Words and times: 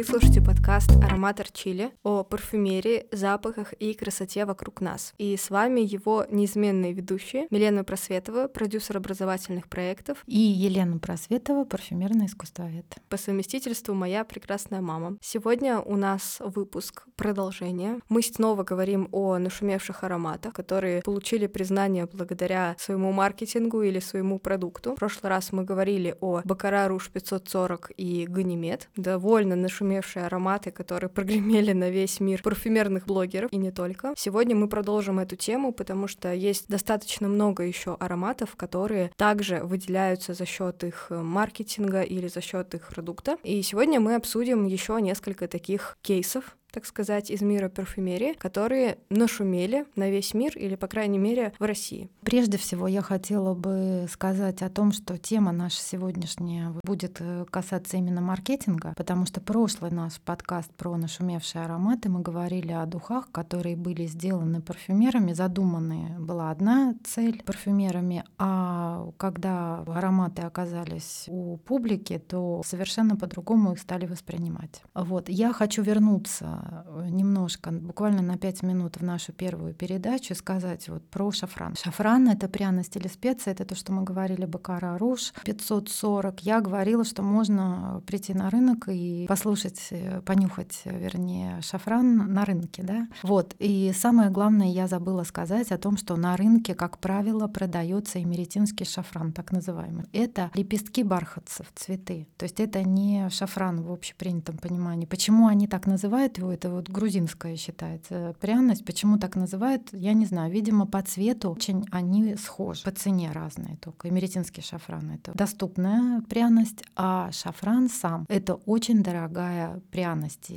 Вы 0.00 0.06
слушаете 0.06 0.40
подкаст 0.40 0.90
«Ароматор 1.04 1.50
Чили» 1.52 1.92
о 2.04 2.24
парфюмерии, 2.24 3.04
запахах 3.12 3.74
и 3.74 3.92
красоте 3.92 4.46
вокруг 4.46 4.80
нас. 4.80 5.12
И 5.18 5.36
с 5.36 5.50
вами 5.50 5.80
его 5.80 6.24
неизменные 6.30 6.94
ведущие 6.94 7.46
Милена 7.50 7.84
Просветова, 7.84 8.48
продюсер 8.48 8.96
образовательных 8.96 9.68
проектов, 9.68 10.24
и 10.26 10.38
Елена 10.38 10.98
Просветова, 10.98 11.66
парфюмерный 11.66 12.24
искусствовед. 12.24 12.86
По 13.10 13.18
совместительству 13.18 13.92
моя 13.92 14.24
прекрасная 14.24 14.80
мама. 14.80 15.18
Сегодня 15.20 15.80
у 15.80 15.96
нас 15.96 16.38
выпуск 16.40 17.04
продолжение. 17.16 17.98
Мы 18.08 18.22
снова 18.22 18.64
говорим 18.64 19.06
о 19.12 19.36
нашумевших 19.36 20.02
ароматах, 20.02 20.54
которые 20.54 21.02
получили 21.02 21.46
признание 21.46 22.08
благодаря 22.10 22.74
своему 22.78 23.12
маркетингу 23.12 23.82
или 23.82 23.98
своему 23.98 24.38
продукту. 24.38 24.92
В 24.92 24.98
прошлый 24.98 25.28
раз 25.28 25.52
мы 25.52 25.64
говорили 25.64 26.16
о 26.22 26.40
Бакара 26.42 26.88
Руш 26.88 27.10
540 27.10 27.90
и 27.98 28.24
Ганимед. 28.26 28.88
Довольно 28.96 29.56
нашумевшие 29.90 30.26
ароматы, 30.26 30.70
которые 30.70 31.10
прогремели 31.10 31.72
на 31.72 31.90
весь 31.90 32.20
мир 32.20 32.42
парфюмерных 32.42 33.06
блогеров 33.06 33.52
и 33.52 33.56
не 33.56 33.70
только. 33.72 34.14
Сегодня 34.16 34.54
мы 34.54 34.68
продолжим 34.68 35.18
эту 35.18 35.36
тему, 35.36 35.72
потому 35.72 36.06
что 36.06 36.32
есть 36.32 36.68
достаточно 36.68 37.28
много 37.28 37.64
еще 37.64 37.96
ароматов, 37.98 38.56
которые 38.56 39.10
также 39.16 39.60
выделяются 39.62 40.34
за 40.34 40.46
счет 40.46 40.84
их 40.84 41.08
маркетинга 41.10 42.02
или 42.02 42.28
за 42.28 42.40
счет 42.40 42.74
их 42.74 42.88
продукта. 42.88 43.36
И 43.42 43.62
сегодня 43.62 44.00
мы 44.00 44.14
обсудим 44.14 44.66
еще 44.66 45.00
несколько 45.00 45.48
таких 45.48 45.96
кейсов, 46.02 46.56
так 46.72 46.86
сказать, 46.86 47.30
из 47.30 47.42
мира 47.42 47.68
парфюмерии, 47.68 48.34
которые 48.34 48.98
нашумели 49.08 49.86
на 49.96 50.10
весь 50.10 50.34
мир 50.34 50.56
или, 50.56 50.74
по 50.74 50.86
крайней 50.86 51.18
мере, 51.18 51.52
в 51.58 51.64
России. 51.64 52.10
Прежде 52.22 52.58
всего, 52.58 52.86
я 52.88 53.02
хотела 53.02 53.54
бы 53.54 54.06
сказать 54.10 54.62
о 54.62 54.68
том, 54.68 54.92
что 54.92 55.18
тема 55.18 55.52
наша 55.52 55.80
сегодняшняя 55.80 56.74
будет 56.84 57.16
э, 57.20 57.44
касаться 57.50 57.96
именно 57.96 58.20
маркетинга, 58.20 58.94
потому 58.96 59.26
что 59.26 59.40
прошлый 59.40 59.90
наш 59.90 60.20
подкаст 60.20 60.72
про 60.74 60.96
нашумевшие 60.96 61.64
ароматы 61.64 62.08
мы 62.08 62.20
говорили 62.20 62.72
о 62.72 62.86
духах, 62.86 63.30
которые 63.32 63.76
были 63.76 64.06
сделаны 64.06 64.60
парфюмерами, 64.60 65.32
задуманные 65.32 66.18
была 66.18 66.50
одна 66.50 66.94
цель 67.04 67.42
парфюмерами, 67.44 68.24
а 68.38 69.10
когда 69.16 69.80
ароматы 69.86 70.42
оказались 70.42 71.24
у 71.28 71.56
публики, 71.58 72.18
то 72.18 72.62
совершенно 72.64 73.16
по-другому 73.16 73.72
их 73.72 73.78
стали 73.78 74.06
воспринимать. 74.06 74.82
Вот, 74.94 75.28
я 75.28 75.52
хочу 75.52 75.82
вернуться 75.82 76.59
немножко, 77.08 77.70
буквально 77.70 78.22
на 78.22 78.36
5 78.36 78.62
минут 78.62 78.96
в 78.96 79.04
нашу 79.04 79.32
первую 79.32 79.74
передачу 79.74 80.34
сказать 80.34 80.88
вот 80.88 81.08
про 81.08 81.30
шафран. 81.32 81.74
Шафран— 81.76 82.28
это 82.30 82.48
пряность 82.48 82.96
или 82.96 83.08
специя, 83.08 83.52
это 83.52 83.64
то, 83.64 83.74
что 83.74 83.92
мы 83.92 84.02
говорили, 84.02 84.44
бакара 84.46 84.98
руж 84.98 85.32
540. 85.44 86.40
Я 86.40 86.60
говорила, 86.60 87.04
что 87.04 87.22
можно 87.22 88.02
прийти 88.06 88.34
на 88.34 88.50
рынок 88.50 88.88
и 88.88 89.26
послушать, 89.28 89.88
э, 89.90 90.20
понюхать, 90.22 90.82
вернее, 90.84 91.60
шафран 91.62 92.32
на 92.32 92.44
рынке, 92.44 92.82
да? 92.82 93.08
Вот, 93.22 93.54
и 93.58 93.92
самое 93.94 94.30
главное, 94.30 94.68
я 94.68 94.86
забыла 94.86 95.24
сказать 95.24 95.72
о 95.72 95.78
том, 95.78 95.96
что 95.96 96.16
на 96.16 96.36
рынке, 96.36 96.74
как 96.74 96.98
правило, 96.98 97.46
продается 97.46 98.22
эмеретинский 98.22 98.86
шафран, 98.86 99.32
так 99.32 99.52
называемый. 99.52 100.04
Это 100.12 100.50
лепестки 100.54 101.02
бархатцев, 101.02 101.66
цветы. 101.74 102.26
То 102.36 102.44
есть 102.44 102.60
это 102.60 102.82
не 102.82 103.28
шафран 103.30 103.82
в 103.82 103.92
общепринятом 103.92 104.58
понимании. 104.58 105.06
Почему 105.06 105.46
они 105.46 105.66
так 105.66 105.86
называют 105.86 106.38
его? 106.38 106.49
Это 106.50 106.70
вот 106.70 106.88
грузинская 106.88 107.56
считается 107.56 108.34
пряность. 108.40 108.84
Почему 108.84 109.18
так 109.18 109.36
называют, 109.36 109.88
я 109.92 110.12
не 110.12 110.26
знаю. 110.26 110.52
Видимо, 110.52 110.86
по 110.86 111.02
цвету 111.02 111.50
очень 111.50 111.84
они 111.90 112.36
схожи. 112.36 112.82
По 112.84 112.90
цене 112.90 113.32
разные 113.32 113.76
только. 113.76 114.08
Эмеретинский 114.08 114.62
шафран— 114.62 115.10
это 115.14 115.32
доступная 115.34 116.20
пряность, 116.22 116.84
а 116.96 117.30
шафран 117.32 117.88
сам— 117.88 118.26
это 118.28 118.54
очень 118.54 119.02
дорогая 119.02 119.80
пряность, 119.90 120.50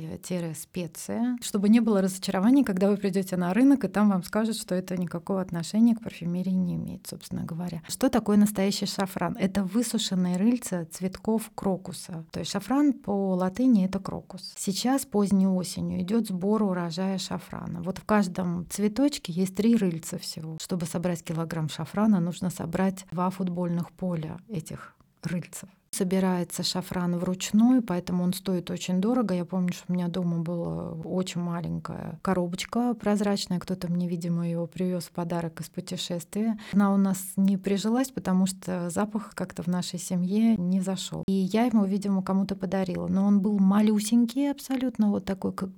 специя. 0.54 1.36
Чтобы 1.40 1.68
не 1.68 1.80
было 1.80 2.00
разочарований, 2.00 2.64
когда 2.64 2.88
вы 2.88 2.96
придете 2.96 3.36
на 3.36 3.52
рынок, 3.54 3.84
и 3.84 3.88
там 3.88 4.10
вам 4.10 4.22
скажут, 4.22 4.56
что 4.56 4.74
это 4.74 4.96
никакого 4.96 5.40
отношения 5.40 5.94
к 5.94 6.02
парфюмерии 6.02 6.50
не 6.50 6.74
имеет, 6.74 7.06
собственно 7.06 7.44
говоря. 7.44 7.82
Что 7.88 8.08
такое 8.08 8.36
настоящий 8.36 8.86
шафран? 8.86 9.36
Это 9.38 9.64
высушенные 9.64 10.36
рыльца 10.36 10.84
цветков 10.86 11.50
крокуса. 11.54 12.24
То 12.30 12.40
есть 12.40 12.50
шафран 12.50 12.92
по 12.92 13.34
латыни— 13.34 13.84
это 13.86 13.98
крокус. 13.98 14.52
Сейчас 14.56 15.04
поздней 15.04 15.46
осенью 15.46 15.83
осенью 15.84 16.00
идет 16.02 16.26
сбор 16.26 16.62
урожая 16.62 17.18
шафрана. 17.18 17.82
Вот 17.82 17.98
в 17.98 18.04
каждом 18.04 18.66
цветочке 18.70 19.32
есть 19.32 19.54
три 19.54 19.76
рыльца 19.76 20.18
всего. 20.18 20.58
Чтобы 20.60 20.86
собрать 20.86 21.22
килограмм 21.22 21.68
шафрана, 21.68 22.20
нужно 22.20 22.50
собрать 22.50 23.06
два 23.10 23.30
футбольных 23.30 23.90
поля 23.92 24.38
этих 24.48 24.94
рыльцев. 25.22 25.68
Собирается 25.94 26.64
шафран 26.64 27.16
вручную, 27.18 27.80
поэтому 27.80 28.24
он 28.24 28.32
стоит 28.32 28.68
очень 28.68 29.00
дорого. 29.00 29.32
Я 29.32 29.44
помню, 29.44 29.72
что 29.72 29.84
у 29.88 29.92
меня 29.92 30.08
дома 30.08 30.38
была 30.38 30.90
очень 31.04 31.40
маленькая 31.40 32.18
коробочка 32.22 32.94
прозрачная. 32.94 33.60
Кто-то 33.60 33.86
мне, 33.86 34.08
видимо, 34.08 34.48
его 34.48 34.66
привез 34.66 35.04
в 35.04 35.10
подарок 35.10 35.60
из 35.60 35.68
путешествия. 35.68 36.58
Она 36.72 36.92
у 36.92 36.96
нас 36.96 37.34
не 37.36 37.56
прижилась, 37.56 38.10
потому 38.10 38.46
что 38.46 38.90
запах 38.90 39.36
как-то 39.36 39.62
в 39.62 39.68
нашей 39.68 40.00
семье 40.00 40.56
не 40.56 40.80
зашел. 40.80 41.22
И 41.28 41.32
я 41.32 41.66
ему, 41.66 41.84
видимо, 41.84 42.24
кому-то 42.24 42.56
подарила. 42.56 43.06
Но 43.06 43.24
он 43.24 43.40
был 43.40 43.60
малюсенький 43.60 44.50
абсолютно, 44.50 45.10
вот 45.10 45.24
такой, 45.24 45.52
как 45.52 45.70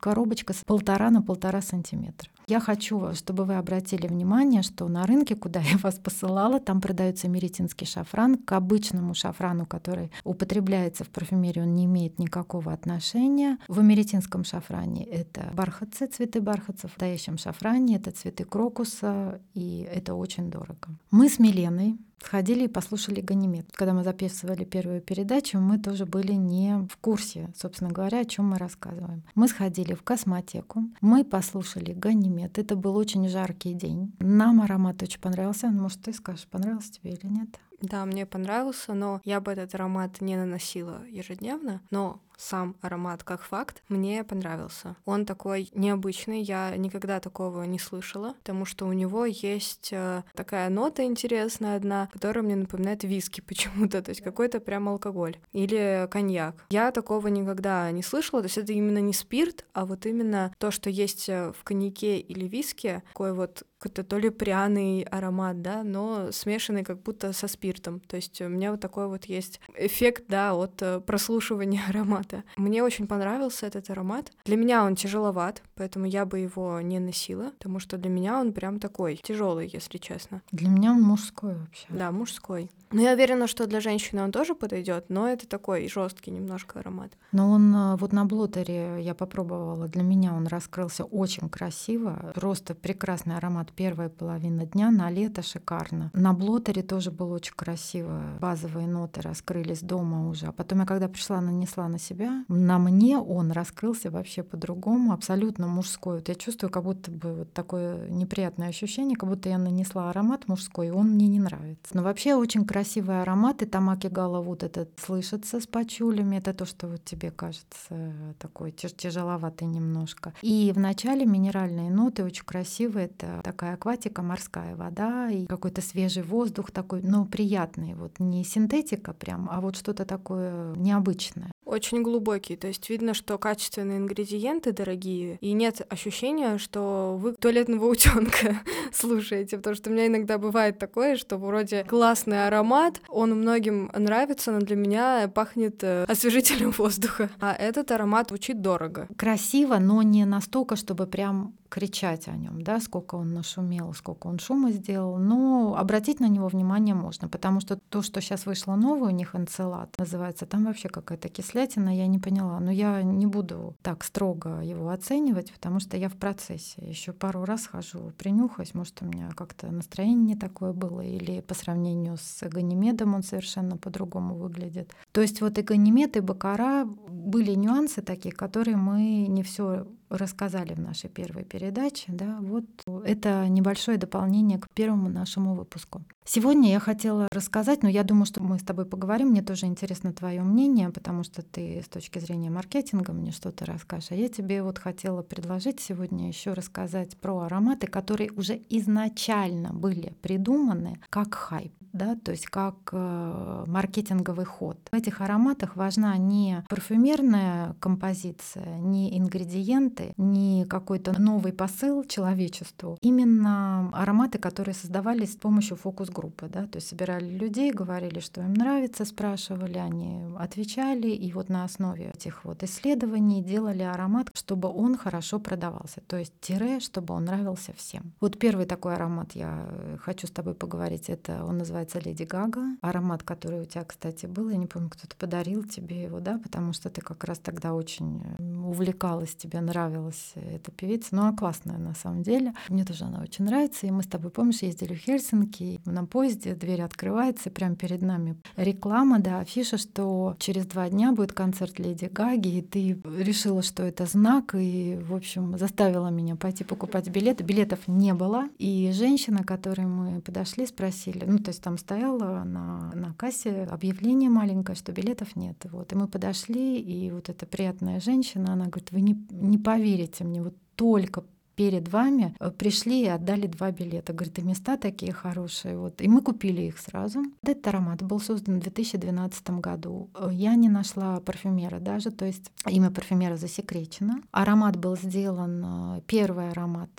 коробочка 0.00 0.54
с 0.54 0.64
полтора 0.64 1.10
на 1.10 1.20
полтора 1.20 1.60
сантиметра. 1.60 2.30
Я 2.48 2.60
хочу, 2.60 3.12
чтобы 3.12 3.44
вы 3.44 3.56
обратили 3.56 4.06
внимание, 4.06 4.62
что 4.62 4.88
на 4.88 5.04
рынке, 5.04 5.36
куда 5.36 5.60
я 5.72 5.76
вас 5.76 5.96
посылала, 5.96 6.58
там 6.60 6.80
продается 6.80 7.28
меретинский 7.28 7.86
шафран. 7.86 8.36
К 8.36 8.52
обычному 8.52 9.12
шафрану, 9.12 9.57
который 9.66 10.12
употребляется 10.24 11.04
в 11.04 11.08
парфюмерии, 11.08 11.60
он 11.60 11.74
не 11.74 11.86
имеет 11.86 12.18
никакого 12.18 12.72
отношения. 12.72 13.58
В 13.68 13.80
америтинском 13.80 14.44
шафране 14.44 15.04
это 15.04 15.50
бархатцы, 15.54 16.06
цветы 16.06 16.40
бархатцев. 16.40 16.92
В 16.92 16.98
настоящем 17.08 17.38
шафране 17.38 17.96
это 17.96 18.10
цветы 18.10 18.44
крокуса, 18.44 19.40
и 19.54 19.88
это 19.90 20.14
очень 20.14 20.50
дорого. 20.50 20.88
Мы 21.10 21.28
с 21.28 21.38
Миленой 21.38 21.98
сходили 22.22 22.64
и 22.64 22.68
послушали 22.68 23.20
Ганимед. 23.20 23.66
Когда 23.72 23.94
мы 23.94 24.02
записывали 24.02 24.64
первую 24.64 25.00
передачу, 25.00 25.58
мы 25.58 25.78
тоже 25.78 26.04
были 26.04 26.32
не 26.32 26.86
в 26.88 26.96
курсе, 26.98 27.50
собственно 27.56 27.90
говоря, 27.90 28.20
о 28.20 28.24
чем 28.24 28.50
мы 28.50 28.58
рассказываем. 28.58 29.22
Мы 29.34 29.48
сходили 29.48 29.94
в 29.94 30.02
космотеку, 30.02 30.82
мы 31.00 31.24
послушали 31.24 31.92
Ганимед. 31.92 32.58
Это 32.58 32.76
был 32.76 32.96
очень 32.96 33.28
жаркий 33.28 33.74
день. 33.74 34.12
Нам 34.18 34.60
аромат 34.60 35.02
очень 35.02 35.20
понравился. 35.20 35.68
Может, 35.68 36.02
ты 36.02 36.12
скажешь, 36.12 36.46
понравился 36.46 36.92
тебе 36.92 37.12
или 37.12 37.26
нет? 37.26 37.48
Да, 37.80 38.04
мне 38.04 38.26
понравился, 38.26 38.92
но 38.92 39.20
я 39.24 39.40
бы 39.40 39.52
этот 39.52 39.74
аромат 39.74 40.20
не 40.20 40.36
наносила 40.36 41.04
ежедневно, 41.06 41.80
но 41.90 42.20
сам 42.38 42.76
аромат 42.80 43.24
как 43.24 43.42
факт 43.42 43.82
мне 43.88 44.24
понравился. 44.24 44.96
Он 45.04 45.26
такой 45.26 45.68
необычный, 45.74 46.40
я 46.40 46.74
никогда 46.76 47.20
такого 47.20 47.64
не 47.64 47.78
слышала, 47.78 48.34
потому 48.38 48.64
что 48.64 48.86
у 48.86 48.92
него 48.92 49.26
есть 49.26 49.90
э, 49.92 50.22
такая 50.34 50.70
нота 50.70 51.04
интересная 51.04 51.76
одна, 51.76 52.08
которая 52.12 52.44
мне 52.44 52.56
напоминает 52.56 53.04
виски 53.04 53.40
почему-то, 53.46 54.00
то 54.02 54.10
есть 54.10 54.22
какой-то 54.22 54.60
прям 54.60 54.88
алкоголь 54.88 55.36
или 55.52 56.08
коньяк. 56.10 56.64
Я 56.70 56.92
такого 56.92 57.28
никогда 57.28 57.90
не 57.90 58.02
слышала, 58.02 58.40
то 58.40 58.46
есть 58.46 58.58
это 58.58 58.72
именно 58.72 58.98
не 58.98 59.12
спирт, 59.12 59.66
а 59.72 59.84
вот 59.84 60.06
именно 60.06 60.54
то, 60.58 60.70
что 60.70 60.88
есть 60.88 61.28
э, 61.28 61.52
в 61.52 61.64
коньяке 61.64 62.18
или 62.18 62.46
виске, 62.46 63.02
такой 63.08 63.34
вот 63.34 63.64
какой-то 63.78 64.02
то 64.02 64.18
ли 64.18 64.30
пряный 64.30 65.02
аромат, 65.02 65.62
да, 65.62 65.82
но 65.84 66.32
смешанный 66.32 66.84
как 66.84 67.00
будто 67.02 67.32
со 67.32 67.46
спиртом. 67.48 68.00
То 68.00 68.16
есть 68.16 68.40
у 68.40 68.48
меня 68.48 68.72
вот 68.72 68.80
такой 68.80 69.06
вот 69.06 69.26
есть 69.26 69.60
эффект, 69.76 70.24
да, 70.28 70.54
от 70.54 70.82
э, 70.82 71.00
прослушивания 71.00 71.82
аромата. 71.88 72.27
Мне 72.56 72.82
очень 72.82 73.06
понравился 73.06 73.66
этот 73.66 73.90
аромат. 73.90 74.32
Для 74.44 74.56
меня 74.56 74.84
он 74.84 74.96
тяжеловат, 74.96 75.62
поэтому 75.74 76.06
я 76.06 76.24
бы 76.24 76.38
его 76.38 76.80
не 76.80 76.98
носила, 76.98 77.50
потому 77.50 77.80
что 77.80 77.96
для 77.96 78.10
меня 78.10 78.40
он 78.40 78.52
прям 78.52 78.80
такой 78.80 79.16
тяжелый, 79.16 79.70
если 79.72 79.98
честно. 79.98 80.42
Для 80.52 80.68
меня 80.68 80.92
он 80.92 81.02
мужской 81.02 81.54
вообще. 81.54 81.86
Да, 81.88 82.10
мужской. 82.12 82.70
Ну, 82.90 83.02
я 83.02 83.12
уверена, 83.12 83.46
что 83.46 83.66
для 83.66 83.80
женщины 83.80 84.22
он 84.22 84.32
тоже 84.32 84.54
подойдет, 84.54 85.06
но 85.10 85.28
это 85.28 85.46
такой 85.46 85.88
жесткий 85.88 86.30
немножко 86.30 86.80
аромат. 86.80 87.12
Но 87.32 87.50
он 87.50 87.74
э, 87.74 87.96
вот 87.96 88.12
на 88.12 88.24
блотере 88.24 89.02
я 89.02 89.14
попробовала, 89.14 89.88
для 89.88 90.02
меня 90.02 90.32
он 90.32 90.46
раскрылся 90.46 91.04
очень 91.04 91.50
красиво, 91.50 92.32
просто 92.34 92.74
прекрасный 92.74 93.36
аромат 93.36 93.72
первая 93.72 94.08
половина 94.08 94.64
дня, 94.64 94.90
на 94.90 95.10
лето 95.10 95.42
шикарно. 95.42 96.10
На 96.14 96.32
блотере 96.32 96.82
тоже 96.82 97.10
было 97.10 97.34
очень 97.34 97.54
красиво, 97.54 98.38
базовые 98.40 98.86
ноты 98.86 99.20
раскрылись 99.20 99.80
дома 99.80 100.26
уже, 100.28 100.46
а 100.46 100.52
потом 100.52 100.80
я 100.80 100.86
когда 100.86 101.08
пришла, 101.08 101.42
нанесла 101.42 101.88
на 101.88 101.98
себя, 101.98 102.17
на 102.48 102.78
мне 102.78 103.18
он 103.18 103.52
раскрылся 103.52 104.10
вообще 104.10 104.42
по-другому, 104.42 105.12
абсолютно 105.12 105.66
мужской. 105.66 106.16
Вот 106.16 106.28
я 106.28 106.34
чувствую, 106.34 106.70
как 106.70 106.84
будто 106.84 107.10
бы 107.10 107.34
вот 107.34 107.52
такое 107.52 108.08
неприятное 108.08 108.68
ощущение, 108.68 109.16
как 109.16 109.28
будто 109.28 109.48
я 109.48 109.58
нанесла 109.58 110.10
аромат 110.10 110.48
мужской, 110.48 110.88
и 110.88 110.90
он 110.90 111.10
мне 111.10 111.28
не 111.28 111.40
нравится. 111.40 111.96
Но 111.96 112.02
вообще 112.02 112.34
очень 112.34 112.64
красивые 112.64 113.22
ароматы. 113.22 113.66
Тамаки 113.66 114.08
Гала 114.08 114.40
вот 114.40 114.62
этот 114.62 114.90
слышится 114.98 115.60
с 115.60 115.66
пачулями. 115.66 116.36
Это 116.36 116.54
то, 116.54 116.64
что 116.64 116.88
вот 116.88 117.04
тебе 117.04 117.30
кажется 117.30 118.12
такой 118.38 118.72
тяжеловатый 118.72 119.68
немножко. 119.68 120.34
И 120.42 120.72
в 120.74 120.78
начале 120.78 121.26
минеральные 121.26 121.90
ноты 121.90 122.24
очень 122.24 122.44
красивые. 122.44 123.06
Это 123.06 123.40
такая 123.42 123.74
акватика, 123.74 124.22
морская 124.22 124.76
вода 124.76 125.30
и 125.30 125.46
какой-то 125.46 125.80
свежий 125.82 126.22
воздух 126.22 126.70
такой, 126.70 127.02
но 127.02 127.24
приятный. 127.24 127.94
Вот 127.94 128.18
не 128.18 128.44
синтетика 128.44 129.12
прям, 129.12 129.48
а 129.50 129.60
вот 129.60 129.76
что-то 129.76 130.04
такое 130.04 130.74
необычное. 130.74 131.52
Очень 131.68 132.02
глубокий, 132.02 132.56
то 132.56 132.66
есть 132.66 132.88
видно, 132.88 133.12
что 133.12 133.36
качественные 133.36 133.98
ингредиенты 133.98 134.72
дорогие, 134.72 135.36
и 135.42 135.52
нет 135.52 135.82
ощущения, 135.90 136.56
что 136.56 137.18
вы 137.20 137.34
туалетного 137.34 137.84
утенка 137.90 138.60
слушаете, 138.90 139.58
потому 139.58 139.76
что 139.76 139.90
у 139.90 139.92
меня 139.92 140.06
иногда 140.06 140.38
бывает 140.38 140.78
такое, 140.78 141.18
что 141.18 141.36
вроде 141.36 141.84
классный 141.84 142.46
аромат, 142.46 143.02
он 143.10 143.32
многим 143.32 143.90
нравится, 143.94 144.50
но 144.50 144.60
для 144.60 144.76
меня 144.76 145.30
пахнет 145.34 145.84
э, 145.84 146.04
освежителем 146.04 146.70
воздуха, 146.78 147.28
а 147.38 147.52
этот 147.52 147.90
аромат 147.90 148.28
звучит 148.28 148.62
дорого. 148.62 149.06
Красиво, 149.18 149.76
но 149.76 150.00
не 150.00 150.24
настолько, 150.24 150.74
чтобы 150.74 151.06
прям 151.06 151.52
кричать 151.68 152.28
о 152.28 152.36
нем, 152.36 152.62
да, 152.62 152.80
сколько 152.80 153.16
он 153.16 153.34
нашумел, 153.34 153.92
сколько 153.94 154.26
он 154.26 154.38
шума 154.38 154.72
сделал, 154.72 155.18
но 155.18 155.76
обратить 155.78 156.20
на 156.20 156.28
него 156.28 156.48
внимание 156.48 156.94
можно, 156.94 157.28
потому 157.28 157.60
что 157.60 157.76
то, 157.76 158.02
что 158.02 158.20
сейчас 158.20 158.46
вышло 158.46 158.74
новое 158.74 159.08
у 159.08 159.14
них 159.14 159.34
энцелад 159.34 159.96
называется, 159.98 160.46
там 160.46 160.64
вообще 160.64 160.88
какая-то 160.88 161.28
кислятина, 161.28 161.96
я 161.96 162.06
не 162.06 162.18
поняла, 162.18 162.60
но 162.60 162.70
я 162.70 163.02
не 163.02 163.26
буду 163.26 163.76
так 163.82 164.04
строго 164.04 164.60
его 164.60 164.88
оценивать, 164.90 165.52
потому 165.52 165.80
что 165.80 165.96
я 165.96 166.08
в 166.08 166.16
процессе, 166.16 166.82
еще 166.82 167.12
пару 167.12 167.44
раз 167.44 167.66
хожу, 167.66 168.12
принюхаюсь, 168.16 168.74
может 168.74 169.02
у 169.02 169.04
меня 169.04 169.30
как-то 169.36 169.68
настроение 169.68 170.34
не 170.34 170.36
такое 170.36 170.72
было, 170.72 171.00
или 171.00 171.40
по 171.40 171.54
сравнению 171.54 172.16
с 172.16 172.46
Ганимедом 172.48 173.14
он 173.14 173.22
совершенно 173.22 173.76
по-другому 173.76 174.34
выглядит. 174.34 174.92
То 175.12 175.20
есть 175.20 175.40
вот 175.40 175.58
и 175.58 175.62
Ганимед, 175.62 176.16
и 176.16 176.20
Бакара 176.20 176.84
были 176.84 177.54
нюансы 177.54 178.02
такие, 178.02 178.34
которые 178.34 178.76
мы 178.76 179.26
не 179.28 179.42
все 179.42 179.86
рассказали 180.10 180.74
в 180.74 180.80
нашей 180.80 181.10
первой 181.10 181.44
передаче. 181.44 182.04
Да, 182.08 182.38
вот 182.40 182.64
это 183.04 183.46
небольшое 183.48 183.98
дополнение 183.98 184.58
к 184.58 184.68
первому 184.74 185.08
нашему 185.08 185.54
выпуску. 185.54 186.02
Сегодня 186.24 186.70
я 186.70 186.78
хотела 186.78 187.26
рассказать, 187.32 187.82
но 187.82 187.88
я 187.88 188.04
думаю, 188.04 188.26
что 188.26 188.42
мы 188.42 188.58
с 188.58 188.62
тобой 188.62 188.84
поговорим. 188.84 189.28
Мне 189.28 189.42
тоже 189.42 189.64
интересно 189.64 190.12
твое 190.12 190.42
мнение, 190.42 190.90
потому 190.90 191.24
что 191.24 191.42
ты 191.42 191.82
с 191.82 191.88
точки 191.88 192.18
зрения 192.18 192.50
маркетинга 192.50 193.12
мне 193.12 193.32
что-то 193.32 193.64
расскажешь. 193.64 194.10
А 194.10 194.14
я 194.14 194.28
тебе 194.28 194.62
вот 194.62 194.78
хотела 194.78 195.22
предложить 195.22 195.80
сегодня 195.80 196.28
еще 196.28 196.52
рассказать 196.52 197.16
про 197.16 197.40
ароматы, 197.40 197.86
которые 197.86 198.30
уже 198.32 198.60
изначально 198.68 199.72
были 199.72 200.14
придуманы 200.20 201.00
как 201.08 201.34
хайп 201.34 201.72
да, 201.92 202.16
то 202.16 202.32
есть 202.32 202.46
как 202.46 202.76
э, 202.92 203.64
маркетинговый 203.66 204.44
ход. 204.44 204.78
В 204.90 204.94
этих 204.94 205.20
ароматах 205.20 205.76
важна 205.76 206.16
не 206.16 206.64
парфюмерная 206.68 207.74
композиция, 207.80 208.78
не 208.78 209.18
ингредиенты, 209.18 210.12
не 210.16 210.64
какой-то 210.64 211.20
новый 211.20 211.52
посыл 211.52 212.04
человечеству. 212.04 212.98
Именно 213.00 213.90
ароматы, 213.92 214.38
которые 214.38 214.74
создавались 214.74 215.32
с 215.32 215.36
помощью 215.36 215.76
фокус-группы, 215.76 216.48
да, 216.48 216.66
то 216.66 216.76
есть 216.76 216.88
собирали 216.88 217.28
людей, 217.28 217.72
говорили, 217.72 218.20
что 218.20 218.42
им 218.42 218.54
нравится, 218.54 219.04
спрашивали, 219.04 219.78
они 219.78 220.24
отвечали, 220.38 221.08
и 221.08 221.32
вот 221.32 221.48
на 221.48 221.64
основе 221.64 222.12
этих 222.14 222.44
вот 222.44 222.62
исследований 222.62 223.42
делали 223.42 223.82
аромат, 223.82 224.30
чтобы 224.34 224.68
он 224.68 224.96
хорошо 224.96 225.38
продавался, 225.38 226.00
то 226.06 226.16
есть 226.16 226.32
тире, 226.40 226.80
чтобы 226.80 227.14
он 227.14 227.24
нравился 227.24 227.72
всем. 227.76 228.12
Вот 228.20 228.38
первый 228.38 228.66
такой 228.66 228.94
аромат 228.94 229.32
я 229.32 229.98
хочу 230.00 230.26
с 230.26 230.30
тобой 230.30 230.54
поговорить, 230.54 231.08
это 231.08 231.44
он 231.44 231.58
называется 231.58 231.77
называется 231.78 232.00
Леди 232.00 232.24
Гага. 232.24 232.76
Аромат, 232.80 233.22
который 233.22 233.60
у 233.60 233.64
тебя, 233.64 233.84
кстати, 233.84 234.26
был, 234.26 234.48
я 234.48 234.56
не 234.56 234.66
помню, 234.66 234.90
кто-то 234.90 235.14
подарил 235.16 235.64
тебе 235.64 236.02
его, 236.02 236.20
да, 236.20 236.38
потому 236.38 236.72
что 236.72 236.90
ты 236.90 237.00
как 237.00 237.24
раз 237.24 237.38
тогда 237.38 237.74
очень 237.74 238.22
э, 238.38 238.42
увлекалась, 238.42 239.34
тебе 239.34 239.60
нравилась 239.60 240.32
эта 240.34 240.70
певица. 240.72 241.14
Ну, 241.14 241.22
она 241.22 241.36
классная 241.36 241.78
на 241.78 241.94
самом 241.94 242.22
деле. 242.22 242.52
Мне 242.68 242.84
тоже 242.84 243.04
она 243.04 243.20
очень 243.22 243.44
нравится. 243.44 243.86
И 243.86 243.90
мы 243.90 244.02
с 244.02 244.06
тобой, 244.06 244.30
помнишь, 244.30 244.62
ездили 244.62 244.94
в 244.94 244.98
Хельсинки, 244.98 245.80
на 245.84 246.04
поезде 246.04 246.54
дверь 246.54 246.82
открывается, 246.82 247.50
прямо 247.50 247.76
перед 247.76 248.02
нами 248.02 248.36
реклама, 248.56 249.20
да, 249.20 249.40
афиша, 249.40 249.78
что 249.78 250.36
через 250.38 250.66
два 250.66 250.88
дня 250.88 251.12
будет 251.12 251.32
концерт 251.32 251.78
Леди 251.78 252.06
Гаги, 252.06 252.58
и 252.58 252.62
ты 252.62 253.00
решила, 253.18 253.62
что 253.62 253.84
это 253.84 254.06
знак, 254.06 254.54
и, 254.54 254.98
в 255.00 255.14
общем, 255.14 255.56
заставила 255.58 256.08
меня 256.08 256.36
пойти 256.36 256.64
покупать 256.64 257.08
билеты. 257.08 257.44
Билетов 257.44 257.86
не 257.86 258.14
было, 258.14 258.48
и 258.58 258.90
женщина, 258.92 259.44
к 259.44 259.48
которой 259.48 259.86
мы 259.86 260.20
подошли, 260.20 260.66
спросили, 260.66 261.24
ну, 261.24 261.38
то 261.38 261.50
есть 261.50 261.62
там 261.68 261.76
стояло 261.76 262.44
на, 262.44 262.90
на 262.94 263.12
кассе 263.12 263.64
объявление 263.64 264.30
маленькое, 264.30 264.74
что 264.74 264.90
билетов 264.90 265.36
нет. 265.36 265.66
Вот. 265.70 265.92
И 265.92 265.96
мы 265.96 266.08
подошли, 266.08 266.80
и 266.80 267.10
вот 267.10 267.28
эта 267.28 267.44
приятная 267.44 268.00
женщина, 268.00 268.54
она 268.54 268.68
говорит, 268.68 268.90
вы 268.90 269.02
не, 269.02 269.22
не 269.30 269.58
поверите 269.58 270.24
мне, 270.24 270.42
вот 270.42 270.54
только 270.76 271.24
перед 271.58 271.88
вами 271.88 272.34
э, 272.38 272.50
пришли 272.50 273.02
и 273.02 273.08
отдали 273.08 273.48
два 273.48 273.72
билета. 273.72 274.12
Говорит, 274.12 274.38
и 274.38 274.42
места 274.42 274.76
такие 274.76 275.12
хорошие. 275.12 275.76
Вот. 275.76 276.00
И 276.00 276.08
мы 276.08 276.22
купили 276.22 276.62
их 276.62 276.78
сразу. 276.78 277.22
Этот 277.42 277.66
аромат 277.66 278.02
был 278.02 278.20
создан 278.20 278.60
в 278.60 278.62
2012 278.62 279.50
году. 279.50 280.08
Э, 280.14 280.30
я 280.32 280.54
не 280.54 280.68
нашла 280.68 281.18
парфюмера 281.20 281.80
даже, 281.80 282.10
то 282.12 282.24
есть 282.24 282.52
имя 282.70 282.90
парфюмера 282.90 283.36
засекречено. 283.36 284.22
Аромат 284.30 284.76
был 284.76 284.96
сделан, 284.96 285.64
э, 285.64 286.00
первый 286.06 286.50
аромат, 286.50 286.90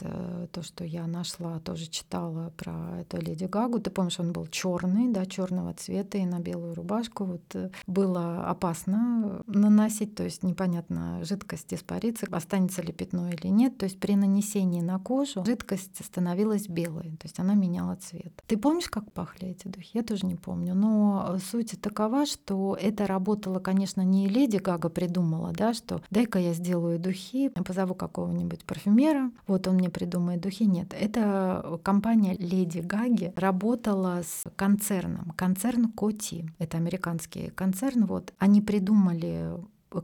то, 0.52 0.62
что 0.62 0.84
я 0.84 1.08
нашла, 1.08 1.60
тоже 1.60 1.88
читала 1.88 2.52
про 2.58 3.00
эту 3.00 3.18
Леди 3.18 3.46
Гагу. 3.46 3.80
Ты 3.80 3.90
помнишь, 3.90 4.20
он 4.20 4.34
был 4.34 4.48
черный, 4.48 5.08
да, 5.14 5.26
черного 5.26 5.74
цвета 5.74 6.18
и 6.18 6.26
на 6.26 6.40
белую 6.40 6.76
рубашку. 6.76 7.24
Вот 7.24 7.72
было 7.88 8.50
опасно 8.50 9.42
наносить, 9.48 10.16
то 10.16 10.24
есть 10.24 10.44
непонятно, 10.44 11.24
жидкость 11.24 11.74
испарится, 11.74 12.28
останется 12.32 12.82
ли 12.82 12.92
пятно 12.92 13.30
или 13.30 13.48
нет. 13.48 13.78
То 13.78 13.86
есть 13.86 14.00
при 14.00 14.16
нанесении 14.16 14.49
нанесении 14.50 14.82
на 14.82 15.00
кожу 15.00 15.44
жидкость 15.46 16.04
становилась 16.04 16.68
белой, 16.68 17.12
то 17.20 17.26
есть 17.26 17.40
она 17.40 17.54
меняла 17.54 17.96
цвет. 17.96 18.44
Ты 18.48 18.58
помнишь, 18.58 18.90
как 18.90 19.12
пахли 19.12 19.50
эти 19.50 19.68
духи? 19.68 19.92
Я 19.94 20.04
тоже 20.04 20.26
не 20.26 20.36
помню, 20.36 20.76
но 20.76 21.38
суть 21.52 21.80
такова, 21.82 22.26
что 22.26 22.78
это 22.80 23.08
работало, 23.08 23.60
конечно, 23.60 24.02
не 24.02 24.28
Леди 24.28 24.58
Гага 24.58 24.90
придумала, 24.90 25.52
да, 25.52 25.74
что 25.74 26.02
дай-ка 26.10 26.40
я 26.40 26.54
сделаю 26.54 27.00
духи, 27.00 27.50
позову 27.50 27.94
какого-нибудь 27.94 28.66
парфюмера, 28.66 29.32
вот 29.48 29.68
он 29.68 29.76
мне 29.76 29.90
придумает 29.90 30.42
духи. 30.42 30.66
Нет, 30.66 30.94
это 31.00 31.80
компания 31.84 32.36
Леди 32.38 32.80
Гаги 32.80 33.34
работала 33.36 34.22
с 34.24 34.46
концерном, 34.56 35.32
концерн 35.36 35.92
Коти, 35.92 36.50
это 36.60 36.78
американский 36.78 37.50
концерн, 37.50 38.06
вот 38.06 38.34
они 38.40 38.62
придумали 38.62 39.54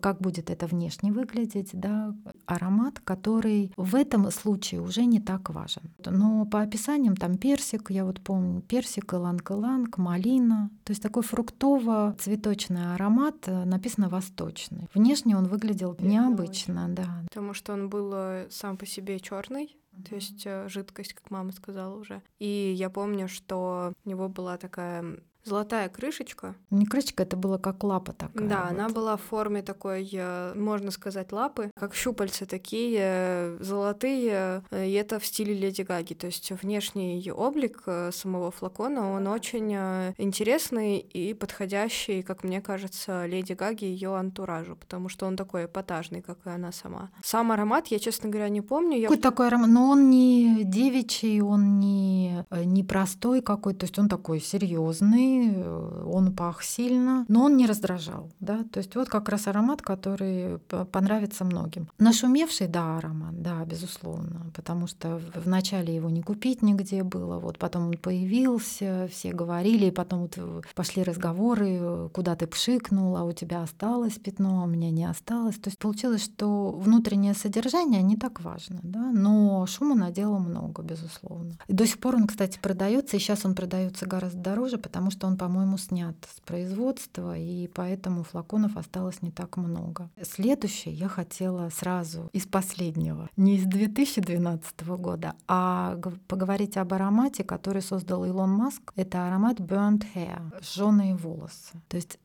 как 0.02 0.20
будет 0.20 0.50
это 0.50 0.68
внешне 0.68 1.12
выглядеть, 1.12 1.70
да, 1.74 2.16
аромат, 2.46 3.00
который 3.00 3.72
в 3.78 3.96
этом 3.96 4.30
случае 4.32 4.82
уже 4.82 5.06
не 5.06 5.20
так 5.20 5.50
важен. 5.50 5.84
Но 6.06 6.46
по 6.46 6.62
описаниям 6.62 7.16
там 7.16 7.38
персик, 7.38 7.92
я 7.92 8.06
вот 8.06 8.22
помню, 8.22 8.62
персик, 8.62 9.14
иланг-иланг, 9.14 9.98
малина, 9.98 10.70
то 10.84 10.92
есть 10.92 11.04
такой 11.04 11.24
фруктово-цветочный 11.24 12.94
аромат, 12.96 13.48
э, 13.48 13.66
написано 13.66 14.10
восточный. 14.10 14.88
Внешне 14.94 15.38
он 15.38 15.46
выглядел 15.46 15.96
необычно, 16.00 16.88
да. 16.90 17.24
Потому 17.30 17.54
что 17.54 17.74
он 17.74 17.90
был 17.90 18.12
э, 18.14 18.48
сам 18.50 18.78
по 18.78 18.86
себе 18.86 19.20
черный, 19.20 19.78
то 20.10 20.16
есть 20.16 20.44
э, 20.46 20.68
жидкость, 20.68 21.14
как 21.14 21.32
мама 21.32 21.52
сказала 21.52 21.96
уже. 21.96 22.22
И 22.40 22.74
я 22.78 22.90
помню, 22.90 23.28
что 23.28 23.94
у 24.04 24.10
него 24.10 24.30
была 24.30 24.58
такая 24.58 25.20
золотая 25.46 25.90
крышечка. 25.90 26.56
Не 26.72 26.86
крышечка, 26.86 27.24
это 27.24 27.38
было 27.38 27.58
как 27.58 27.84
лапа 27.84 28.14
такая. 28.14 28.48
Да, 28.48 28.64
вот. 28.64 28.72
она 28.72 28.90
была 28.90 29.16
в 29.16 29.22
форме 29.22 29.62
такой, 29.62 30.10
э, 30.12 30.54
можно 30.56 30.92
сказать, 30.92 31.32
лапы, 31.32 31.72
как 31.80 31.94
щупальца 31.94 32.46
такие 32.46 33.00
э, 33.02 33.58
золотые, 33.60 34.64
э, 34.72 34.88
и 34.88 34.94
это 34.94 35.20
в 35.20 35.26
стиле 35.26 35.54
Леди 35.54 35.84
Гаги. 35.84 36.14
То 36.14 36.28
есть 36.28 36.52
внешний 36.52 37.32
облик 37.32 37.84
самого 38.12 38.52
флакона, 38.52 39.12
он 39.12 39.28
очень 39.28 39.74
интересный 40.18 40.98
и 41.00 41.34
подходящий, 41.34 42.24
как 42.24 42.44
мне 42.44 42.62
кажется, 42.62 43.26
Леди 43.26 43.54
Гаги 43.54 43.86
и 43.86 43.92
ее 43.92 44.16
антуражу, 44.16 44.76
потому 44.76 45.10
что 45.10 45.28
он 45.28 45.36
такой 45.36 45.66
эпатажный, 45.66 46.22
как 46.22 46.40
и 46.46 46.50
она 46.50 46.72
сама. 46.72 47.12
Сам 47.24 47.52
аромат, 47.52 47.88
я, 47.88 48.00
честно 48.00 48.30
говоря, 48.30 48.50
не 48.50 48.62
помню. 48.62 49.02
Какой 49.02 49.18
я... 49.18 49.22
такой 49.22 49.48
аромат? 49.48 49.70
Но 49.70 49.90
он 49.90 50.10
не 50.10 50.64
девичий, 50.64 51.42
он 51.42 51.80
не, 51.80 52.46
не 52.52 52.84
простой 52.84 53.42
какой, 53.42 53.76
то 53.76 53.86
есть 53.86 54.00
он 54.00 54.10
такой 54.10 54.42
серьезный, 54.42 55.35
Э, 55.56 56.04
он 56.12 56.34
пах 56.34 56.64
сильно, 56.64 57.26
но 57.28 57.44
он 57.46 57.58
не 57.58 57.66
раздражал. 57.66 58.32
Да? 58.40 58.64
То 58.72 58.80
есть 58.80 58.96
вот 58.96 59.10
как 59.10 59.30
раз 59.30 59.48
аромат, 59.48 59.82
который 59.82 60.60
понравится 60.92 61.46
многим. 61.46 61.90
Нашумевший, 62.00 62.68
да, 62.68 62.98
аромат, 62.98 63.42
да, 63.42 63.64
безусловно, 63.66 64.52
потому 64.54 64.88
что 64.88 65.22
вначале 65.36 65.96
его 65.96 66.10
не 66.10 66.22
купить 66.22 66.62
нигде 66.62 67.04
было, 67.04 67.40
вот 67.40 67.58
потом 67.58 67.88
он 67.88 67.98
появился, 67.98 69.08
все 69.12 69.32
говорили, 69.32 69.86
и 69.86 69.92
потом 69.92 70.22
вот 70.22 70.38
пошли 70.76 71.04
разговоры, 71.04 72.10
куда 72.14 72.36
ты 72.36 72.48
пшикнул, 72.48 73.18
а 73.18 73.24
у 73.24 73.32
тебя 73.32 73.64
осталось 73.64 74.14
пятно, 74.14 74.62
а 74.62 74.64
у 74.64 74.68
меня 74.68 74.92
не 74.92 75.06
осталось. 75.06 75.56
То 75.56 75.70
есть 75.70 75.80
получилось, 75.80 76.24
что 76.24 76.72
внутреннее 76.72 77.34
содержание 77.34 78.02
не 78.02 78.18
так 78.18 78.42
важно, 78.42 78.80
да? 78.84 79.12
но 79.12 79.66
шума 79.66 79.96
надело 79.96 80.38
много, 80.38 80.82
безусловно. 80.82 81.58
И 81.68 81.74
до 81.74 81.86
сих 81.86 82.00
пор 82.00 82.16
он, 82.16 82.28
кстати, 82.28 82.60
продается, 82.62 83.18
и 83.18 83.20
сейчас 83.20 83.46
он 83.46 83.56
продается 83.56 84.06
гораздо 84.06 84.40
дороже, 84.40 84.78
потому 84.78 85.12
что 85.12 85.25
он, 85.26 85.38
по-моему, 85.38 85.78
снят 85.78 86.16
с 86.34 86.40
производства, 86.42 87.38
и 87.38 87.68
поэтому 87.68 88.24
флаконов 88.24 88.78
осталось 88.78 89.22
не 89.22 89.32
так 89.32 89.58
много. 89.58 90.10
Следующий 90.22 90.92
я 90.92 91.08
хотела 91.08 91.70
сразу 91.70 92.30
из 92.34 92.46
последнего, 92.46 93.30
не 93.38 93.58
из 93.58 93.66
2012 93.66 94.88
года, 94.98 95.34
а 95.48 96.00
поговорить 96.28 96.78
об 96.78 96.94
аромате, 96.94 97.44
который 97.44 97.82
создал 97.82 98.26
Илон 98.26 98.52
Маск. 98.52 98.94
Это 98.96 99.28
аромат 99.28 99.60
Burnt 99.60 100.04
Hair, 100.14 100.64
жженые 100.64 101.16
волосы. 101.16 101.82
То 101.88 101.98
есть 101.98 102.20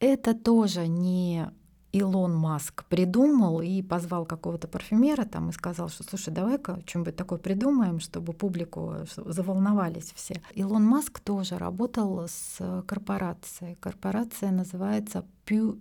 это 0.00 0.34
тоже 0.34 0.86
не 0.86 1.50
Илон 1.94 2.34
Маск 2.34 2.84
придумал 2.86 3.60
и 3.60 3.80
позвал 3.80 4.24
какого-то 4.26 4.66
парфюмера 4.66 5.24
там 5.24 5.50
и 5.50 5.52
сказал, 5.52 5.88
что 5.88 6.02
слушай, 6.02 6.34
давай-ка 6.34 6.80
что-нибудь 6.86 7.14
такое 7.14 7.38
придумаем, 7.38 8.00
чтобы 8.00 8.32
публику 8.32 8.96
заволновались 9.14 10.12
все. 10.16 10.42
Илон 10.54 10.84
Маск 10.84 11.20
тоже 11.20 11.56
работал 11.56 12.26
с 12.26 12.82
корпорацией. 12.88 13.76
Корпорация 13.76 14.50
называется 14.50 15.24
Pew, 15.46 15.78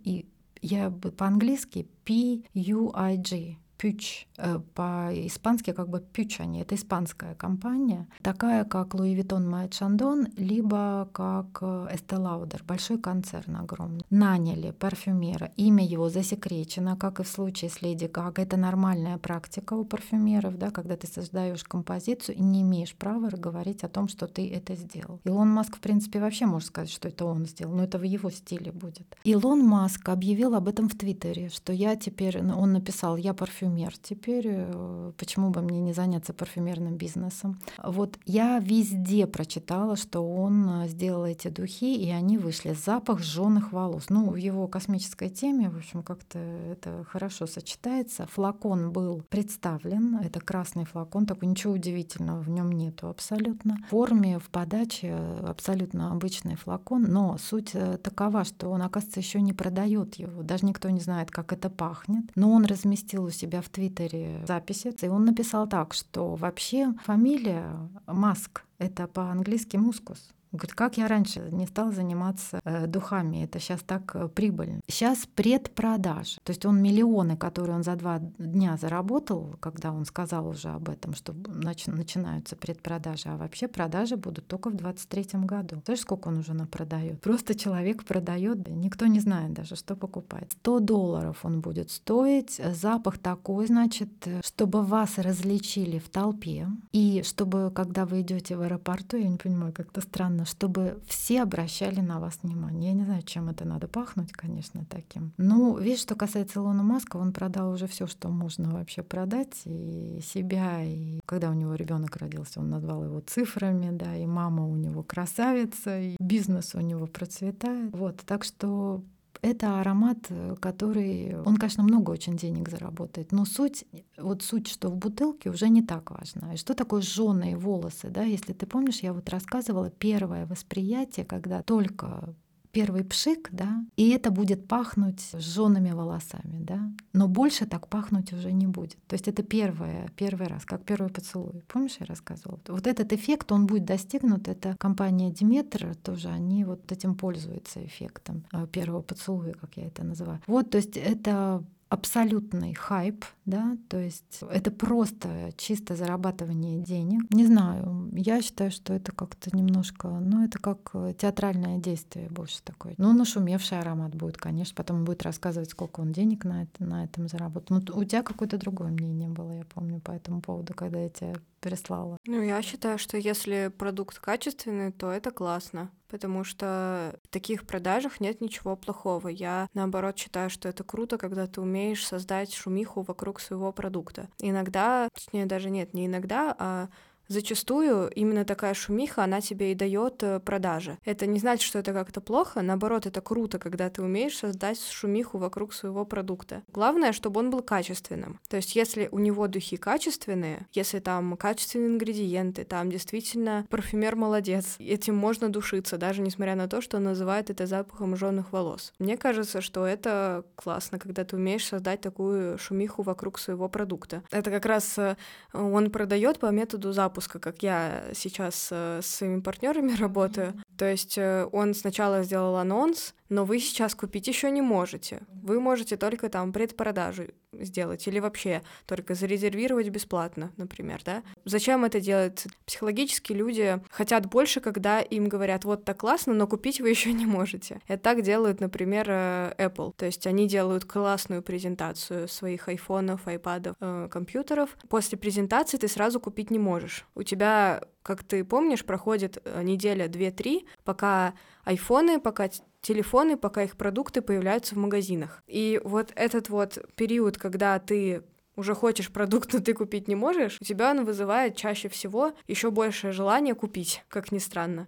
я 0.62 0.92
по-английски 0.92 1.88
P-U-I-G 2.06 3.58
Пюч, 3.84 4.28
э, 4.38 4.60
по-испански 4.76 5.74
как 5.74 5.90
бы 5.90 6.00
Пючани, 6.00 6.62
это 6.62 6.76
испанская 6.76 7.36
компания, 7.36 8.08
такая 8.22 8.64
как 8.64 8.96
Louis 8.96 9.14
Vuitton 9.14 9.46
Moet 9.46 9.72
Chandon, 9.72 10.32
либо 10.38 11.10
как 11.12 11.58
э, 11.60 11.98
Lauder, 12.08 12.62
большой 12.66 12.98
концерн 12.98 13.58
огромный. 13.58 14.06
Наняли 14.10 14.72
парфюмера, 14.72 15.52
имя 15.58 15.86
его 15.86 16.08
засекречено, 16.08 16.96
как 16.96 17.20
и 17.20 17.24
в 17.24 17.28
случае 17.28 17.70
с 17.70 17.82
Леди 17.82 18.06
Гага. 18.06 18.44
Это 18.44 18.56
нормальная 18.56 19.18
практика 19.18 19.74
у 19.74 19.84
парфюмеров, 19.84 20.58
да, 20.58 20.72
когда 20.72 20.96
ты 20.96 21.08
создаешь 21.08 21.66
композицию 21.66 22.38
и 22.38 22.42
не 22.42 22.62
имеешь 22.62 22.96
права 22.96 23.32
говорить 23.32 23.84
о 23.84 23.90
том, 23.90 24.08
что 24.08 24.28
ты 24.28 24.50
это 24.50 24.76
сделал. 24.76 25.20
Илон 25.26 25.50
Маск, 25.50 25.76
в 25.76 25.80
принципе, 25.82 26.22
вообще 26.22 26.46
может 26.46 26.70
сказать, 26.70 26.90
что 26.90 27.10
это 27.10 27.26
он 27.26 27.46
сделал, 27.46 27.74
но 27.74 27.84
это 27.84 27.98
в 27.98 28.04
его 28.04 28.30
стиле 28.30 28.72
будет. 28.72 29.18
Илон 29.26 29.60
Маск 29.60 30.08
объявил 30.08 30.56
об 30.56 30.70
этом 30.70 30.88
в 30.88 30.96
Твиттере, 30.96 31.50
что 31.50 31.74
я 31.74 31.98
теперь, 31.98 32.40
он 32.40 32.72
написал, 32.72 33.18
я 33.18 33.34
парфюмер 33.34 33.73
парфюмер 33.74 33.98
теперь, 33.98 34.48
э, 34.48 35.12
почему 35.18 35.50
бы 35.50 35.62
мне 35.62 35.80
не 35.82 35.94
заняться 35.94 36.34
парфюмерным 36.34 36.96
бизнесом? 36.96 37.60
Вот 37.84 38.18
я 38.26 38.60
везде 38.60 39.28
прочитала, 39.28 39.96
что 39.96 40.22
он 40.22 40.84
э, 40.84 40.88
сделал 40.88 41.26
эти 41.26 41.48
духи, 41.50 41.96
и 41.96 42.10
они 42.12 42.38
вышли. 42.38 42.74
Запах 42.74 43.22
жженых 43.22 43.72
волос. 43.72 44.06
Ну, 44.10 44.30
в 44.30 44.36
его 44.36 44.68
космической 44.68 45.30
теме, 45.30 45.70
в 45.70 45.78
общем, 45.78 46.04
как-то 46.04 46.40
это 46.40 47.06
хорошо 47.10 47.48
сочетается. 47.48 48.28
Флакон 48.28 48.92
был 48.92 49.24
представлен, 49.30 50.18
это 50.18 50.40
красный 50.40 50.86
флакон, 50.86 51.26
такой 51.26 51.48
ничего 51.48 51.74
удивительного 51.74 52.42
в 52.42 52.50
нем 52.50 52.72
нету 52.72 53.08
абсолютно. 53.08 53.78
В 53.88 53.90
форме, 53.90 54.40
в 54.40 54.50
подаче 54.50 55.16
э, 55.18 55.46
абсолютно 55.48 56.12
обычный 56.12 56.56
флакон, 56.56 57.04
но 57.04 57.38
суть 57.38 57.76
такова, 58.04 58.44
что 58.44 58.70
он, 58.70 58.82
оказывается, 58.82 59.20
еще 59.20 59.42
не 59.42 59.54
продает 59.54 60.16
его. 60.16 60.44
Даже 60.44 60.66
никто 60.66 60.90
не 60.90 61.00
знает, 61.00 61.32
как 61.32 61.54
это 61.54 61.70
пахнет. 61.70 62.24
Но 62.36 62.52
он 62.52 62.66
разместил 62.66 63.26
у 63.26 63.30
себя 63.30 63.63
в 63.64 63.70
Твиттере 63.70 64.44
записи, 64.48 64.94
и 65.02 65.08
он 65.08 65.26
написал 65.26 65.68
так, 65.68 65.94
что 65.94 66.36
вообще 66.36 66.94
фамилия 67.04 67.90
Маск— 68.06 68.64
это 68.78 69.08
по-английски 69.08 69.78
мускус. 69.78 70.34
Говорит, 70.54 70.76
как 70.76 70.98
я 70.98 71.08
раньше 71.08 71.50
не 71.52 71.66
стал 71.66 71.92
заниматься 71.92 72.60
э, 72.64 72.86
духами, 72.86 73.44
это 73.44 73.60
сейчас 73.60 73.82
так 73.82 74.16
э, 74.16 74.28
прибыльно. 74.28 74.82
Сейчас 74.88 75.28
предпродажа. 75.34 76.40
То 76.44 76.52
есть 76.52 76.64
он 76.66 76.80
миллионы, 76.80 77.36
которые 77.36 77.76
он 77.76 77.84
за 77.84 77.96
два 77.96 78.20
дня 78.20 78.78
заработал, 78.78 79.56
когда 79.60 79.92
он 79.92 80.06
сказал 80.06 80.48
уже 80.48 80.70
об 80.70 80.90
этом, 80.90 81.16
что 81.16 81.34
нач- 81.34 81.90
начинаются 81.90 82.56
предпродажи, 82.56 83.30
а 83.30 83.38
вообще 83.38 83.68
продажи 83.68 84.16
будут 84.16 84.46
только 84.46 84.70
в 84.70 84.76
2023 84.76 85.40
году. 85.42 85.82
Знаешь, 85.86 86.02
сколько 86.02 86.28
он 86.28 86.38
уже 86.38 86.54
напродает? 86.54 87.20
Просто 87.20 87.56
человек 87.56 88.04
продает, 88.04 88.68
никто 88.70 89.08
не 89.08 89.20
знает 89.20 89.54
даже, 89.54 89.76
что 89.76 89.96
покупать. 89.96 90.52
100 90.60 90.80
долларов 90.82 91.40
он 91.44 91.62
будет 91.62 91.90
стоить, 91.90 92.62
запах 92.74 93.18
такой, 93.18 93.66
значит, 93.66 94.10
чтобы 94.46 94.84
вас 94.84 95.18
различили 95.18 95.98
в 95.98 96.10
толпе, 96.10 96.68
и 96.92 97.24
чтобы, 97.26 97.72
когда 97.74 98.06
вы 98.06 98.22
идете 98.22 98.56
в 98.56 98.62
аэропорту, 98.62 99.18
я 99.18 99.28
не 99.28 99.38
понимаю, 99.38 99.74
как-то 99.74 100.02
странно 100.02 100.43
важно, 100.44 100.46
чтобы 100.46 101.02
все 101.08 101.42
обращали 101.44 102.02
на 102.02 102.20
вас 102.20 102.40
внимание. 102.44 102.92
Я 102.92 102.98
не 102.98 103.06
знаю, 103.06 103.24
чем 103.24 103.50
это 103.50 103.66
надо 103.66 103.88
пахнуть, 103.88 104.32
конечно, 104.32 104.86
таким. 104.90 105.34
Ну, 105.38 105.78
видишь, 105.78 106.02
что 106.02 106.16
касается 106.16 106.60
Илона 106.60 106.84
Маска, 106.84 107.18
он 107.18 107.34
продал 107.34 107.72
уже 107.72 107.88
все, 107.88 108.08
что 108.08 108.30
можно 108.30 108.72
вообще 108.72 109.04
продать, 109.04 109.62
и 109.66 110.20
себя, 110.22 110.84
и 110.84 111.20
когда 111.26 111.50
у 111.50 111.54
него 111.54 111.76
ребенок 111.76 112.18
родился, 112.18 112.60
он 112.60 112.70
назвал 112.70 113.04
его 113.04 113.20
цифрами, 113.20 113.90
да, 113.92 114.16
и 114.16 114.26
мама 114.26 114.66
у 114.68 114.76
него 114.76 115.04
красавица, 115.04 116.00
и 116.00 116.16
бизнес 116.20 116.76
у 116.76 116.82
него 116.82 117.08
процветает. 117.08 117.94
Вот, 117.94 118.18
так 118.26 118.44
что 118.44 119.02
это 119.44 119.82
аромат, 119.82 120.18
э, 120.30 120.56
который, 120.60 121.36
он, 121.46 121.58
конечно, 121.58 121.84
много 121.84 122.12
очень 122.12 122.38
денег 122.38 122.70
заработает, 122.70 123.32
но 123.34 123.46
суть, 123.46 123.86
вот 124.18 124.42
суть, 124.42 124.68
что 124.70 124.90
в 124.90 124.96
бутылке 124.96 125.50
уже 125.50 125.70
не 125.70 125.84
так 125.84 126.12
важна. 126.12 126.54
И 126.54 126.58
что 126.58 126.74
такое 126.74 127.02
жженые 127.02 127.58
волосы, 127.58 128.10
да? 128.10 128.24
Если 128.24 128.54
ты 128.54 128.66
помнишь, 128.66 129.02
я 129.02 129.14
вот 129.14 129.30
рассказывала 129.30 129.90
первое 129.90 130.46
восприятие, 130.46 131.26
когда 131.26 131.62
только 131.62 132.34
первый 132.74 133.04
пшик, 133.04 133.50
да, 133.52 133.86
и 133.96 134.10
это 134.10 134.32
будет 134.32 134.68
пахнуть 134.68 135.22
сжёными 135.34 135.92
волосами, 135.92 136.60
да, 136.60 136.92
но 137.14 137.28
больше 137.28 137.66
так 137.66 137.88
пахнуть 137.88 138.34
уже 138.34 138.52
не 138.52 138.68
будет. 138.68 138.98
То 139.08 139.14
есть 139.14 139.28
это 139.28 139.44
первое, 139.44 140.10
первый 140.18 140.48
раз, 140.48 140.66
как 140.66 140.84
первый 140.84 141.10
поцелуй. 141.10 141.64
Помнишь, 141.68 141.98
я 142.00 142.06
рассказывала? 142.08 142.60
Вот 142.68 142.88
этот 142.88 143.14
эффект, 143.14 143.52
он 143.52 143.68
будет 143.68 143.86
достигнут. 143.86 144.48
Это 144.48 144.76
компания 144.80 145.32
Диметр 145.32 145.96
тоже, 145.96 146.30
они 146.30 146.66
вот 146.66 146.92
этим 146.92 147.16
пользуются 147.16 147.86
эффектом 147.86 148.44
э, 148.52 148.66
первого 148.72 149.02
поцелуя, 149.02 149.54
как 149.54 149.78
я 149.78 149.86
это 149.86 150.04
называю. 150.04 150.42
Вот, 150.48 150.72
то 150.72 150.78
есть 150.78 150.98
это 150.98 151.64
абсолютный 151.94 152.74
хайп, 152.74 153.24
да, 153.46 153.78
то 153.88 153.98
есть 154.00 154.40
это 154.50 154.72
просто 154.72 155.52
чисто 155.58 155.96
зарабатывание 155.96 156.80
денег. 156.80 157.22
Не 157.30 157.46
знаю, 157.46 158.10
я 158.14 158.42
считаю, 158.42 158.72
что 158.72 158.94
это 158.94 159.12
как-то 159.12 159.56
немножко, 159.56 160.08
ну, 160.08 160.44
это 160.44 160.58
как 160.58 160.90
э, 160.96 161.14
театральное 161.16 161.78
действие 161.78 162.30
больше 162.30 162.64
такое. 162.64 162.96
Ну, 162.98 163.14
нашумевший 163.14 163.80
аромат 163.80 164.16
будет, 164.16 164.38
конечно, 164.38 164.74
потом 164.76 165.06
будет 165.06 165.22
рассказывать, 165.22 165.70
сколько 165.70 166.00
он 166.00 166.14
денег 166.14 166.46
на, 166.46 166.64
это, 166.64 166.84
на 166.84 167.04
этом 167.04 167.28
заработал. 167.28 167.78
Ну, 167.78 168.00
у 168.00 168.04
тебя 168.04 168.24
какое-то 168.24 168.58
другое 168.58 168.90
мнение 168.90 169.30
было, 169.30 169.52
я 169.52 169.66
помню, 169.66 170.00
по 170.00 170.12
этому 170.12 170.42
поводу, 170.42 170.74
когда 170.74 171.00
я 171.00 171.10
тебя 171.10 171.36
переслала. 171.62 172.18
Ну, 172.26 172.42
я 172.42 172.60
считаю, 172.64 172.98
что 172.98 173.18
если 173.18 173.72
продукт 173.78 174.18
качественный, 174.18 174.92
то 174.92 175.12
это 175.12 175.30
классно 175.30 175.92
потому 176.10 176.44
что 176.44 177.20
в 177.24 177.28
таких 177.30 177.66
продажах 177.66 178.20
нет 178.20 178.42
ничего 178.42 178.76
плохого. 178.76 179.28
Я, 179.28 179.68
наоборот, 179.74 180.18
считаю, 180.18 180.50
что 180.50 180.70
это 180.70 180.84
круто, 180.84 181.18
когда 181.18 181.48
ты 181.48 181.62
умеешь 181.62 182.06
создать 182.06 182.54
шумиху 182.54 183.02
вокруг 183.02 183.40
своего 183.40 183.72
продукта. 183.72 184.30
Иногда, 184.40 185.10
точнее, 185.14 185.46
даже 185.46 185.70
нет, 185.70 185.94
не 185.94 186.06
иногда, 186.08 186.56
а 186.58 186.90
Зачастую 187.34 188.12
именно 188.12 188.46
такая 188.46 188.76
шумиха, 188.76 189.24
она 189.24 189.42
тебе 189.42 189.72
и 189.72 189.76
дает 189.76 190.22
э, 190.22 190.40
продажи. 190.40 191.00
Это 191.04 191.26
не 191.26 191.40
значит, 191.40 191.64
что 191.64 191.80
это 191.80 191.92
как-то 191.92 192.22
плохо, 192.22 192.62
наоборот, 192.62 193.08
это 193.08 193.22
круто, 193.22 193.58
когда 193.58 193.90
ты 193.90 194.04
умеешь 194.04 194.38
создать 194.38 194.80
шумиху 194.80 195.40
вокруг 195.40 195.74
своего 195.74 196.06
продукта. 196.06 196.62
Главное, 196.72 197.12
чтобы 197.12 197.40
он 197.40 197.50
был 197.50 197.64
качественным. 197.64 198.40
То 198.50 198.58
есть, 198.58 198.76
если 198.76 199.10
у 199.12 199.18
него 199.18 199.48
духи 199.48 199.78
качественные, 199.78 200.68
если 200.74 201.00
там 201.00 201.36
качественные 201.36 201.88
ингредиенты, 201.88 202.66
там 202.66 202.92
действительно 202.92 203.66
парфюмер 203.68 204.16
молодец, 204.16 204.76
этим 204.78 205.16
можно 205.16 205.50
душиться, 205.50 205.98
даже 205.98 206.22
несмотря 206.22 206.54
на 206.54 206.68
то, 206.68 206.82
что 206.82 206.98
он 206.98 207.06
называет 207.06 207.50
это 207.50 207.66
запахом 207.66 208.16
жженых 208.16 208.52
волос. 208.52 208.94
Мне 209.00 209.18
кажется, 209.18 209.62
что 209.62 209.88
это 209.88 210.46
классно, 210.54 211.00
когда 211.00 211.24
ты 211.24 211.36
умеешь 211.36 211.66
создать 211.66 212.02
такую 212.02 212.60
шумиху 212.60 213.02
вокруг 213.02 213.40
своего 213.40 213.70
продукта. 213.70 214.22
Это 214.30 214.52
как 214.52 214.68
раз 214.68 215.00
э, 215.00 215.16
он 215.52 215.90
продает 215.90 216.38
по 216.38 216.52
методу 216.52 216.94
запаха 216.94 217.23
запуска, 217.24 217.40
как 217.40 217.64
я 217.64 218.04
сейчас 218.14 218.70
э, 218.72 219.00
с 219.02 219.08
своими 219.08 219.40
партнерами 219.40 219.96
работаю. 220.00 220.54
То 220.78 220.86
есть 220.86 221.18
э, 221.18 221.48
он 221.52 221.74
сначала 221.74 222.24
сделал 222.24 222.58
анонс, 222.58 223.14
но 223.34 223.46
вы 223.46 223.60
сейчас 223.60 223.96
купить 223.96 224.28
еще 224.28 224.52
не 224.52 224.62
можете. 224.62 225.22
Вы 225.42 225.60
можете 225.60 225.98
только 225.98 226.30
там 226.30 226.54
предпродажу 226.54 227.24
сделать 227.52 228.08
или 228.08 228.20
вообще 228.20 228.62
только 228.86 229.16
зарезервировать 229.16 229.90
бесплатно, 229.90 230.52
например, 230.58 231.02
да? 231.04 231.24
Зачем 231.44 231.84
это 231.84 232.00
делать? 232.00 232.46
Психологически 232.66 233.34
люди 233.34 233.82
хотят 233.90 234.28
больше, 234.28 234.60
когда 234.62 235.02
им 235.02 235.30
говорят, 235.30 235.66
вот 235.66 235.84
так 235.84 235.98
классно, 235.98 236.34
но 236.34 236.48
купить 236.48 236.80
вы 236.80 236.90
еще 236.90 237.12
не 237.12 237.26
можете. 237.26 237.82
Это 237.88 238.04
так 238.04 238.22
делают, 238.22 238.60
например, 238.60 239.08
э, 239.10 239.54
Apple. 239.58 239.94
То 239.98 240.06
есть 240.06 240.28
они 240.28 240.48
делают 240.48 240.86
классную 240.86 241.42
презентацию 241.42 242.28
своих 242.28 242.68
айфонов, 242.68 243.28
айпадов, 243.28 243.76
э, 243.80 244.10
компьютеров. 244.12 244.78
После 244.90 245.18
презентации 245.18 245.78
ты 245.78 245.88
сразу 245.88 246.20
купить 246.20 246.52
не 246.52 246.60
можешь. 246.60 247.06
У 247.16 247.24
тебя 247.24 247.82
как 248.04 248.22
ты 248.24 248.44
помнишь, 248.44 248.86
проходит 248.86 249.42
э, 249.44 249.64
неделя, 249.64 250.08
две-три, 250.10 250.68
пока 250.84 251.34
айфоны, 251.64 252.20
пока 252.20 252.50
телефоны, 252.84 253.38
пока 253.38 253.64
их 253.64 253.76
продукты 253.76 254.22
появляются 254.22 254.76
в 254.76 254.78
магазинах. 254.78 255.42
И 255.48 255.82
вот 255.84 256.12
этот 256.16 256.50
вот 256.50 256.78
период, 256.96 257.38
когда 257.40 257.80
ты 257.80 258.24
уже 258.56 258.76
хочешь 258.76 259.12
продукт, 259.12 259.52
но 259.54 259.60
ты 259.60 259.74
купить 259.74 260.08
не 260.08 260.16
можешь, 260.16 260.58
у 260.62 260.66
тебя 260.66 260.92
он 260.92 261.06
вызывает 261.06 261.56
чаще 261.56 261.90
всего 261.90 262.34
еще 262.48 262.70
большее 262.70 263.12
желание 263.12 263.56
купить, 263.56 264.04
как 264.10 264.32
ни 264.32 264.38
странно. 264.38 264.88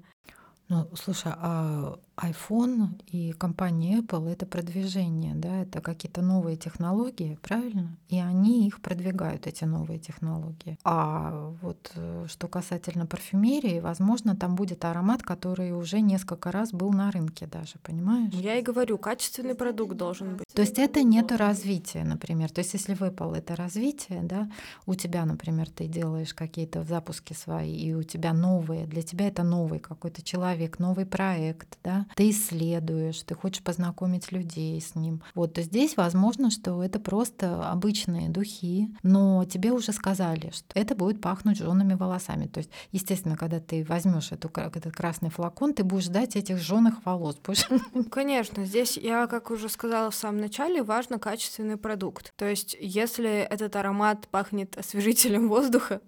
Ну, 0.67 0.87
слушай, 0.95 1.31
а 1.35 1.97
iPhone 2.17 3.01
и 3.07 3.33
компания 3.33 3.99
Apple— 3.99 4.29
это 4.31 4.45
продвижение, 4.45 5.35
да, 5.35 5.61
это 5.61 5.81
какие-то 5.81 6.21
новые 6.21 6.55
технологии, 6.55 7.37
правильно? 7.41 7.97
И 8.07 8.19
они 8.19 8.67
их 8.67 8.81
продвигают, 8.81 9.47
эти 9.47 9.65
новые 9.65 9.99
технологии. 9.99 10.77
А 10.83 11.53
вот 11.61 11.91
э, 11.95 12.25
что 12.29 12.47
касательно 12.47 13.05
парфюмерии, 13.05 13.79
возможно, 13.79 14.35
там 14.35 14.55
будет 14.55 14.85
аромат, 14.85 15.23
который 15.23 15.73
уже 15.73 15.99
несколько 15.99 16.51
раз 16.51 16.71
был 16.71 16.91
на 16.93 17.11
рынке 17.11 17.47
даже, 17.47 17.75
понимаешь? 17.83 18.33
Я 18.33 18.55
и 18.55 18.61
говорю, 18.61 18.97
качественный 18.97 19.55
продукт 19.55 19.97
должен 19.97 20.37
быть. 20.37 20.45
То 20.53 20.61
есть 20.61 20.79
это 20.79 21.03
нету 21.03 21.35
развития, 21.37 22.03
например. 22.05 22.49
То 22.49 22.59
есть 22.59 22.73
если 22.73 22.93
в 22.93 23.01
Apple 23.01 23.35
это 23.35 23.55
развитие, 23.55 24.21
да, 24.23 24.49
у 24.85 24.95
тебя, 24.95 25.25
например, 25.25 25.69
ты 25.69 25.87
делаешь 25.87 26.33
какие-то 26.33 26.83
запуски 26.83 27.33
свои, 27.33 27.75
и 27.75 27.93
у 27.93 28.03
тебя 28.03 28.33
новые, 28.33 28.85
для 28.85 29.01
тебя 29.01 29.27
это 29.27 29.43
новый 29.43 29.79
какой-то 29.79 30.21
человек, 30.21 30.79
новый 30.79 31.05
проект, 31.05 31.77
да, 31.83 32.04
ты 32.15 32.29
исследуешь, 32.29 33.21
ты 33.23 33.35
хочешь 33.35 33.63
познакомить 33.63 34.31
людей 34.31 34.79
с 34.79 34.95
ним. 34.95 35.21
Вот, 35.33 35.53
то 35.53 35.61
здесь 35.61 35.97
возможно, 35.97 36.51
что 36.51 36.83
это 36.83 36.99
просто 36.99 37.69
обычные 37.69 38.29
духи, 38.29 38.89
но 39.03 39.45
тебе 39.45 39.71
уже 39.71 39.91
сказали, 39.91 40.51
что 40.53 40.67
это 40.79 40.95
будет 40.95 41.21
пахнуть 41.21 41.57
жжеными 41.57 41.93
волосами. 41.93 42.47
То 42.47 42.59
есть, 42.59 42.69
естественно, 42.91 43.35
когда 43.35 43.59
ты 43.59 43.83
возьмешь 43.83 44.31
эту, 44.31 44.49
этот 44.55 44.93
красный 44.93 45.29
флакон, 45.29 45.73
ты 45.73 45.83
будешь 45.83 46.05
ждать 46.05 46.35
этих 46.35 46.57
жженых 46.57 47.05
волос. 47.05 47.37
Будешь... 47.43 47.67
Конечно, 48.11 48.65
здесь 48.65 48.97
я, 48.97 49.27
как 49.27 49.51
уже 49.51 49.69
сказала 49.69 50.11
в 50.11 50.15
самом 50.15 50.41
начале, 50.41 50.83
важно 50.83 51.19
качественный 51.19 51.77
продукт. 51.77 52.33
То 52.35 52.45
есть, 52.45 52.75
если 52.79 53.29
этот 53.29 53.75
аромат 53.75 54.27
пахнет 54.29 54.77
освежителем 54.77 55.49
воздуха, 55.49 56.01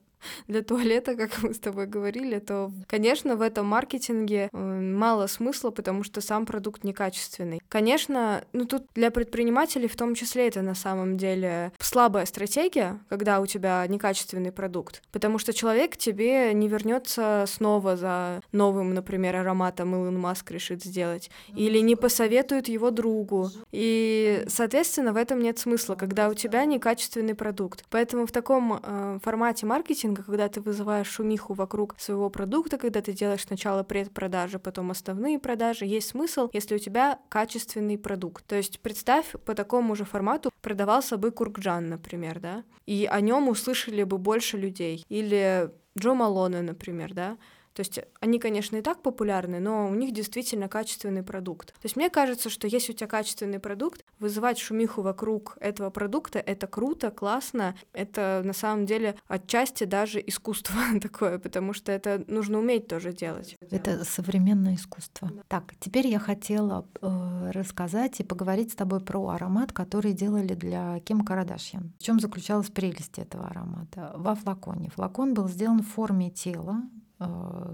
для 0.47 0.61
туалета, 0.61 1.15
как 1.15 1.41
мы 1.41 1.53
с 1.53 1.59
тобой 1.59 1.85
говорили, 1.85 2.39
то, 2.39 2.71
конечно, 2.87 3.35
в 3.35 3.41
этом 3.41 3.65
маркетинге 3.65 4.49
э, 4.51 4.57
мало 4.57 5.27
смысла, 5.27 5.71
потому 5.71 6.03
что 6.03 6.21
сам 6.21 6.45
продукт 6.45 6.83
некачественный. 6.83 7.61
Конечно, 7.69 8.43
ну 8.53 8.65
тут 8.65 8.85
для 8.95 9.11
предпринимателей 9.11 9.87
в 9.87 9.95
том 9.95 10.15
числе 10.15 10.47
это 10.47 10.61
на 10.61 10.75
самом 10.75 11.17
деле 11.17 11.71
слабая 11.79 12.25
стратегия, 12.25 12.99
когда 13.09 13.39
у 13.39 13.45
тебя 13.45 13.85
некачественный 13.87 14.51
продукт, 14.51 15.01
потому 15.11 15.39
что 15.39 15.53
человек 15.53 15.93
к 15.93 15.97
тебе 15.97 16.53
не 16.53 16.67
вернется 16.67 17.45
снова 17.47 17.97
за 17.97 18.41
новым, 18.51 18.93
например, 18.93 19.35
ароматом 19.35 19.95
Илон 19.95 20.17
Маск 20.17 20.51
решит 20.51 20.83
сделать, 20.83 21.29
или 21.55 21.79
не 21.79 21.95
посоветует 21.95 22.67
его 22.67 22.91
другу. 22.91 23.49
И, 23.71 24.43
соответственно, 24.47 25.13
в 25.13 25.17
этом 25.17 25.39
нет 25.39 25.59
смысла, 25.59 25.95
когда 25.95 26.29
у 26.29 26.33
тебя 26.33 26.65
некачественный 26.65 27.35
продукт. 27.35 27.85
Поэтому 27.89 28.25
в 28.25 28.31
таком 28.31 28.79
э, 28.81 29.19
формате 29.23 29.65
маркетинга 29.65 30.06
маркетинга, 30.07 30.23
когда 30.23 30.47
ты 30.49 30.61
вызываешь 30.61 31.07
шумиху 31.07 31.53
вокруг 31.53 31.95
своего 31.99 32.29
продукта, 32.29 32.77
когда 32.77 33.01
ты 33.01 33.13
делаешь 33.13 33.43
сначала 33.43 33.83
предпродажи, 33.83 34.59
потом 34.59 34.91
основные 34.91 35.39
продажи, 35.39 35.85
есть 35.85 36.09
смысл, 36.09 36.49
если 36.53 36.75
у 36.75 36.79
тебя 36.79 37.19
качественный 37.29 37.97
продукт. 37.97 38.45
То 38.45 38.55
есть 38.55 38.79
представь, 38.79 39.35
по 39.45 39.53
такому 39.53 39.95
же 39.95 40.05
формату 40.05 40.51
продавался 40.61 41.17
бы 41.17 41.31
Куркджан, 41.31 41.89
например, 41.89 42.39
да, 42.39 42.63
и 42.85 43.07
о 43.09 43.21
нем 43.21 43.49
услышали 43.49 44.03
бы 44.03 44.17
больше 44.17 44.57
людей. 44.57 45.05
Или 45.09 45.69
Джо 45.97 46.13
Малоне, 46.13 46.61
например, 46.61 47.13
да, 47.13 47.37
то 47.77 47.81
есть 47.81 47.99
они, 48.21 48.39
конечно, 48.39 48.75
и 48.77 48.81
так 48.81 49.03
популярны, 49.03 49.59
но 49.59 49.87
у 49.87 49.93
них 49.93 50.11
действительно 50.11 50.67
качественный 50.67 51.21
продукт. 51.21 51.73
То 51.73 51.83
есть 51.83 51.95
мне 51.95 52.09
кажется, 52.09 52.49
что 52.49 52.65
если 52.65 52.91
у 52.91 52.95
тебя 52.95 53.05
качественный 53.05 53.59
продукт, 53.59 54.03
вызывать 54.17 54.57
шумиху 54.57 55.03
вокруг 55.03 55.55
этого 55.59 55.91
продукта— 55.91 56.39
это 56.45 56.65
круто, 56.65 57.11
классно. 57.11 57.75
Это 57.93 58.41
на 58.43 58.53
самом 58.53 58.87
деле 58.87 59.15
отчасти 59.27 59.83
даже 59.83 60.19
искусство 60.25 60.73
такое, 61.01 61.37
потому 61.37 61.73
что 61.73 61.91
это 61.91 62.23
нужно 62.25 62.57
уметь 62.57 62.87
тоже 62.87 63.13
делать. 63.13 63.55
Это 63.69 64.03
современное 64.05 64.73
искусство. 64.73 65.31
Так, 65.47 65.75
теперь 65.79 66.07
я 66.07 66.17
хотела 66.17 66.87
э, 66.99 67.51
рассказать 67.51 68.19
и 68.19 68.23
поговорить 68.23 68.71
с 68.71 68.75
тобой 68.75 69.01
про 69.01 69.27
аромат, 69.27 69.71
который 69.71 70.13
делали 70.13 70.55
для 70.55 70.99
Ким 71.01 71.23
Кардашьян. 71.23 71.93
В 71.99 72.03
чем 72.03 72.19
заключалась 72.19 72.71
прелесть 72.71 73.19
этого 73.19 73.45
аромата? 73.45 74.13
Во 74.15 74.33
флаконе. 74.33 74.89
Флакон 74.95 75.35
был 75.35 75.47
сделан 75.47 75.83
в 75.83 75.87
форме 75.87 76.31
тела, 76.31 76.81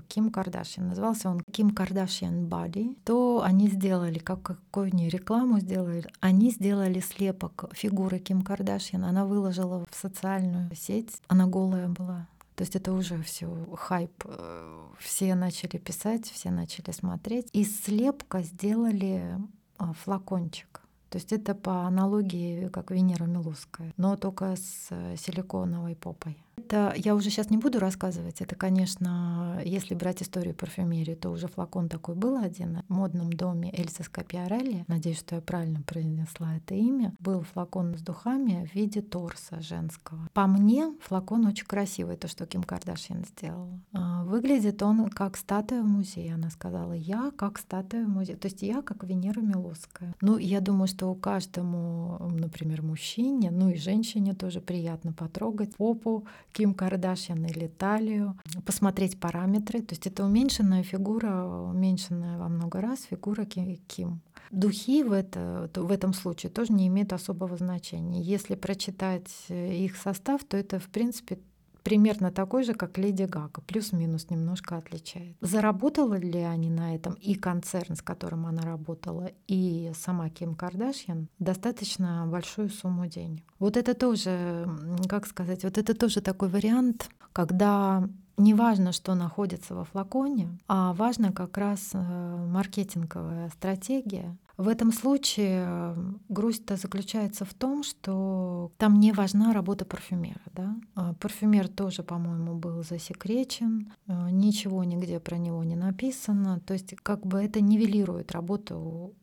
Ким 0.08 0.32
Кардашьян. 0.32 0.88
Назывался 0.88 1.30
он 1.30 1.42
Ким 1.52 1.72
Кардашьян 1.72 2.48
Body. 2.48 2.98
То 3.04 3.42
они 3.44 3.68
сделали, 3.68 4.20
как 4.20 4.42
какую 4.42 4.88
они 4.88 5.10
рекламу 5.10 5.60
сделали, 5.60 6.06
они 6.20 6.52
сделали 6.52 7.00
слепок 7.00 7.66
фигуры 7.74 8.20
Ким 8.20 8.42
Кардашьян. 8.42 9.04
Она 9.04 9.26
выложила 9.26 9.86
в 9.90 9.96
социальную 9.96 10.74
сеть. 10.76 11.22
Она 11.28 11.48
голая 11.48 11.90
была. 11.90 12.28
То 12.56 12.62
есть 12.62 12.76
это 12.76 12.94
уже 12.94 13.22
все 13.24 13.48
хайп. 13.76 14.12
Э, 14.26 14.80
все 15.00 15.36
начали 15.36 15.78
писать, 15.78 16.30
все 16.30 16.52
начали 16.52 16.92
смотреть. 16.92 17.50
Из 17.52 17.82
слепка 17.82 18.44
сделали 18.44 19.38
э, 19.80 19.86
флакончик. 20.04 20.82
То 21.10 21.18
есть 21.18 21.32
это 21.32 21.54
по 21.54 21.86
аналогии, 21.86 22.70
как 22.70 22.90
Венера 22.90 23.26
Милуская, 23.26 23.94
но 23.98 24.16
только 24.16 24.56
с 24.56 24.88
силиконовой 25.16 25.96
попой. 25.96 26.44
Это 26.74 26.92
я 26.96 27.14
уже 27.14 27.30
сейчас 27.30 27.52
не 27.52 27.58
буду 27.58 27.80
рассказывать. 27.80 28.42
Это, 28.42 28.56
конечно, 28.56 29.62
если 29.64 29.94
брать 29.94 30.24
историю 30.24 30.56
парфюмерии, 30.56 31.14
то 31.14 31.30
уже 31.30 31.48
флакон 31.48 31.88
такой 31.88 32.16
был 32.16 32.38
один 32.38 32.82
в 32.88 32.94
модном 32.94 33.32
доме 33.32 33.72
Эльса 33.78 34.02
Скапиарелли. 34.02 34.84
Надеюсь, 34.88 35.20
что 35.20 35.36
я 35.36 35.42
правильно 35.42 35.82
произнесла 35.84 36.56
это 36.56 36.74
имя. 36.74 37.14
Был 37.20 37.42
флакон 37.42 37.96
с 37.96 38.02
духами 38.02 38.68
в 38.72 38.74
виде 38.74 39.02
торса 39.02 39.62
женского. 39.62 40.28
По 40.34 40.48
мне, 40.48 40.92
флакон 41.02 41.46
очень 41.46 41.68
красивый, 41.68 42.18
то, 42.18 42.28
что 42.28 42.48
Ким 42.48 42.64
Кардашьян 42.64 43.24
сделала. 43.24 43.80
Выглядит 44.24 44.82
он 44.82 45.10
как 45.10 45.38
статуя 45.38 45.84
в 45.84 45.88
музее. 45.88 46.34
Она 46.34 46.50
сказала, 46.50 46.94
я 46.94 47.32
как 47.38 47.60
статуя 47.60 48.04
в 48.04 48.10
музее. 48.10 48.36
То 48.36 48.48
есть 48.48 48.64
я 48.64 48.82
как 48.82 49.04
Венера 49.04 49.42
Милосская. 49.42 50.16
Ну, 50.22 50.40
я 50.40 50.60
думаю, 50.60 50.88
что 50.88 51.12
у 51.12 51.16
каждому, 51.16 52.18
например, 52.32 52.82
мужчине, 52.82 53.52
ну 53.52 53.70
и 53.70 53.76
женщине 53.76 54.34
тоже 54.34 54.60
приятно 54.60 55.14
потрогать 55.14 55.76
попу 55.76 56.26
Ким 56.52 56.63
Кардашьян 56.72 57.46
или 57.46 57.68
талию, 57.68 58.40
посмотреть 58.66 59.20
параметры. 59.20 59.82
То 59.82 59.94
есть 59.94 60.08
это 60.08 60.24
уменьшенная 60.24 60.84
фигура, 60.84 61.46
уменьшенная 61.72 62.38
во 62.38 62.48
много 62.48 62.80
раз 62.80 63.04
фигура 63.10 63.46
Ким. 63.46 64.22
Духи 64.52 65.04
в, 65.04 65.12
это, 65.12 65.70
в 65.76 65.92
этом 65.92 66.14
случае 66.14 66.52
тоже 66.52 66.74
не 66.74 66.88
имеют 66.88 67.12
особого 67.12 67.58
значения. 67.58 68.22
Если 68.22 68.56
прочитать 68.56 69.30
их 69.50 69.98
состав, 69.98 70.44
то 70.44 70.56
это, 70.56 70.80
в 70.80 70.88
принципе, 70.90 71.40
примерно 71.84 72.32
такой 72.32 72.64
же, 72.64 72.74
как 72.74 72.98
Леди 72.98 73.24
Гага, 73.24 73.62
плюс-минус 73.68 74.30
немножко 74.30 74.78
отличает. 74.78 75.36
Заработала 75.42 76.16
ли 76.16 76.40
они 76.40 76.70
на 76.70 76.96
этом 76.96 77.14
и 77.14 77.36
концерн, 77.36 77.96
с 77.96 78.02
которым 78.02 78.46
она 78.46 78.64
работала, 78.64 79.30
и 79.48 79.92
сама 79.96 80.30
Ким 80.30 80.56
Кардашьян 80.56 81.28
достаточно 81.40 82.26
большую 82.28 82.70
сумму 82.70 83.08
денег. 83.08 83.44
Вот 83.60 83.78
это 83.78 83.94
тоже, 83.94 84.68
как 85.08 85.28
сказать, 85.28 85.64
вот 85.64 85.78
это 85.78 85.94
тоже 85.94 86.22
такой 86.22 86.50
вариант, 86.50 87.10
когда 87.34 88.08
не 88.38 88.54
важно, 88.54 88.92
что 88.92 89.14
находится 89.16 89.76
во 89.76 89.84
флаконе, 89.84 90.58
а 90.68 90.94
важно 90.94 91.32
как 91.32 91.58
раз 91.58 91.92
э, 91.94 92.48
маркетинговая 92.48 93.50
стратегия, 93.50 94.36
в 94.58 94.68
этом 94.68 94.92
случае 94.92 95.96
грусть-то 96.30 96.76
заключается 96.76 97.44
в 97.44 97.54
том, 97.54 97.84
что 97.84 98.72
там 98.78 99.00
не 99.00 99.12
важна 99.12 99.54
работа 99.54 99.86
парфюмера. 99.86 100.42
Да? 100.54 100.76
А 100.96 101.14
парфюмер 101.14 101.68
тоже, 101.68 102.04
по-моему, 102.04 102.56
был 102.56 102.84
засекречен, 102.84 103.92
э, 104.08 104.30
ничего 104.30 104.84
нигде 104.84 105.20
про 105.20 105.38
него 105.38 105.64
не 105.64 105.76
написано. 105.76 106.60
То 106.60 106.74
есть 106.74 106.96
как 107.02 107.26
бы 107.26 107.40
это 107.40 107.62
нивелирует 107.62 108.32
работу 108.32 109.16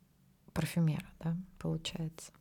парфюмера, 0.52 1.06
да, 1.20 1.36
получается 1.58 2.32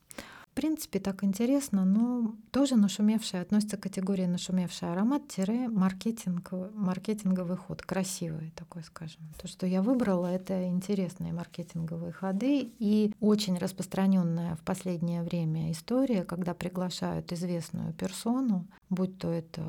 принципе, 0.59 0.99
так 0.99 1.23
интересно, 1.23 1.85
но 1.85 2.35
тоже 2.51 2.75
нашумевший, 2.75 3.39
относится 3.39 3.77
к 3.77 3.83
категории 3.83 4.25
нашумевший 4.25 4.91
аромат-маркетинг, 4.91 6.51
маркетинговый 6.73 7.55
ход, 7.55 7.81
красивый 7.81 8.51
такой, 8.57 8.83
скажем. 8.83 9.21
То, 9.41 9.47
что 9.47 9.65
я 9.65 9.81
выбрала, 9.81 10.27
это 10.27 10.67
интересные 10.67 11.31
маркетинговые 11.31 12.11
ходы 12.11 12.73
и 12.77 13.13
очень 13.21 13.57
распространенная 13.57 14.57
в 14.57 14.59
последнее 14.59 15.23
время 15.23 15.71
история, 15.71 16.25
когда 16.25 16.53
приглашают 16.53 17.31
известную 17.31 17.93
персону, 17.93 18.67
будь 18.89 19.17
то 19.17 19.31
это 19.31 19.61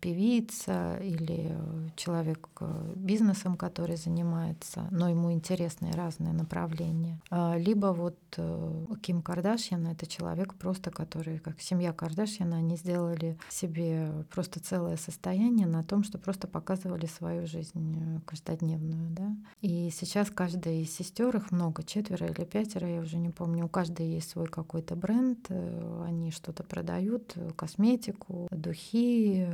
певица 0.00 0.96
или 1.02 1.56
человек 1.96 2.48
бизнесом, 2.96 3.56
который 3.56 3.96
занимается, 3.96 4.86
но 4.90 5.08
ему 5.08 5.32
интересны 5.32 5.92
разные 5.92 6.32
направления. 6.32 7.20
А, 7.30 7.56
либо 7.56 7.86
вот 7.86 8.18
э, 8.36 8.86
Ким 9.02 9.22
Кардашьян— 9.22 9.86
это 9.88 10.06
человек, 10.06 10.54
просто, 10.54 10.90
который, 10.90 11.38
как 11.38 11.60
семья 11.60 11.92
Кардашьян, 11.92 12.52
они 12.52 12.76
сделали 12.76 13.38
себе 13.48 14.24
просто 14.30 14.60
целое 14.60 14.96
состояние 14.96 15.66
на 15.66 15.82
том, 15.82 16.04
что 16.04 16.18
просто 16.18 16.48
показывали 16.48 17.06
свою 17.06 17.46
жизнь 17.46 17.96
э, 17.98 18.20
каждодневную. 18.26 19.10
Да? 19.10 19.36
И 19.60 19.90
сейчас 19.90 20.30
каждая 20.30 20.74
из 20.74 20.94
сестер, 20.94 21.36
их 21.36 21.50
много, 21.50 21.82
четверо 21.82 22.26
или 22.26 22.44
пятеро, 22.44 22.88
я 22.88 23.00
уже 23.00 23.16
не 23.16 23.30
помню, 23.30 23.66
у 23.66 23.68
каждой 23.68 24.06
есть 24.06 24.30
свой 24.30 24.46
какой-то 24.46 24.96
бренд, 24.96 25.46
э, 25.48 26.04
они 26.06 26.30
что-то 26.30 26.62
продают, 26.62 27.32
э, 27.36 27.50
косметику, 27.56 28.48
духи, 28.62 29.46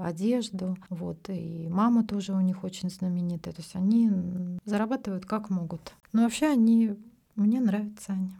одежду. 0.00 0.76
Вот. 0.90 1.28
И 1.28 1.68
мама 1.68 2.04
тоже 2.04 2.32
у 2.32 2.40
них 2.40 2.62
очень 2.64 2.90
знаменитая. 2.90 3.54
То 3.54 3.60
есть 3.62 3.74
они 3.74 4.10
зарабатывают 4.64 5.26
как 5.26 5.50
могут. 5.50 5.92
Но 6.12 6.22
вообще 6.22 6.46
они, 6.46 6.96
мне 7.34 7.60
нравятся 7.60 8.12
они. 8.12 8.30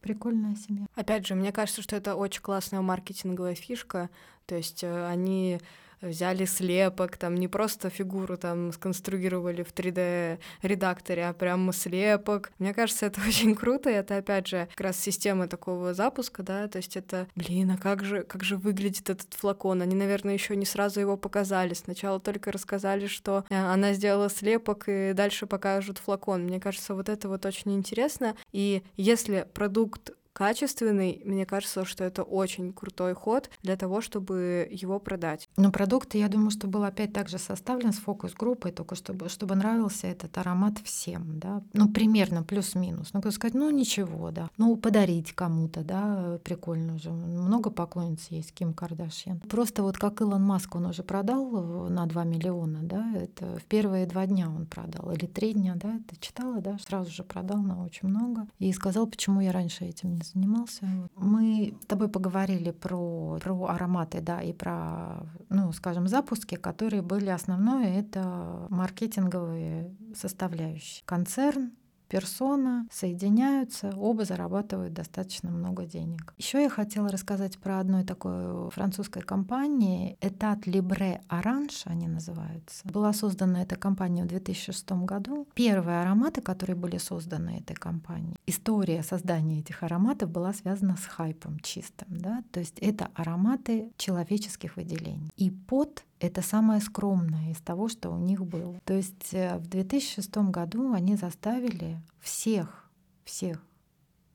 Прикольная 0.00 0.54
семья. 0.54 0.86
Опять 0.94 1.26
же, 1.26 1.34
мне 1.34 1.50
кажется, 1.50 1.82
что 1.82 1.96
это 1.96 2.14
очень 2.14 2.42
классная 2.42 2.80
маркетинговая 2.80 3.56
фишка. 3.56 4.08
То 4.46 4.54
есть 4.54 4.84
э, 4.84 5.06
они 5.08 5.58
взяли 6.00 6.44
слепок, 6.44 7.16
там 7.16 7.34
не 7.34 7.48
просто 7.48 7.90
фигуру 7.90 8.36
там 8.36 8.72
сконструировали 8.72 9.62
в 9.62 9.72
3D 9.72 10.38
редакторе, 10.62 11.26
а 11.28 11.32
прям 11.32 11.72
слепок. 11.72 12.52
Мне 12.58 12.74
кажется, 12.74 13.06
это 13.06 13.20
очень 13.26 13.54
круто, 13.54 13.90
и 13.90 13.94
это 13.94 14.16
опять 14.16 14.46
же 14.46 14.68
как 14.74 14.80
раз 14.80 14.98
система 14.98 15.48
такого 15.48 15.94
запуска, 15.94 16.42
да, 16.42 16.68
то 16.68 16.78
есть 16.78 16.96
это, 16.96 17.26
блин, 17.34 17.70
а 17.70 17.78
как 17.78 18.04
же, 18.04 18.22
как 18.22 18.44
же 18.44 18.56
выглядит 18.56 19.10
этот 19.10 19.32
флакон? 19.34 19.82
Они, 19.82 19.94
наверное, 19.94 20.34
еще 20.34 20.56
не 20.56 20.66
сразу 20.66 21.00
его 21.00 21.16
показали, 21.16 21.74
сначала 21.74 22.20
только 22.20 22.52
рассказали, 22.52 23.06
что 23.06 23.44
э, 23.48 23.56
она 23.56 23.92
сделала 23.92 24.30
слепок, 24.30 24.84
и 24.88 25.12
дальше 25.14 25.46
покажут 25.46 25.98
флакон. 25.98 26.44
Мне 26.44 26.60
кажется, 26.60 26.94
вот 26.94 27.08
это 27.08 27.28
вот 27.28 27.44
очень 27.46 27.74
интересно, 27.74 28.36
и 28.52 28.82
если 28.96 29.46
продукт 29.54 30.12
качественный, 30.36 31.22
мне 31.24 31.46
кажется, 31.46 31.86
что 31.86 32.04
это 32.04 32.22
очень 32.22 32.74
крутой 32.74 33.14
ход 33.14 33.48
для 33.62 33.74
того, 33.74 34.02
чтобы 34.02 34.68
его 34.70 35.00
продать. 35.00 35.45
Но 35.56 35.70
продукт, 35.70 36.14
я 36.14 36.28
думаю, 36.28 36.50
что 36.50 36.66
был 36.66 36.84
опять 36.84 37.12
также 37.12 37.38
составлен 37.38 37.92
с 37.92 37.98
фокус-группой, 37.98 38.72
только 38.72 38.94
чтобы, 38.94 39.28
чтобы 39.28 39.54
нравился 39.54 40.06
этот 40.06 40.36
аромат 40.36 40.78
всем, 40.84 41.38
да, 41.38 41.62
ну, 41.72 41.88
примерно 41.88 42.42
плюс-минус. 42.42 43.10
Ну, 43.12 43.30
сказать, 43.30 43.54
ну, 43.54 43.70
ничего, 43.70 44.30
да, 44.30 44.50
ну, 44.58 44.76
подарить 44.76 45.32
кому-то, 45.32 45.82
да, 45.82 46.38
прикольно 46.44 46.96
уже. 46.96 47.10
Много 47.10 47.70
поклонниц 47.70 48.26
есть 48.28 48.52
Ким 48.52 48.74
Кардашьян. 48.74 49.40
Просто 49.40 49.82
вот 49.82 49.96
как 49.96 50.20
Илон 50.20 50.42
Маск, 50.42 50.74
он 50.74 50.86
уже 50.86 51.02
продал 51.02 51.88
на 51.88 52.06
2 52.06 52.24
миллиона, 52.24 52.80
да, 52.82 53.12
это 53.14 53.58
в 53.58 53.64
первые 53.64 54.06
два 54.06 54.26
дня 54.26 54.50
он 54.50 54.66
продал, 54.66 55.10
или 55.12 55.26
три 55.26 55.54
дня, 55.54 55.74
да, 55.76 56.00
ты 56.08 56.16
читала, 56.20 56.60
да, 56.60 56.76
сразу 56.78 57.10
же 57.10 57.22
продал 57.22 57.62
на 57.62 57.82
очень 57.82 58.08
много. 58.08 58.46
И 58.58 58.72
сказал, 58.72 59.06
почему 59.06 59.40
я 59.40 59.52
раньше 59.52 59.84
этим 59.84 60.14
не 60.14 60.22
занимался. 60.22 60.86
Мы 61.16 61.74
с 61.82 61.86
тобой 61.86 62.08
поговорили 62.08 62.70
про, 62.70 63.38
про 63.42 63.66
ароматы, 63.66 64.20
да, 64.20 64.42
и 64.42 64.52
про, 64.52 65.26
ну, 65.48 65.72
скажем, 65.72 66.08
запуски, 66.08 66.56
которые 66.56 67.02
были 67.02 67.28
основное, 67.28 67.98
это 68.00 68.66
маркетинговые 68.70 69.94
составляющие. 70.14 71.02
Концерн, 71.06 71.72
персона 72.08 72.86
соединяются, 72.90 73.92
оба 73.96 74.24
зарабатывают 74.24 74.92
достаточно 74.92 75.50
много 75.50 75.84
денег. 75.84 76.34
Еще 76.38 76.62
я 76.62 76.68
хотела 76.68 77.08
рассказать 77.08 77.58
про 77.58 77.78
одной 77.80 78.04
такой 78.04 78.70
французской 78.70 79.22
компании, 79.22 80.16
Этат 80.20 80.66
Либре 80.66 81.20
Оранж 81.28 81.82
они 81.84 82.08
называются. 82.08 82.82
Была 82.84 83.12
создана 83.12 83.62
эта 83.62 83.76
компания 83.76 84.24
в 84.24 84.28
2006 84.28 84.92
году. 84.92 85.46
Первые 85.54 86.00
ароматы, 86.00 86.40
которые 86.40 86.76
были 86.76 86.98
созданы 86.98 87.58
этой 87.60 87.74
компанией, 87.74 88.36
история 88.46 89.02
создания 89.02 89.60
этих 89.60 89.82
ароматов 89.82 90.30
была 90.30 90.52
связана 90.52 90.96
с 90.96 91.04
хайпом 91.04 91.58
чистым. 91.60 92.08
Да? 92.10 92.42
То 92.52 92.60
есть 92.60 92.78
это 92.80 93.10
ароматы 93.14 93.92
человеческих 93.96 94.76
выделений. 94.76 95.30
И 95.36 95.50
под 95.50 96.04
это 96.20 96.42
самое 96.42 96.80
скромное 96.80 97.50
из 97.50 97.58
того, 97.58 97.88
что 97.88 98.10
у 98.10 98.18
них 98.18 98.44
было. 98.44 98.78
То 98.84 98.94
есть 98.94 99.32
э, 99.32 99.58
в 99.58 99.66
2006 99.68 100.36
году 100.50 100.92
они 100.92 101.16
заставили 101.16 102.00
всех, 102.20 102.88
всех, 103.24 103.62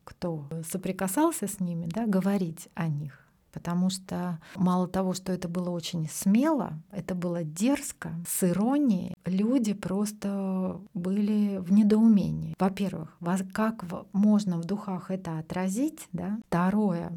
кто 0.04 0.48
соприкасался 0.70 1.46
с 1.46 1.60
ними, 1.60 1.86
да, 1.86 2.06
говорить 2.06 2.68
о 2.74 2.88
них. 2.88 3.18
Потому 3.52 3.90
что 3.90 4.40
мало 4.56 4.88
того, 4.88 5.12
что 5.12 5.30
это 5.30 5.46
было 5.46 5.68
очень 5.68 6.08
смело, 6.08 6.72
это 6.90 7.14
было 7.14 7.44
дерзко, 7.44 8.12
с 8.26 8.44
иронией, 8.44 9.14
люди 9.26 9.74
просто 9.74 10.80
были 10.94 11.58
в 11.58 11.70
недоумении. 11.70 12.54
Во-первых, 12.58 13.14
как 13.52 13.84
можно 14.12 14.56
в 14.58 14.64
духах 14.64 15.10
это 15.10 15.38
отразить, 15.38 16.08
да? 16.12 16.38
Второе, 16.48 17.12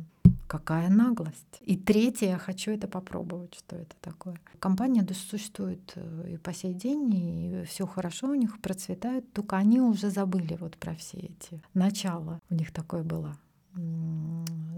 Какая 0.48 0.90
наглость. 0.90 1.62
И 1.62 1.76
третье, 1.76 2.28
я 2.28 2.38
хочу 2.38 2.72
это 2.72 2.88
попробовать, 2.88 3.56
что 3.56 3.76
это 3.76 3.96
такое. 4.02 4.36
Компания 4.60 5.06
существует 5.14 5.94
э, 5.96 6.34
и 6.34 6.38
по 6.38 6.54
сей 6.54 6.74
день, 6.74 7.14
и 7.14 7.64
все 7.66 7.88
хорошо 7.88 8.28
у 8.28 8.36
них 8.36 8.60
процветает, 8.62 9.32
только 9.34 9.58
они 9.58 9.82
уже 9.82 10.10
забыли 10.10 10.58
вот 10.60 10.78
про 10.78 10.96
все 10.96 11.18
эти 11.18 11.62
начала. 11.74 12.40
У 12.50 12.56
них 12.56 12.72
такое 12.72 13.04
было 13.04 13.38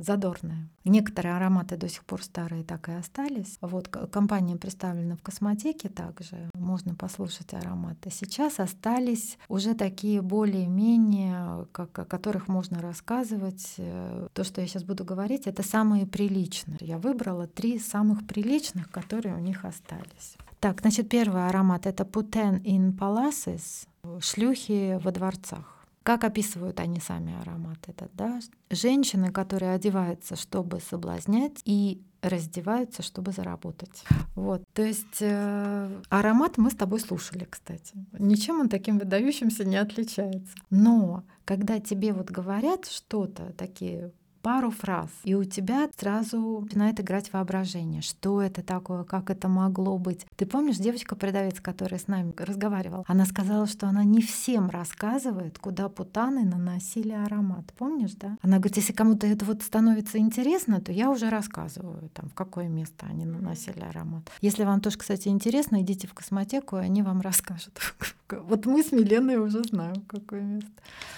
задорная. 0.04 0.70
Некоторые 0.86 1.36
ароматы 1.36 1.78
до 1.78 1.90
сих 1.90 2.04
пор 2.06 2.24
старые 2.24 2.64
так 2.64 2.90
и 2.90 2.94
остались. 2.94 3.58
Вот 3.62 3.88
компания 3.88 4.56
представлена 4.56 5.16
в 5.16 5.22
космотеке 5.22 5.90
также, 5.90 6.50
можно 6.54 6.96
послушать 6.96 7.54
ароматы. 7.54 8.10
Сейчас 8.12 8.60
остались 8.60 9.38
уже 9.48 9.74
такие 9.74 10.22
более-менее, 10.22 11.68
как, 11.72 11.98
о 12.00 12.06
которых 12.06 12.48
можно 12.48 12.82
рассказывать. 12.82 13.76
Э, 13.78 14.28
то, 14.34 14.44
что 14.44 14.62
я 14.62 14.68
сейчас 14.68 14.84
буду 14.84 15.04
говорить, 15.04 15.48
это 15.48 15.64
самые 15.64 16.06
приличные. 16.06 16.78
Я 16.82 16.98
выбрала 16.98 17.48
три 17.48 17.80
самых 17.80 18.26
приличных, 18.28 18.90
которые 18.90 19.36
у 19.36 19.40
них 19.40 19.66
остались. 19.66 20.38
Так, 20.60 20.82
значит, 20.82 21.10
первый 21.10 21.48
аромат 21.48 21.86
это 21.86 22.04
Puten 22.04 22.62
in 22.64 22.98
Palaces, 22.98 23.88
шлюхи 24.20 25.00
во 25.04 25.12
дворцах. 25.12 25.77
Как 26.08 26.24
описывают 26.24 26.80
они 26.80 27.02
сами 27.02 27.38
аромат 27.42 27.80
этот, 27.86 28.10
да? 28.14 28.40
Женщины, 28.70 29.30
которые 29.30 29.74
одеваются, 29.74 30.38
чтобы 30.38 30.80
соблазнять, 30.80 31.60
и 31.66 32.02
раздеваются, 32.22 33.04
чтобы 33.04 33.34
заработать. 33.34 34.06
Вот, 34.34 34.64
то 34.72 34.84
есть 34.84 35.18
э, 35.20 36.02
аромат 36.10 36.58
мы 36.58 36.72
с 36.72 36.76
тобой 36.76 37.02
слушали, 37.02 37.46
кстати. 37.50 37.94
Ничем 38.18 38.62
он 38.62 38.70
таким 38.70 39.00
выдающимся 39.00 39.66
не 39.66 39.76
отличается. 39.76 40.56
Но 40.70 41.26
когда 41.44 41.82
тебе 41.82 42.14
вот 42.14 42.32
говорят 42.32 42.86
что-то, 42.86 43.52
такие 43.58 44.14
пару 44.42 44.72
фраз, 44.72 45.10
и 45.24 45.36
у 45.36 45.44
тебя 45.44 45.90
сразу 45.98 46.62
начинает 46.62 47.00
играть 47.00 47.32
воображение. 47.34 48.02
Что 48.02 48.42
это 48.42 48.62
такое, 48.62 49.04
как 49.04 49.30
это 49.30 49.48
могло 49.48 49.98
быть? 49.98 50.26
Ты 50.36 50.46
помнишь 50.46 50.78
девочка-продавец, 50.78 51.60
которая 51.60 52.00
с 52.00 52.08
нами 52.08 52.34
разговаривала? 52.38 53.04
Она 53.08 53.26
сказала, 53.26 53.68
что 53.68 53.88
она 53.88 54.04
не 54.04 54.22
всем 54.22 54.70
рассказывает, 54.70 55.60
куда 55.60 55.90
путаны 55.90 56.44
наносили 56.44 57.12
аромат. 57.12 57.74
Помнишь, 57.78 58.14
да? 58.14 58.38
Она 58.42 58.58
говорит, 58.58 58.78
если 58.78 58.94
кому-то 58.94 59.28
это 59.28 59.46
вот 59.46 59.64
становится 59.64 60.18
интересно, 60.18 60.82
то 60.82 60.92
я 60.92 61.10
уже 61.10 61.30
рассказываю, 61.30 62.10
там, 62.14 62.30
в 62.30 62.34
какое 62.34 62.68
место 62.68 63.06
они 63.10 63.26
наносили 63.26 63.82
аромат. 63.82 64.30
Если 64.42 64.64
вам 64.64 64.82
тоже, 64.82 64.98
кстати, 64.98 65.28
интересно, 65.28 65.82
идите 65.82 66.08
в 66.08 66.14
космотеку, 66.14 66.78
и 66.78 66.82
они 66.82 67.02
вам 67.02 67.22
расскажут. 67.22 67.80
Вот 68.30 68.66
мы 68.66 68.84
с 68.84 68.92
Миленой 68.92 69.38
уже 69.38 69.64
знаем, 69.64 70.02
какое 70.06 70.42
место. 70.42 70.70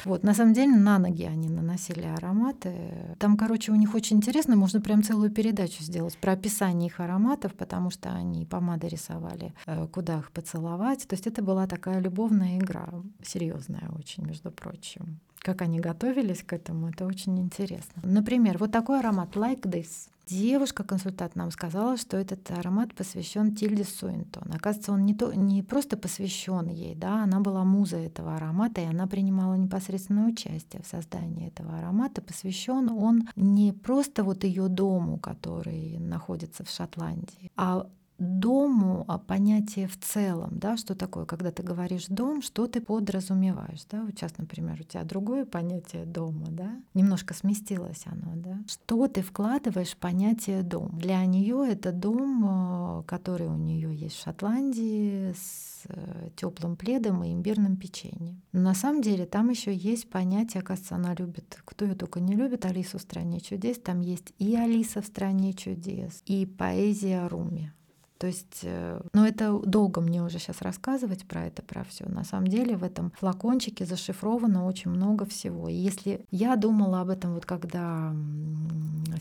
Вот, 0.05 0.21
на 0.21 0.35
самом 0.35 0.53
деле 0.53 0.75
на 0.75 0.99
ноги 0.99 1.23
они 1.23 1.49
наносили 1.49 2.03
ароматы. 2.03 3.08
Там, 3.17 3.37
короче, 3.37 3.71
у 3.71 3.75
них 3.75 3.95
очень 3.95 4.17
интересно, 4.17 4.55
можно 4.55 4.81
прям 4.81 5.03
целую 5.03 5.31
передачу 5.31 5.83
сделать 5.83 6.17
про 6.17 6.33
описание 6.33 6.87
их 6.87 6.99
ароматов, 6.99 7.53
потому 7.53 7.89
что 7.89 8.11
они 8.11 8.45
помады 8.45 8.87
рисовали, 8.87 9.53
э, 9.65 9.87
куда 9.87 10.19
их 10.19 10.31
поцеловать. 10.31 11.07
То 11.07 11.15
есть 11.15 11.27
это 11.27 11.41
была 11.41 11.67
такая 11.67 11.99
любовная 11.99 12.57
игра, 12.57 12.89
серьезная 13.23 13.89
очень, 13.97 14.25
между 14.25 14.51
прочим. 14.51 15.19
Как 15.39 15.61
они 15.61 15.79
готовились 15.79 16.43
к 16.43 16.53
этому, 16.53 16.89
это 16.89 17.05
очень 17.05 17.39
интересно. 17.39 18.01
Например, 18.03 18.57
вот 18.57 18.71
такой 18.71 18.99
аромат 18.99 19.35
Like 19.35 19.61
This. 19.61 20.09
Девушка-консультант 20.29 21.35
нам 21.35 21.49
сказала, 21.49 21.97
что 21.97 22.15
этот 22.15 22.51
аромат 22.51 22.93
посвящен 22.93 23.55
Тильде 23.55 23.83
Суинтон. 23.83 24.51
Оказывается, 24.53 24.91
он 24.91 25.05
не, 25.05 25.15
то, 25.15 25.33
не 25.33 25.63
просто 25.63 25.97
посвящен 25.97 26.67
ей, 26.67 26.93
да, 26.93 27.23
она 27.23 27.39
была 27.39 27.63
музой 27.63 28.05
этого 28.05 28.35
аромата, 28.35 28.81
и 28.81 28.85
она 28.85 29.07
принимала 29.07 29.55
непосредственное 29.55 30.27
участие 30.27 30.83
в 30.83 30.87
создании 30.87 31.47
этого 31.47 31.79
аромата. 31.79 32.21
Посвящен 32.21 32.89
он 32.89 33.27
не 33.35 33.73
просто 33.73 34.23
вот 34.23 34.43
ее 34.43 34.67
дому, 34.67 35.17
который 35.17 35.97
находится 35.97 36.63
в 36.63 36.69
Шотландии, 36.69 37.51
а 37.55 37.87
дому 38.19 39.05
а 39.07 39.17
понятие 39.17 39.87
в 39.87 39.97
целом, 39.99 40.51
да, 40.59 40.77
что 40.77 40.95
такое, 40.95 41.25
когда 41.25 41.51
ты 41.51 41.63
говоришь 41.63 42.07
дом, 42.07 42.41
что 42.41 42.67
ты 42.67 42.81
подразумеваешь, 42.81 43.85
да, 43.89 44.03
вот 44.03 44.11
сейчас, 44.11 44.37
например, 44.37 44.77
у 44.79 44.83
тебя 44.83 45.03
другое 45.03 45.45
понятие 45.45 46.05
дома, 46.05 46.47
да, 46.49 46.81
немножко 46.93 47.33
сместилось 47.33 48.03
оно, 48.05 48.33
да, 48.35 48.59
что 48.67 49.07
ты 49.07 49.21
вкладываешь 49.21 49.91
в 49.91 49.97
понятие 49.97 50.63
дом. 50.63 50.97
Для 50.97 51.25
нее 51.25 51.65
это 51.69 51.91
дом, 51.91 52.99
э, 52.99 53.03
который 53.03 53.47
у 53.47 53.55
нее 53.55 53.95
есть 53.95 54.15
в 54.17 54.23
Шотландии 54.23 55.33
с 55.33 55.83
э, 55.87 56.29
теплым 56.35 56.75
пледом 56.75 57.23
и 57.23 57.33
имбирным 57.33 57.77
печеньем. 57.77 58.41
Но 58.51 58.61
на 58.61 58.73
самом 58.73 59.01
деле 59.01 59.25
там 59.25 59.49
еще 59.49 59.73
есть 59.73 60.09
понятие, 60.09 60.61
оказывается, 60.61 60.95
она 60.95 61.15
любит, 61.15 61.61
кто 61.63 61.85
ее 61.85 61.95
только 61.95 62.19
не 62.19 62.35
любит, 62.35 62.65
Алису 62.65 62.97
в 62.97 63.01
стране 63.01 63.39
чудес, 63.39 63.79
там 63.79 64.01
есть 64.01 64.33
и 64.39 64.55
Алиса 64.55 65.01
в 65.01 65.05
стране 65.05 65.53
чудес, 65.53 66.21
и 66.25 66.45
поэзия 66.45 67.27
Руми. 67.27 67.71
То 68.19 68.27
есть, 68.27 68.65
ну 69.13 69.25
это 69.25 69.57
долго 69.59 70.01
мне 70.01 70.21
уже 70.21 70.39
сейчас 70.39 70.61
рассказывать 70.61 71.25
про 71.25 71.47
это, 71.47 71.61
про 71.61 71.85
все. 71.85 72.05
На 72.05 72.25
самом 72.25 72.47
деле 72.47 72.75
в 72.75 72.83
этом 72.83 73.11
флакончике 73.17 73.85
зашифровано 73.85 74.65
очень 74.65 74.91
много 74.91 75.25
всего. 75.25 75.69
И 75.69 75.73
если 75.73 76.25
я 76.29 76.57
думала 76.57 76.99
об 77.01 77.09
этом 77.09 77.33
вот 77.33 77.45
когда 77.45 78.13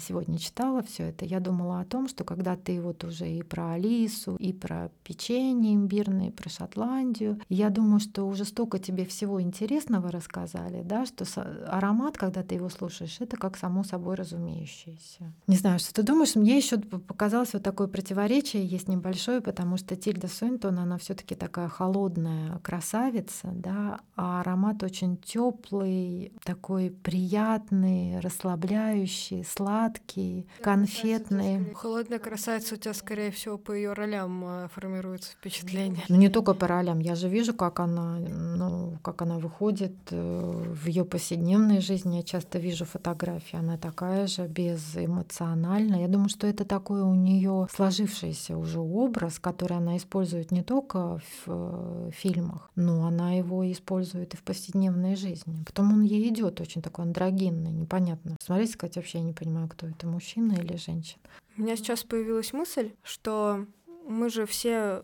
сегодня 0.06 0.38
читала 0.38 0.82
все 0.82 1.04
это, 1.04 1.24
я 1.24 1.38
думала 1.38 1.80
о 1.80 1.84
том, 1.84 2.08
что 2.08 2.24
когда 2.24 2.56
ты 2.56 2.80
вот 2.80 3.04
уже 3.04 3.28
и 3.30 3.42
про 3.42 3.72
Алису, 3.74 4.34
и 4.36 4.52
про 4.52 4.90
печенье 5.04 5.74
имбирное, 5.74 6.28
и 6.28 6.32
про 6.32 6.48
Шотландию, 6.48 7.40
я 7.48 7.70
думаю, 7.70 8.00
что 8.00 8.24
уже 8.24 8.44
столько 8.44 8.80
тебе 8.80 9.04
всего 9.06 9.40
интересного 9.40 10.10
рассказали, 10.10 10.82
да, 10.82 11.06
что 11.06 11.24
аромат, 11.68 12.18
когда 12.18 12.42
ты 12.42 12.56
его 12.56 12.68
слушаешь, 12.68 13.20
это 13.20 13.36
как 13.36 13.56
само 13.56 13.84
собой 13.84 14.16
разумеющееся. 14.16 15.32
Не 15.46 15.56
знаю, 15.56 15.78
что 15.78 15.94
ты 15.94 16.02
думаешь, 16.02 16.34
мне 16.34 16.56
еще 16.56 16.78
показалось 16.78 17.52
вот 17.52 17.62
такое 17.62 17.86
противоречие 17.86 18.66
есть 18.66 18.87
небольшое, 18.88 19.40
потому 19.40 19.76
что 19.76 19.96
Тильда 19.96 20.28
Суинтон, 20.28 20.78
она 20.78 20.98
все 20.98 21.14
таки 21.14 21.34
такая 21.34 21.68
холодная 21.68 22.58
красавица, 22.58 23.50
да, 23.52 24.00
а 24.16 24.40
аромат 24.40 24.82
очень 24.82 25.16
теплый, 25.16 26.32
такой 26.44 26.90
приятный, 26.90 28.20
расслабляющий, 28.20 29.44
сладкий, 29.44 30.46
конфетный. 30.62 31.72
Холодная 31.74 32.18
красавица 32.18 32.74
у 32.74 32.78
тебя, 32.78 32.94
скорее 32.94 33.30
всего, 33.30 33.58
по 33.58 33.72
ее 33.72 33.92
ролям 33.92 34.44
э, 34.44 34.68
формируется 34.74 35.32
впечатление. 35.32 36.02
Ну 36.08 36.16
не 36.16 36.28
только 36.28 36.54
по 36.54 36.66
ролям, 36.66 36.98
я 37.00 37.14
же 37.14 37.28
вижу, 37.28 37.54
как 37.54 37.80
она, 37.80 38.18
ну, 38.18 38.98
как 39.02 39.22
она 39.22 39.38
выходит 39.38 39.94
э, 40.10 40.74
в 40.74 40.86
ее 40.86 41.04
повседневной 41.04 41.80
жизни. 41.80 42.16
Я 42.16 42.22
часто 42.22 42.58
вижу 42.58 42.84
фотографии, 42.84 43.56
она 43.56 43.76
такая 43.76 44.26
же, 44.26 44.46
безэмоциональная. 44.46 46.00
Я 46.00 46.08
думаю, 46.08 46.28
что 46.28 46.46
это 46.46 46.64
такое 46.64 47.04
у 47.04 47.14
нее 47.14 47.66
сложившееся 47.74 48.56
уже 48.56 48.77
же 48.78 48.80
образ, 48.80 49.38
который 49.38 49.76
она 49.76 49.96
использует 49.96 50.50
не 50.50 50.62
только 50.62 51.18
в 51.18 51.44
э, 51.46 52.10
фильмах, 52.12 52.70
но 52.76 53.06
она 53.06 53.32
его 53.32 53.70
использует 53.70 54.34
и 54.34 54.36
в 54.36 54.42
повседневной 54.42 55.16
жизни. 55.16 55.64
Потом 55.66 55.92
он 55.92 56.02
ей 56.02 56.28
идет 56.28 56.60
очень 56.60 56.82
такой 56.82 57.04
андрогинный, 57.04 57.72
непонятно. 57.72 58.36
Смотрите, 58.40 58.72
сказать, 58.72 58.96
вообще 58.96 59.18
я 59.18 59.24
не 59.24 59.32
понимаю, 59.32 59.68
кто 59.68 59.86
это, 59.86 60.06
мужчина 60.06 60.52
или 60.52 60.76
женщина. 60.76 61.20
У 61.56 61.62
меня 61.62 61.76
сейчас 61.76 62.04
появилась 62.04 62.52
мысль, 62.52 62.92
что 63.02 63.66
мы 64.06 64.30
же 64.30 64.46
все 64.46 65.02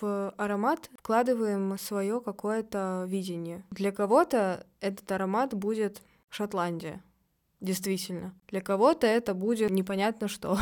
в 0.00 0.30
аромат 0.36 0.90
вкладываем 0.98 1.78
свое 1.78 2.20
какое-то 2.20 3.04
видение. 3.08 3.64
Для 3.70 3.92
кого-то 3.92 4.66
этот 4.80 5.10
аромат 5.12 5.54
будет 5.54 6.02
Шотландия, 6.28 7.02
действительно. 7.60 8.34
Для 8.48 8.60
кого-то 8.60 9.06
это 9.06 9.34
будет 9.34 9.70
непонятно 9.70 10.28
что. 10.28 10.58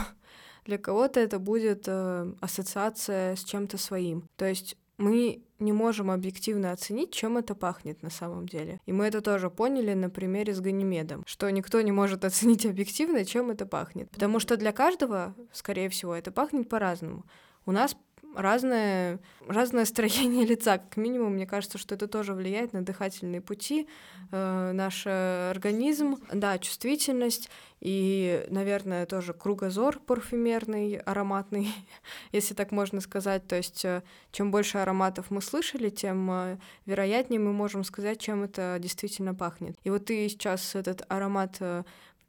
Для 0.70 0.78
кого-то 0.78 1.18
это 1.18 1.40
будет 1.40 1.88
э, 1.88 2.32
ассоциация 2.38 3.34
с 3.34 3.42
чем-то 3.42 3.76
своим. 3.76 4.28
То 4.36 4.44
есть 4.44 4.76
мы 4.98 5.42
не 5.58 5.72
можем 5.72 6.12
объективно 6.12 6.70
оценить, 6.70 7.12
чем 7.12 7.38
это 7.38 7.56
пахнет 7.56 8.04
на 8.04 8.10
самом 8.10 8.46
деле. 8.46 8.80
И 8.86 8.92
мы 8.92 9.06
это 9.06 9.20
тоже 9.20 9.50
поняли 9.50 9.94
на 9.94 10.10
примере 10.10 10.54
с 10.54 10.60
Ганимедом, 10.60 11.24
что 11.26 11.50
никто 11.50 11.80
не 11.80 11.90
может 11.90 12.24
оценить 12.28 12.66
объективно, 12.66 13.24
чем 13.24 13.50
это 13.50 13.66
пахнет. 13.66 14.10
Потому 14.10 14.38
что 14.38 14.56
для 14.56 14.70
каждого, 14.70 15.34
скорее 15.50 15.88
всего, 15.88 16.14
это 16.14 16.30
пахнет 16.30 16.68
по-разному. 16.68 17.24
У 17.66 17.72
нас 17.72 17.96
разное, 18.34 19.18
разное 19.46 19.84
строение 19.84 20.44
лица. 20.46 20.78
Как 20.78 20.96
минимум, 20.96 21.34
мне 21.34 21.46
кажется, 21.46 21.78
что 21.78 21.94
это 21.94 22.08
тоже 22.08 22.34
влияет 22.34 22.72
на 22.72 22.82
дыхательные 22.82 23.40
пути, 23.40 23.88
э, 24.32 24.72
наш 24.72 25.06
организм, 25.06 26.18
да, 26.32 26.58
чувствительность 26.58 27.50
и, 27.80 28.44
наверное, 28.50 29.06
тоже 29.06 29.32
кругозор 29.32 29.98
парфюмерный, 30.00 30.98
ароматный, 30.98 31.72
если 32.32 32.54
так 32.54 32.72
можно 32.72 33.00
сказать. 33.00 33.46
То 33.46 33.56
есть, 33.56 33.84
э, 33.84 34.02
чем 34.32 34.50
больше 34.50 34.78
ароматов 34.78 35.30
мы 35.30 35.40
слышали, 35.40 35.88
тем 35.88 36.30
э, 36.30 36.58
вероятнее 36.84 37.40
мы 37.40 37.52
можем 37.52 37.84
сказать, 37.84 38.20
чем 38.20 38.42
это 38.42 38.76
действительно 38.78 39.34
пахнет. 39.34 39.76
И 39.82 39.90
вот 39.90 40.04
ты 40.04 40.28
сейчас 40.28 40.74
этот 40.74 41.04
аромат 41.08 41.56
э, 41.60 41.84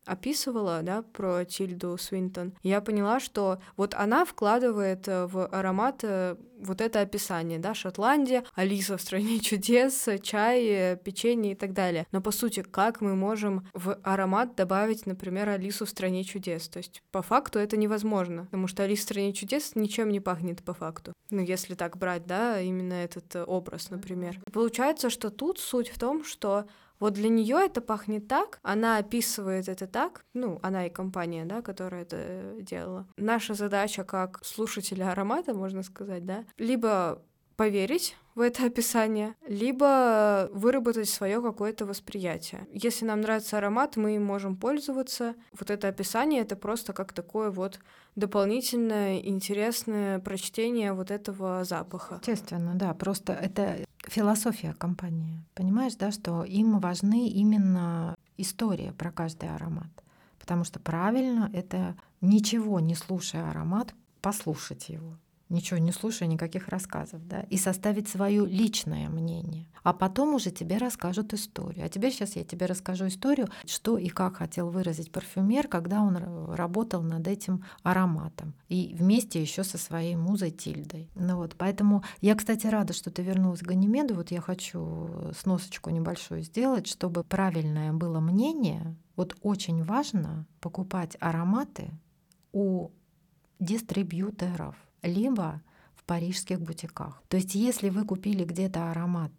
описывала, 0.06 0.82
да, 0.82 1.04
про 1.04 1.46
Тильду 1.46 1.98
Свинтон, 1.98 2.54
я 2.64 2.82
поняла, 2.82 3.20
что 3.20 3.60
вот 3.78 3.94
она 3.94 4.26
вкладывает 4.26 5.08
э, 5.08 5.26
в 5.28 5.46
аромат 5.48 6.00
э, 6.04 6.36
вот 6.60 6.82
это 6.82 7.02
описание, 7.02 7.60
да, 7.60 7.74
Шотландия, 7.74 8.44
Алиса 8.56 8.98
в 8.98 9.02
стране 9.02 9.40
чудес, 9.42 10.08
чай, 10.22 10.98
печенье 10.98 11.54
и 11.54 11.56
так 11.56 11.74
далее. 11.74 12.08
Но 12.12 12.22
по 12.22 12.32
сути, 12.32 12.62
как 12.62 13.02
мы 13.02 13.16
можем 13.16 13.68
в 13.74 13.98
аромат 14.04 14.56
добавить, 14.56 15.06
например, 15.06 15.50
Алису 15.50 15.86
в 15.86 15.90
стране 15.90 16.24
чудес? 16.24 16.68
То 16.68 16.78
есть 16.78 17.02
по 17.12 17.22
факту 17.22 17.60
это 17.60 17.78
невозможно, 17.78 18.46
потому 18.46 18.68
что 18.68 18.84
Алиса 18.84 19.02
в 19.02 19.06
стране 19.06 19.34
чудес 19.34 19.76
ничем 19.76 20.10
не 20.10 20.20
пахнет 20.20 20.64
по 20.64 20.74
факту. 20.74 21.14
Ну, 21.30 21.42
если 21.42 21.76
так 21.76 21.98
брать, 21.98 22.26
да, 22.26 22.60
именно 22.60 22.94
этот 22.94 23.36
э, 23.36 23.44
образ, 23.44 23.90
например. 23.90 24.40
Получается, 24.52 25.10
что 25.10 25.30
тут 25.30 25.60
суть 25.60 25.90
в 25.90 25.98
том, 25.98 26.24
что 26.24 26.66
вот 27.02 27.14
для 27.14 27.28
нее 27.28 27.58
это 27.66 27.82
пахнет 27.82 28.30
так, 28.30 28.60
она 28.62 28.98
описывает 28.98 29.68
это 29.68 29.88
так, 29.88 30.24
ну, 30.34 30.60
она 30.62 30.86
и 30.86 30.90
компания, 30.90 31.44
да, 31.44 31.62
которая 31.62 32.04
это 32.04 32.56
делала. 32.62 33.08
Наша 33.18 33.56
задача 33.56 34.06
как 34.06 34.40
слушателя 34.46 35.12
аромата, 35.12 35.54
можно 35.54 35.84
сказать, 35.84 36.26
да, 36.26 36.46
либо 36.58 37.22
поверить 37.58 38.16
в 38.34 38.42
это 38.42 38.66
описание, 38.66 39.36
либо 39.48 40.50
выработать 40.54 41.10
свое 41.10 41.42
какое-то 41.42 41.86
восприятие. 41.86 42.66
Если 42.72 43.06
нам 43.06 43.22
нравится 43.22 43.58
аромат, 43.58 43.98
мы 43.98 44.16
им 44.16 44.24
можем 44.24 44.56
пользоваться. 44.56 45.36
Вот 45.60 45.70
это 45.70 45.88
описание 45.90 46.42
это 46.42 46.56
просто 46.56 46.94
как 46.94 47.14
такое 47.14 47.52
вот 47.52 47.80
дополнительное 48.16 49.20
интересное 49.20 50.20
прочтение 50.20 50.94
вот 50.94 51.12
этого 51.12 51.64
запаха. 51.64 52.16
Естественно, 52.16 52.74
да. 52.76 52.94
Просто 52.94 53.34
это 53.34 53.78
философия 54.12 54.74
компании. 54.74 55.42
Понимаешь, 55.56 55.96
да, 55.96 56.12
что 56.12 56.44
им 56.44 56.80
важны 56.80 57.30
именно 57.30 58.16
история 58.38 58.92
про 58.92 59.12
каждый 59.12 59.50
аромат. 59.50 59.90
Потому 60.38 60.66
что 60.66 60.80
правильно 60.80 61.50
это 61.54 61.96
ничего 62.20 62.80
не 62.80 62.96
слушая 62.96 63.50
аромат, 63.50 63.94
послушать 64.22 64.90
его 64.90 65.16
ничего 65.52 65.78
не 65.80 65.92
слушая, 65.92 66.28
никаких 66.28 66.70
рассказов, 66.70 67.28
да, 67.28 67.42
и 67.42 67.58
составить 67.58 68.08
свое 68.08 68.46
личное 68.46 69.10
мнение. 69.10 69.68
А 69.84 69.94
потом 69.94 70.36
уже 70.36 70.52
тебе 70.52 70.78
расскажут 70.78 71.34
историю. 71.34 71.86
А 71.86 71.90
теперь 71.90 72.12
сейчас 72.12 72.36
я 72.36 72.44
тебе 72.44 72.66
расскажу 72.66 73.08
историю, 73.08 73.50
что 73.66 73.98
и 73.98 74.10
как 74.10 74.38
хотел 74.38 74.70
выразить 74.70 75.12
парфюмер, 75.12 75.68
когда 75.68 76.02
он 76.02 76.18
работал 76.54 77.02
над 77.02 77.28
этим 77.28 77.64
ароматом. 77.84 78.54
И 78.70 78.96
вместе 78.98 79.42
еще 79.42 79.64
со 79.64 79.78
своей 79.78 80.16
музой 80.16 80.52
Тильдой. 80.52 81.10
Ну 81.16 81.38
вот, 81.38 81.56
поэтому 81.58 82.04
я, 82.22 82.36
кстати, 82.36 82.68
рада, 82.68 82.94
что 82.94 83.12
ты 83.12 83.22
вернулась 83.22 83.62
к 83.62 83.68
Ганимеду. 83.68 84.16
Вот 84.16 84.32
я 84.32 84.42
хочу 84.42 85.32
сносочку 85.38 85.90
небольшую 85.90 86.44
сделать, 86.44 86.88
чтобы 86.88 87.24
правильное 87.24 87.92
было 87.92 88.20
мнение. 88.20 88.96
Вот 89.16 89.36
очень 89.42 89.84
важно 89.84 90.46
покупать 90.60 91.18
ароматы 91.20 91.92
у 92.54 92.90
дистрибьюторов 93.60 94.76
либо 95.02 95.62
в 95.96 96.04
парижских 96.04 96.60
бутиках. 96.60 97.22
То 97.28 97.38
есть 97.38 97.56
если 97.56 97.90
вы 97.90 98.06
купили 98.06 98.44
где-то 98.44 98.92
аромат 98.92 99.32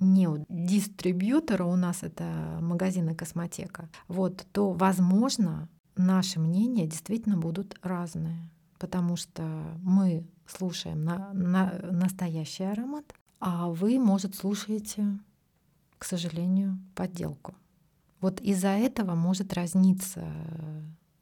не 0.00 0.28
у 0.28 0.44
дистрибьютора, 0.48 1.64
у 1.64 1.76
нас 1.76 2.02
это 2.02 2.58
магазины 2.60 3.14
космотека, 3.14 3.88
вот, 4.08 4.46
то, 4.52 4.72
возможно, 4.72 5.68
наши 5.96 6.40
мнения 6.40 6.86
действительно 6.86 7.36
будут 7.36 7.76
разные, 7.82 8.48
потому 8.78 9.16
что 9.16 9.42
мы 9.82 10.26
слушаем 10.46 11.04
на, 11.04 11.32
на 11.32 11.78
настоящий 11.92 12.64
аромат, 12.64 13.14
а 13.40 13.68
вы, 13.68 13.98
может, 13.98 14.34
слушаете, 14.34 15.18
к 15.98 16.04
сожалению, 16.04 16.78
подделку. 16.94 17.54
Вот 18.20 18.40
из-за 18.40 18.68
этого 18.68 19.14
может 19.14 19.52
разниться 19.52 20.26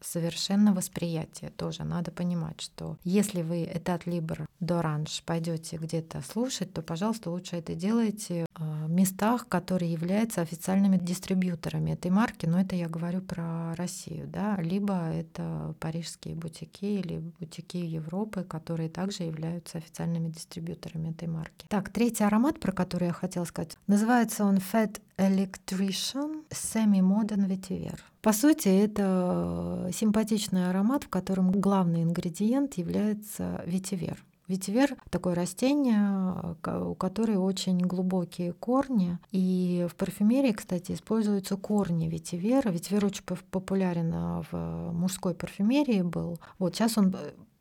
совершенно 0.01 0.73
восприятие 0.73 1.51
тоже. 1.51 1.85
Надо 1.85 2.11
понимать, 2.11 2.61
что 2.61 2.97
если 3.05 3.43
вы 3.43 3.65
этот 3.65 4.07
Либр 4.07 4.47
до 4.61 4.83
Ранж 4.83 5.23
пойдете 5.25 5.77
где-то 5.77 6.23
слушать, 6.23 6.73
то, 6.73 6.83
пожалуйста, 6.83 7.31
лучше 7.31 7.57
это 7.57 7.75
делайте 7.75 8.47
э, 8.59 8.76
местах, 8.97 9.47
которые 9.49 9.93
являются 9.93 10.41
официальными 10.41 10.97
дистрибьюторами 10.97 11.93
этой 11.93 12.11
марки, 12.11 12.47
но 12.47 12.61
это 12.61 12.75
я 12.75 12.89
говорю 12.89 13.21
про 13.21 13.75
Россию, 13.77 14.27
да, 14.27 14.57
либо 14.57 14.95
это 15.11 15.75
парижские 15.79 16.35
бутики 16.35 16.85
или 16.85 17.19
бутики 17.39 17.77
Европы, 17.77 18.43
которые 18.43 18.89
также 18.89 19.25
являются 19.25 19.79
официальными 19.79 20.29
дистрибьюторами 20.29 21.11
этой 21.11 21.29
марки. 21.29 21.67
Так, 21.69 21.91
третий 21.91 22.25
аромат, 22.25 22.59
про 22.59 22.73
который 22.73 23.09
я 23.09 23.13
хотела 23.13 23.45
сказать, 23.45 23.77
называется 23.87 24.45
он 24.45 24.57
Fat 24.57 25.01
Electrician 25.19 26.45
Semi-Modern 26.51 27.47
Vetiver. 27.47 27.99
По 28.23 28.33
сути, 28.33 28.69
это 28.69 29.89
симпатичный 29.93 30.69
аромат, 30.69 31.05
в 31.05 31.09
котором 31.09 31.53
главный 31.53 32.03
ингредиент 32.03 32.75
является 32.75 33.63
ветивер. 33.67 34.26
Ветивер— 34.49 34.97
такое 35.11 35.35
растение, 35.35 36.57
у 36.65 36.95
которого 36.95 37.45
очень 37.45 37.79
глубокие 37.79 38.53
корни. 38.53 39.19
И 39.33 39.87
в 39.91 39.97
парфюмерии, 39.97 40.53
кстати, 40.53 40.93
используются 40.93 41.57
корни 41.57 42.09
ветивера. 42.09 42.71
Ветивер 42.71 43.07
очень 43.07 43.25
популярен 43.25 44.13
а, 44.15 44.43
в 44.51 44.93
мужской 44.93 45.35
парфюмерии 45.35 46.03
был. 46.03 46.39
Вот 46.59 46.77
сейчас 46.77 46.97
он 46.97 47.17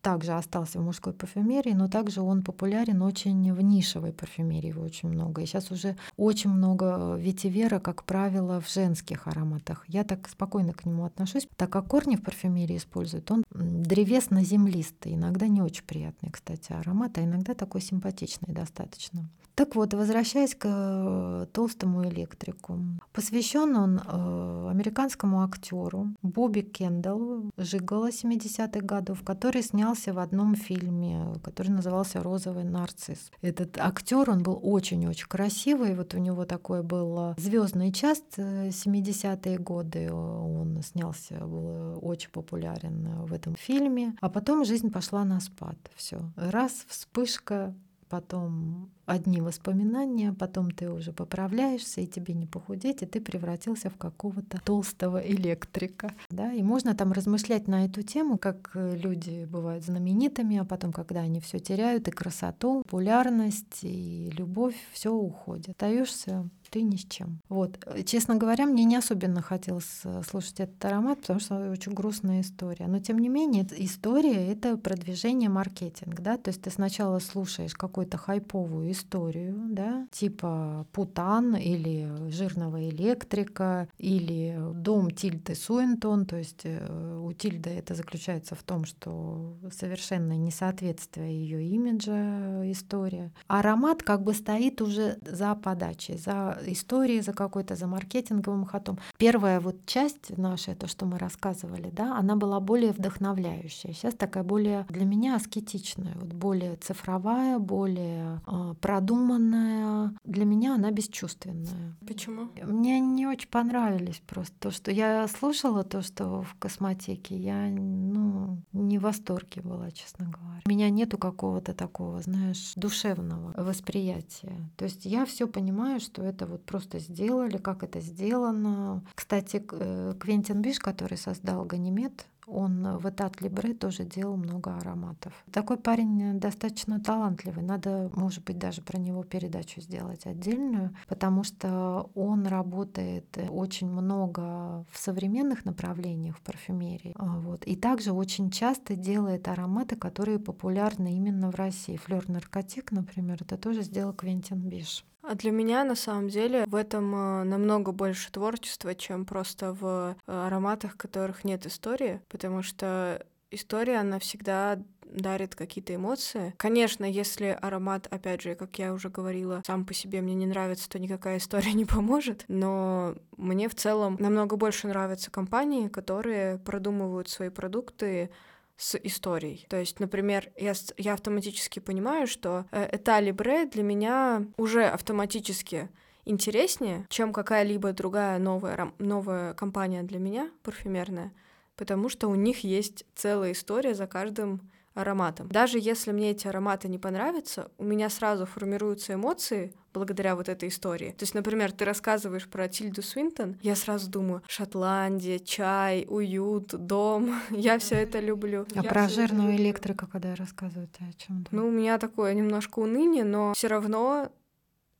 также 0.06 0.34
остался 0.34 0.80
в 0.80 0.84
мужской 0.84 1.13
парфюмерии, 1.13 1.74
но 1.74 1.88
также 1.88 2.22
он 2.22 2.44
популярен 2.44 3.02
очень 3.02 3.52
в 3.52 3.62
нишевой 3.62 4.13
парфюмерии, 4.13 4.68
его 4.68 4.84
очень 4.84 5.10
много. 5.10 5.41
И 5.41 5.48
сейчас 5.48 5.72
уже 5.72 5.98
очень 6.15 6.52
много 6.52 7.15
ветивера, 7.15 7.80
как 7.80 8.04
правило, 8.04 8.62
в 8.62 8.72
женских 8.72 9.28
ароматах. 9.28 9.84
Я 9.88 10.04
так 10.04 10.30
спокойно 10.30 10.74
к 10.74 10.86
нему 10.86 11.06
отношусь, 11.06 11.48
так 11.58 11.72
как 11.72 11.88
корни 11.88 12.18
в 12.18 12.22
парфюмерии 12.22 12.78
используют. 12.78 13.32
Он 13.32 13.44
древесно-землистый, 13.50 15.15
иногда 15.15 15.48
не 15.48 15.63
очень 15.63 15.86
приятный, 15.86 16.30
кстати, 16.30 16.72
аромат, 16.72 17.18
а 17.18 17.24
иногда 17.24 17.56
такой 17.56 17.82
симпатичный 17.82 18.54
достаточно. 18.54 19.28
Так 19.56 19.76
вот, 19.76 19.94
возвращаясь 19.94 20.54
к 20.54 20.65
э, 20.65 21.46
толстому 21.54 22.04
электрику, 22.04 22.78
посвящен 23.13 23.78
он 23.78 24.00
э, 24.00 24.68
американскому 24.70 25.44
актеру 25.44 26.10
Бобби 26.22 26.60
Кендаллу, 26.60 27.52
Жигала 27.58 28.10
70-х 28.10 28.82
годов, 28.82 29.24
который 29.24 29.63
снялся 29.63 30.12
в 30.12 30.20
одном 30.20 30.56
фильме, 30.56 31.34
который 31.41 31.70
назывался 31.70 32.22
«Розовый 32.22 32.65
нарцисс». 32.65 33.32
Этот 33.41 33.78
актер, 33.78 34.30
он 34.30 34.44
был 34.44 34.60
очень-очень 34.62 35.28
красивый, 35.28 35.96
вот 35.96 36.13
у 36.13 36.18
него 36.18 36.44
такой 36.44 36.84
был 36.84 37.34
звездный 37.38 37.94
час 37.94 38.22
70-е 38.36 39.58
годы, 39.58 40.12
он 40.12 40.82
снялся, 40.84 41.36
был 41.36 42.00
очень 42.02 42.30
популярен 42.32 43.26
в 43.26 43.32
этом 43.32 43.56
фильме, 43.56 44.15
а 44.20 44.30
потом 44.30 44.65
жизнь 44.65 44.91
пошла 44.91 45.24
на 45.24 45.39
спад, 45.39 45.78
все, 45.96 46.20
раз, 46.36 46.86
вспышка, 46.89 47.74
потом 48.10 48.89
одни 49.06 49.41
воспоминания, 49.41 50.34
потом 50.34 50.72
ты 50.72 50.89
уже 50.89 51.12
поправляешься, 51.12 52.02
и 52.02 52.08
тебе 52.08 52.34
не 52.34 52.46
похудеть, 52.46 53.02
и 53.02 53.06
ты 53.06 53.22
превратился 53.22 53.89
в 53.89 53.98
какого-то 53.98 54.60
толстого 54.63 55.18
электрика. 55.18 56.12
Да? 56.30 56.52
И 56.52 56.63
можно 56.63 56.96
там 56.96 57.12
размышлять 57.12 57.68
на 57.68 57.86
эту 57.86 58.02
тему, 58.02 58.38
как 58.38 58.72
э, 58.74 58.98
люди 58.98 59.46
бывают 59.46 59.84
знаменитыми, 59.84 60.58
а 60.58 60.65
потом, 60.65 60.91
когда 60.91 61.22
они 61.22 61.39
все 61.39 61.60
теряют, 61.60 62.08
и 62.08 62.12
красоту, 62.12 62.82
популярность, 62.84 63.84
и 63.84 64.32
любовь, 64.36 64.76
все 64.91 65.12
уходит. 65.12 65.70
Остаешься 65.70 66.50
ты 66.76 66.82
ни 66.82 66.98
с 66.98 67.06
чем. 67.06 67.39
Вот. 67.48 67.80
Честно 68.06 68.36
говоря, 68.36 68.65
мне 68.65 68.84
не 68.84 68.98
особенно 68.98 69.41
хотелось 69.41 70.02
э, 70.04 70.22
слушать 70.30 70.60
этот 70.60 70.84
аромат, 70.84 71.22
потому 71.22 71.39
что 71.39 71.72
очень 71.72 71.94
грустная 71.94 72.41
история. 72.41 72.88
Но 72.88 73.00
тем 73.00 73.20
не 73.20 73.30
менее, 73.30 73.65
история— 73.78 74.48
это 74.52 74.76
продвижение 74.76 75.50
маркетинг, 75.50 76.20
да, 76.20 76.38
то 76.38 76.50
есть 76.50 76.62
ты 76.62 76.72
сначала 76.72 77.20
слушаешь 77.20 77.74
какую-то 77.74 78.18
хайповую 78.18 78.91
историю, 78.95 79.55
да, 79.69 80.08
типа 80.12 80.88
Путан 80.91 81.55
или 81.55 82.29
жирного 82.29 82.89
электрика 82.89 83.88
или 83.97 84.58
дом 84.73 85.12
Тильды 85.12 85.55
Суинтон, 85.55 86.25
то 86.25 86.38
есть 86.38 86.62
э, 86.63 87.19
у 87.21 87.31
Тильды 87.34 87.69
это 87.69 87.93
заключается 87.95 88.55
в 88.55 88.63
том, 88.63 88.86
что 88.86 89.55
совершенно 89.71 90.34
несоответствие 90.38 91.36
ее 91.36 91.63
имиджа 91.67 92.71
история. 92.71 93.31
Аромат 93.47 94.01
как 94.03 94.23
бы 94.23 94.34
стоит 94.34 94.81
уже 94.81 95.17
за 95.21 95.55
подачей, 95.55 96.17
за 96.17 96.58
историей, 96.65 97.21
за 97.21 97.34
какой-то, 97.34 97.75
за 97.75 97.88
маркетинговым 97.88 98.65
ходом. 98.65 98.97
Первая 99.17 99.60
вот 99.60 99.86
часть 99.86 100.38
наша, 100.38 100.75
то, 100.75 100.88
что 100.88 101.05
мы 101.05 101.17
рассказывали, 101.19 101.89
да, 101.91 102.17
она 102.17 102.36
была 102.36 102.60
более 102.60 102.91
вдохновляющая. 102.91 103.93
Сейчас 103.93 104.13
такая 104.13 104.43
более 104.43 104.86
для 104.89 105.05
меня 105.05 105.36
аскетичная, 105.36 106.13
вот 106.15 106.34
более 106.34 106.75
цифровая, 106.77 107.60
более 107.60 108.41
э, 108.47 108.73
продуманная. 108.86 110.13
Для 110.26 110.45
меня 110.45 110.76
она 110.76 110.91
бесчувственная. 110.91 111.95
Почему? 112.08 112.50
Мне 112.63 113.00
не 113.00 113.26
очень 113.26 113.50
понравились 113.50 114.21
просто 114.28 114.54
то, 114.60 114.71
что 114.71 114.91
я 114.91 115.28
слушала, 115.28 115.84
то, 115.84 116.04
что 116.04 116.43
в 116.43 116.56
космотеке, 116.60 117.36
я 117.36 117.67
ну, 117.67 118.62
не 118.74 119.00
в 119.00 119.02
восторге 119.02 119.63
была, 119.63 119.89
честно 119.89 120.26
говоря. 120.26 120.62
У 120.67 120.69
меня 120.69 120.91
нету 120.91 121.17
какого-то 121.17 121.74
такого, 121.74 122.21
знаешь, 122.21 122.74
душевного 122.76 123.54
восприятия. 123.58 124.69
То 124.78 124.86
есть 124.86 125.06
я 125.06 125.26
все 125.26 125.48
понимаю, 125.48 126.00
что 126.00 126.21
это 126.21 126.45
вот 126.45 126.63
просто 126.63 127.00
сделали, 127.00 127.58
как 127.58 127.82
это 127.82 128.00
сделано. 128.02 129.04
Кстати, 129.15 129.65
э, 129.71 130.13
Квентин 130.19 130.62
Биш, 130.62 130.78
который 130.78 131.17
создал 131.17 131.65
Ганимед, 131.65 132.28
он 132.47 132.97
в 132.97 133.10
Этат 133.10 133.41
Либре 133.41 133.73
тоже 133.73 134.03
делал 134.03 134.38
много 134.38 134.75
ароматов. 134.75 135.34
Такой 135.51 135.77
парень 135.77 136.39
достаточно 136.39 136.99
талантливый. 136.99 137.63
Надо, 137.63 138.12
может 138.15 138.43
быть, 138.43 138.58
даже 138.58 138.81
про 138.81 138.97
него 138.97 139.23
передачу 139.23 139.81
сделать 139.81 140.25
отдельную, 140.25 140.95
потому 141.08 141.43
что 141.43 142.10
он 142.15 142.47
работает 142.47 143.38
очень 143.49 143.89
много 143.89 144.86
в 144.91 144.97
современных 144.97 145.65
направлениях 145.65 146.38
в 146.38 146.41
парфюмерии. 146.41 147.13
А, 147.17 147.39
вот. 147.39 147.63
И 147.65 147.75
также 147.75 148.12
очень 148.12 148.51
часто 148.51 148.95
делает 148.95 149.47
ароматы, 149.47 149.95
которые 149.95 150.39
популярны 150.39 151.15
именно 151.15 151.51
в 151.51 151.55
России. 151.55 151.97
Флер 151.97 152.29
наркотик, 152.29 152.91
например, 152.91 153.39
это 153.41 153.58
тоже 153.58 153.81
сделал 153.84 154.13
Квентин 154.13 154.60
Биш. 154.60 155.05
А 155.27 155.35
для 155.35 155.51
меня 155.51 155.83
на 155.83 155.95
самом 155.95 156.29
деле 156.29 156.65
в 156.67 156.75
этом 156.75 157.13
э, 157.15 157.43
намного 157.45 157.91
больше 157.91 158.31
творчества, 158.31 158.93
чем 158.93 159.25
просто 159.25 159.73
в 159.73 160.15
э, 160.27 160.45
ароматах, 160.47 160.97
которых 160.97 161.43
нет 161.43 161.65
истории, 161.65 162.21
потому 162.29 162.61
что 162.61 163.25
история, 163.49 163.97
она 163.97 164.19
всегда 164.19 164.79
дарит 165.05 165.55
какие-то 165.55 165.95
эмоции. 165.95 166.53
Конечно, 166.57 167.05
если 167.05 167.57
аромат, 167.59 168.07
опять 168.11 168.41
же, 168.41 168.55
как 168.55 168.77
я 168.77 168.93
уже 168.93 169.09
говорила, 169.09 169.63
сам 169.65 169.85
по 169.85 169.93
себе 169.93 170.21
мне 170.21 170.35
не 170.35 170.45
нравится, 170.45 170.89
то 170.89 170.99
никакая 170.99 171.38
история 171.39 171.73
не 171.73 171.85
поможет. 171.85 172.45
Но 172.47 173.15
мне 173.38 173.69
в 173.69 173.75
целом 173.75 174.17
намного 174.19 174.57
больше 174.57 174.88
нравятся 174.88 175.31
компании, 175.31 175.88
которые 175.88 176.59
продумывают 176.59 177.29
свои 177.29 177.49
продукты 177.49 178.29
с 178.77 178.95
историей. 178.95 179.65
То 179.69 179.77
есть, 179.77 179.99
например, 179.99 180.51
я, 180.57 180.73
я 180.97 181.13
автоматически 181.13 181.79
понимаю, 181.79 182.27
что 182.27 182.65
э, 182.71 182.83
это 182.83 183.19
Либре 183.19 183.65
для 183.65 183.83
меня 183.83 184.45
уже 184.57 184.85
автоматически 184.85 185.89
интереснее, 186.25 187.05
чем 187.09 187.31
какая-либо 187.31 187.93
другая 187.93 188.39
новая, 188.39 188.91
новая 188.97 189.53
компания 189.53 190.03
для 190.03 190.19
меня, 190.19 190.51
парфюмерная, 190.63 191.31
потому 191.75 192.09
что 192.09 192.27
у 192.27 192.35
них 192.35 192.63
есть 192.63 193.05
целая 193.15 193.53
история 193.53 193.93
за 193.93 194.07
каждым 194.07 194.69
ароматом. 194.95 195.47
Даже 195.49 195.77
если 195.77 196.12
мне 196.12 196.31
эти 196.31 196.47
ароматы 196.47 196.88
не 196.88 196.97
понравятся, 196.97 197.69
у 197.77 197.84
меня 197.84 198.10
сразу 198.10 198.45
формируются 198.45 199.13
эмоции 199.13 199.73
благодаря 199.93 200.36
вот 200.36 200.49
этой 200.49 200.69
истории. 200.69 201.12
То 201.12 201.23
есть, 201.23 201.36
например, 201.36 201.71
ты 201.71 201.86
рассказываешь 201.86 202.47
про 202.47 202.67
Тильду 202.67 203.01
Свинтон, 203.01 203.58
я 203.62 203.75
сразу 203.75 204.10
думаю, 204.10 204.41
Шотландия, 204.47 205.39
чай, 205.39 206.05
уют, 206.10 206.67
дом, 206.69 207.39
я 207.51 207.77
все 207.77 207.95
это 207.95 208.19
люблю. 208.19 208.65
А 208.73 208.81
я 208.81 208.84
про 208.84 209.08
жирную 209.08 209.55
электрику, 209.55 210.08
когда 210.08 210.29
я 210.29 210.36
рассказываю, 210.36 210.88
ты 210.88 211.05
о 211.05 211.13
чем? 211.13 211.45
Ну, 211.51 211.67
у 211.67 211.71
меня 211.71 211.97
такое 211.97 212.34
немножко 212.34 212.79
уныние, 212.79 213.25
но 213.25 213.53
все 213.53 213.67
равно 213.67 214.31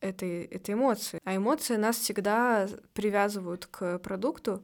это, 0.02 0.26
это 0.26 0.74
эмоции. 0.74 1.20
А 1.24 1.36
эмоции 1.36 1.78
нас 1.78 1.98
всегда 1.98 2.68
привязывают 2.94 3.66
к 3.66 4.00
продукту, 4.00 4.62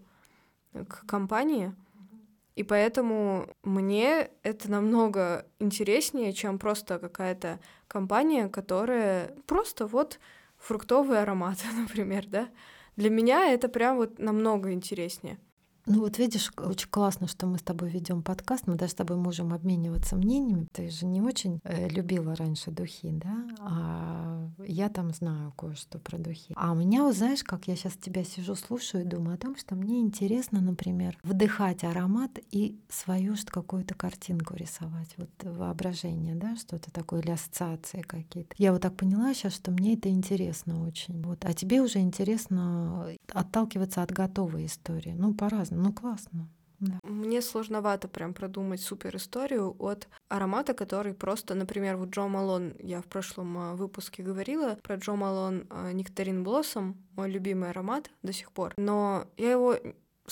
к 0.74 1.06
компании. 1.06 1.74
И 2.56 2.64
поэтому 2.64 3.48
мне 3.64 4.30
это 4.44 4.70
намного 4.70 5.46
интереснее, 5.60 6.34
чем 6.34 6.60
просто 6.60 7.00
какая-то 7.00 7.60
компания, 7.88 8.50
которая 8.50 9.36
просто 9.48 9.88
вот 9.88 10.20
фруктовый 10.58 11.22
аромат, 11.22 11.60
например, 11.78 12.26
да. 12.28 12.50
Для 12.98 13.10
меня 13.10 13.52
это 13.52 13.70
прям 13.70 13.98
вот 13.98 14.20
намного 14.20 14.74
интереснее. 14.74 15.40
Ну 15.86 16.02
вот 16.02 16.18
видишь, 16.20 16.52
очень 16.58 16.90
классно, 16.90 17.28
что 17.28 17.48
мы 17.48 17.58
с 17.58 17.64
тобой 17.64 17.90
ведем 17.90 18.22
подкаст, 18.22 18.68
мы 18.68 18.76
даже 18.76 18.92
с 18.92 18.96
тобой 18.96 19.18
можем 19.18 19.54
обмениваться 19.54 20.16
мнениями. 20.16 20.68
Ты 20.72 20.90
же 20.90 21.06
не 21.06 21.22
очень 21.22 21.60
э, 21.64 21.90
любила 21.90 22.36
раньше 22.36 22.72
духи, 22.72 23.10
да? 23.12 23.48
А 23.60 24.50
я 24.60 24.90
там 24.90 25.12
знаю 25.12 25.54
кое-что 25.58 26.00
про 26.00 26.18
духи. 26.18 26.54
А 26.56 26.72
у 26.72 26.76
меня, 26.76 27.04
вот, 27.04 27.16
знаешь, 27.16 27.44
как 27.44 27.68
я 27.68 27.76
сейчас 27.76 27.94
тебя 27.94 28.24
сижу, 28.24 28.56
слушаю 28.56 29.04
и 29.04 29.08
думаю 29.08 29.36
о 29.36 29.38
том, 29.38 29.56
что 29.56 29.76
мне 29.76 30.02
интересно, 30.02 30.62
например, 30.62 31.18
вдыхать 31.24 31.84
аромат 31.84 32.40
и 32.52 32.80
свою 32.90 33.36
что 33.36 33.52
какую-то 33.52 33.96
картинку 33.96 34.56
рисовать, 34.56 35.16
вот 35.18 35.30
воображение, 35.44 36.36
да, 36.36 36.56
что-то 36.56 36.92
такое 36.92 37.22
или 37.22 37.32
ассоциации 37.32 38.02
какие-то. 38.02 38.54
Я 38.58 38.72
вот 38.72 38.82
так 38.82 38.96
поняла 38.96 39.34
сейчас, 39.34 39.54
что 39.54 39.72
мне 39.72 39.96
это 39.96 40.10
интересно 40.10 40.86
очень. 40.86 41.22
Вот. 41.24 41.44
А 41.44 41.54
тебе 41.54 41.82
уже 41.82 42.00
интересно 42.00 43.08
отталкиваться 43.34 44.04
от 44.04 44.12
готовой 44.12 44.66
истории. 44.66 45.14
Ну, 45.18 45.34
по-разному. 45.34 45.81
Ну, 45.82 45.94
классно. 45.94 46.48
Да. 46.80 47.00
Мне 47.04 47.44
сложновато 47.44 48.08
прям 48.08 48.34
продумать 48.34 48.82
супер 48.82 49.16
историю 49.16 49.76
от 49.78 50.08
аромата, 50.30 50.74
который 50.74 51.14
просто, 51.14 51.54
например, 51.54 51.96
вот 51.96 52.10
Джо 52.10 52.28
Малон, 52.28 52.74
я 52.80 53.02
в 53.02 53.06
прошлом 53.06 53.56
а, 53.58 53.76
выпуске 53.76 54.24
говорила 54.24 54.80
про 54.82 54.96
Джо 54.96 55.14
Малон 55.14 55.68
Нектарин 55.94 56.44
Блоссом, 56.44 56.98
мой 57.16 57.30
любимый 57.30 57.70
аромат 57.70 58.10
до 58.24 58.34
сих 58.34 58.52
пор, 58.52 58.74
но 58.78 59.28
я 59.38 59.52
его 59.52 59.76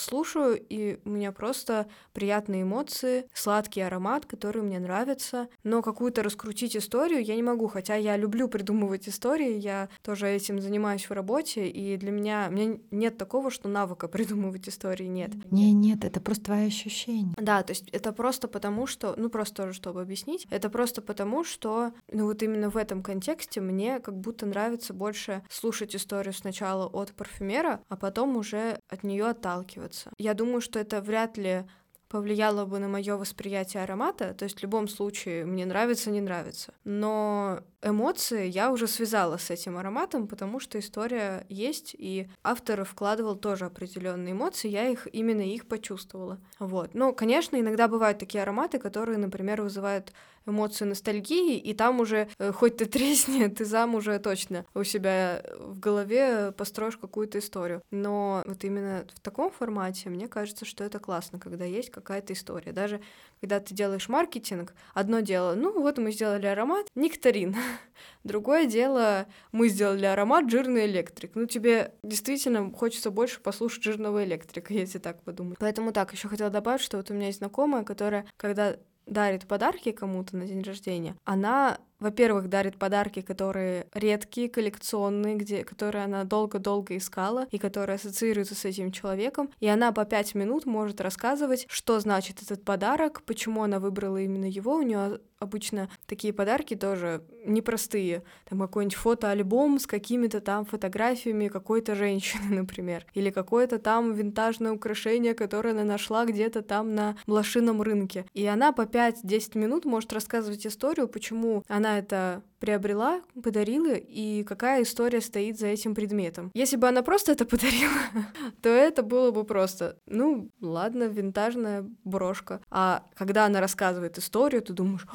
слушаю, 0.00 0.58
и 0.58 0.98
у 1.04 1.10
меня 1.10 1.32
просто 1.32 1.86
приятные 2.12 2.62
эмоции, 2.62 3.26
сладкий 3.32 3.80
аромат, 3.80 4.26
который 4.26 4.62
мне 4.62 4.78
нравится, 4.78 5.48
но 5.62 5.82
какую-то 5.82 6.22
раскрутить 6.22 6.76
историю 6.76 7.22
я 7.22 7.36
не 7.36 7.42
могу, 7.42 7.68
хотя 7.68 7.94
я 7.94 8.16
люблю 8.16 8.48
придумывать 8.48 9.08
истории, 9.08 9.58
я 9.58 9.88
тоже 10.02 10.28
этим 10.28 10.60
занимаюсь 10.60 11.04
в 11.04 11.12
работе, 11.12 11.68
и 11.68 11.96
для 11.96 12.10
меня, 12.10 12.46
у 12.48 12.52
меня 12.52 12.78
нет 12.90 13.18
такого, 13.18 13.50
что 13.50 13.68
навыка 13.68 14.08
придумывать 14.08 14.68
истории 14.68 15.06
нет. 15.06 15.30
Не, 15.50 15.72
нет, 15.72 16.04
это 16.04 16.20
просто 16.20 16.44
твои 16.44 16.66
ощущения. 16.66 17.34
Да, 17.36 17.62
то 17.62 17.72
есть 17.72 17.88
это 17.90 18.12
просто 18.12 18.48
потому, 18.48 18.86
что, 18.86 19.14
ну 19.16 19.28
просто 19.28 19.62
тоже, 19.62 19.72
чтобы 19.74 20.00
объяснить, 20.00 20.46
это 20.50 20.70
просто 20.70 21.02
потому, 21.02 21.44
что, 21.44 21.92
ну 22.10 22.24
вот 22.24 22.42
именно 22.42 22.70
в 22.70 22.76
этом 22.76 23.02
контексте 23.02 23.60
мне 23.60 24.00
как 24.00 24.18
будто 24.18 24.46
нравится 24.46 24.94
больше 24.94 25.42
слушать 25.50 25.94
историю 25.94 26.32
сначала 26.32 26.86
от 26.86 27.12
парфюмера, 27.12 27.80
а 27.88 27.96
потом 27.96 28.36
уже 28.36 28.80
от 28.88 29.02
нее 29.04 29.26
отталкиваться 29.26 29.89
отталкиваться. 29.90 30.10
Я 30.18 30.34
думаю, 30.34 30.60
что 30.60 30.78
это 30.78 31.00
вряд 31.00 31.36
ли 31.36 31.64
повлияло 32.08 32.64
бы 32.64 32.78
на 32.80 32.88
мое 32.88 33.16
восприятие 33.16 33.84
аромата. 33.84 34.34
То 34.34 34.44
есть 34.44 34.58
в 34.58 34.62
любом 34.62 34.88
случае 34.88 35.44
мне 35.44 35.64
нравится, 35.64 36.10
не 36.10 36.20
нравится. 36.20 36.74
Но 36.84 37.60
эмоции 37.82 38.46
я 38.46 38.70
уже 38.70 38.86
связала 38.86 39.36
с 39.36 39.50
этим 39.50 39.76
ароматом, 39.76 40.26
потому 40.26 40.60
что 40.60 40.78
история 40.78 41.46
есть, 41.48 41.94
и 41.96 42.28
автор 42.42 42.84
вкладывал 42.84 43.36
тоже 43.36 43.66
определенные 43.66 44.32
эмоции, 44.32 44.68
я 44.68 44.88
их 44.88 45.06
именно 45.12 45.42
их 45.42 45.66
почувствовала. 45.66 46.38
Вот. 46.58 46.94
Но, 46.94 47.12
конечно, 47.12 47.58
иногда 47.58 47.88
бывают 47.88 48.18
такие 48.18 48.42
ароматы, 48.42 48.78
которые, 48.78 49.18
например, 49.18 49.62
вызывают 49.62 50.12
эмоцию 50.46 50.88
ностальгии, 50.88 51.58
и 51.58 51.74
там 51.74 52.00
уже, 52.00 52.28
э, 52.38 52.52
хоть 52.52 52.76
ты 52.78 52.84
тресни, 52.86 53.46
ты 53.48 53.64
сам 53.64 53.94
уже 53.94 54.18
точно 54.18 54.64
у 54.74 54.84
себя 54.84 55.42
в 55.58 55.78
голове 55.78 56.52
построишь 56.52 56.96
какую-то 56.96 57.38
историю. 57.38 57.82
Но 57.90 58.42
вот 58.46 58.64
именно 58.64 59.04
в 59.14 59.20
таком 59.20 59.50
формате 59.50 60.08
мне 60.08 60.28
кажется, 60.28 60.64
что 60.64 60.84
это 60.84 60.98
классно, 60.98 61.38
когда 61.38 61.64
есть 61.64 61.90
какая-то 61.90 62.32
история. 62.32 62.72
Даже 62.72 63.00
когда 63.40 63.60
ты 63.60 63.74
делаешь 63.74 64.08
маркетинг, 64.08 64.74
одно 64.94 65.20
дело, 65.20 65.54
ну 65.54 65.72
вот 65.80 65.98
мы 65.98 66.12
сделали 66.12 66.46
аромат 66.46 66.86
нектарин, 66.94 67.54
другое 68.24 68.66
дело, 68.66 69.26
мы 69.52 69.68
сделали 69.68 70.06
аромат 70.06 70.50
жирный 70.50 70.86
электрик. 70.86 71.32
Ну 71.34 71.46
тебе 71.46 71.94
действительно 72.02 72.72
хочется 72.72 73.10
больше 73.10 73.40
послушать 73.40 73.82
жирного 73.82 74.24
электрика, 74.24 74.72
если 74.74 74.98
так 74.98 75.22
подумать. 75.22 75.58
Поэтому 75.58 75.92
так, 75.92 76.12
еще 76.12 76.28
хотела 76.28 76.50
добавить, 76.50 76.82
что 76.82 76.96
вот 76.96 77.10
у 77.10 77.14
меня 77.14 77.26
есть 77.26 77.38
знакомая, 77.38 77.84
которая, 77.84 78.26
когда 78.36 78.76
дарит 79.06 79.46
подарки 79.46 79.90
кому-то 79.92 80.36
на 80.36 80.46
день 80.46 80.62
рождения, 80.62 81.16
она 81.24 81.78
во-первых, 82.00 82.48
дарит 82.48 82.76
подарки, 82.76 83.20
которые 83.20 83.86
редкие, 83.94 84.48
коллекционные, 84.48 85.36
где, 85.36 85.64
которые 85.64 86.04
она 86.04 86.24
долго-долго 86.24 86.96
искала 86.96 87.46
и 87.50 87.58
которые 87.58 87.96
ассоциируются 87.96 88.54
с 88.54 88.64
этим 88.64 88.90
человеком. 88.92 89.50
И 89.60 89.68
она 89.68 89.92
по 89.92 90.04
пять 90.04 90.34
минут 90.34 90.66
может 90.66 91.00
рассказывать, 91.00 91.66
что 91.68 92.00
значит 92.00 92.42
этот 92.42 92.64
подарок, 92.64 93.22
почему 93.22 93.62
она 93.62 93.78
выбрала 93.78 94.16
именно 94.16 94.46
его. 94.46 94.74
У 94.74 94.82
нее 94.82 95.20
обычно 95.40 95.88
такие 96.06 96.32
подарки 96.32 96.76
тоже 96.76 97.24
непростые. 97.46 98.22
Там 98.48 98.60
какой-нибудь 98.60 98.96
фотоальбом 98.96 99.78
с 99.78 99.86
какими-то 99.86 100.40
там 100.40 100.66
фотографиями 100.66 101.48
какой-то 101.48 101.94
женщины, 101.94 102.44
например. 102.60 103.06
Или 103.14 103.30
какое-то 103.30 103.78
там 103.78 104.12
винтажное 104.12 104.72
украшение, 104.72 105.34
которое 105.34 105.70
она 105.70 105.84
нашла 105.84 106.26
где-то 106.26 106.62
там 106.62 106.94
на 106.94 107.16
блошином 107.26 107.82
рынке. 107.82 108.26
И 108.34 108.46
она 108.46 108.72
по 108.72 108.82
5-10 108.82 109.58
минут 109.58 109.84
может 109.86 110.12
рассказывать 110.12 110.66
историю, 110.66 111.08
почему 111.08 111.64
она 111.68 111.89
это 111.98 112.42
приобрела, 112.60 113.22
подарила, 113.42 113.94
и 113.94 114.44
какая 114.44 114.82
история 114.82 115.20
стоит 115.20 115.58
за 115.58 115.68
этим 115.68 115.94
предметом. 115.94 116.50
Если 116.54 116.76
бы 116.76 116.86
она 116.88 117.02
просто 117.02 117.32
это 117.32 117.44
подарила, 117.46 117.90
то 118.62 118.68
это 118.68 119.02
было 119.02 119.30
бы 119.30 119.44
просто, 119.44 119.96
ну, 120.06 120.50
ладно, 120.60 121.04
винтажная 121.04 121.86
брошка. 122.04 122.60
А 122.70 123.04
когда 123.14 123.46
она 123.46 123.60
рассказывает 123.60 124.18
историю, 124.18 124.62
ты 124.62 124.74
думаешь, 124.74 125.06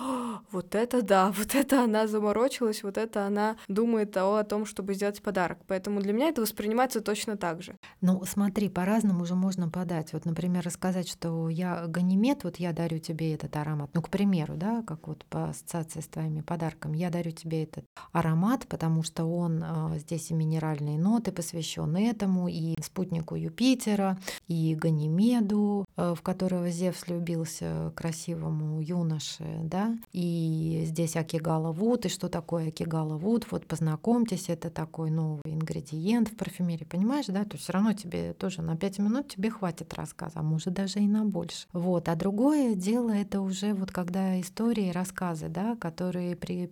вот 0.51 0.75
это 0.75 1.01
да, 1.01 1.31
вот 1.37 1.55
это 1.55 1.83
она 1.83 2.07
заморочилась, 2.07 2.83
вот 2.83 2.97
это 2.97 3.25
она 3.25 3.57
думает 3.67 4.17
о, 4.17 4.37
о 4.37 4.43
том, 4.43 4.65
чтобы 4.65 4.95
сделать 4.95 5.21
подарок. 5.21 5.59
Поэтому 5.67 6.01
для 6.01 6.13
меня 6.13 6.29
это 6.29 6.41
воспринимается 6.41 7.01
точно 7.01 7.37
так 7.37 7.61
же. 7.61 7.77
Ну, 8.01 8.23
смотри, 8.25 8.69
по-разному 8.69 9.21
уже 9.21 9.35
можно 9.35 9.69
подать. 9.69 10.13
Вот, 10.13 10.25
например, 10.25 10.63
рассказать, 10.65 11.07
что 11.07 11.47
я 11.49 11.85
ганимед, 11.87 12.43
вот 12.43 12.57
я 12.57 12.73
дарю 12.73 12.97
тебе 12.97 13.35
этот 13.35 13.55
аромат. 13.55 13.91
Ну, 13.93 14.01
к 14.01 14.09
примеру, 14.09 14.55
да, 14.55 14.81
как 14.81 15.07
вот 15.07 15.25
по 15.25 15.49
ассоциации 15.49 15.99
с 15.99 16.07
твоими 16.07 16.41
подарками. 16.41 16.97
Я 16.97 17.11
дарю 17.11 17.34
тебе 17.35 17.63
этот 17.63 17.85
аромат, 18.11 18.65
потому 18.67 19.03
что 19.03 19.25
он 19.25 19.61
а, 19.63 19.97
здесь 19.97 20.31
и 20.31 20.33
минеральные 20.33 20.97
ноты 20.97 21.31
посвящен 21.31 21.95
этому, 21.95 22.47
и 22.47 22.75
спутнику 22.81 23.35
Юпитера, 23.35 24.17
и 24.47 24.75
Ганимеду, 24.75 25.85
а, 25.95 26.15
в 26.15 26.21
которого 26.21 26.69
Зевс 26.69 27.07
любился 27.07 27.91
красивому 27.95 28.81
юноше, 28.81 29.59
да, 29.63 29.97
и 30.13 30.83
здесь 30.85 31.15
Акигала 31.15 31.71
Вуд, 31.71 32.05
и 32.05 32.09
что 32.09 32.29
такое 32.29 32.69
Акигала 32.69 33.17
Вуд, 33.17 33.47
вот 33.51 33.65
познакомьтесь, 33.65 34.49
это 34.49 34.69
такой 34.69 35.11
новый 35.11 35.41
ингредиент 35.45 36.29
в 36.29 36.35
парфюмерии, 36.35 36.85
понимаешь, 36.85 37.25
да, 37.27 37.43
то 37.43 37.57
все 37.57 37.73
равно 37.73 37.93
тебе 37.93 38.33
тоже 38.33 38.61
на 38.61 38.75
5 38.75 38.99
минут 38.99 39.27
тебе 39.27 39.49
хватит 39.49 39.93
рассказа, 39.93 40.39
а 40.39 40.43
может 40.43 40.73
даже 40.73 40.99
и 40.99 41.07
на 41.07 41.25
больше. 41.25 41.67
Вот, 41.73 42.09
а 42.09 42.15
другое 42.15 42.75
дело 42.75 43.11
это 43.11 43.41
уже 43.41 43.73
вот 43.73 43.91
когда 43.91 44.39
истории, 44.39 44.91
рассказы, 44.91 45.49
да, 45.49 45.75
которые 45.75 46.35
при, 46.35 46.67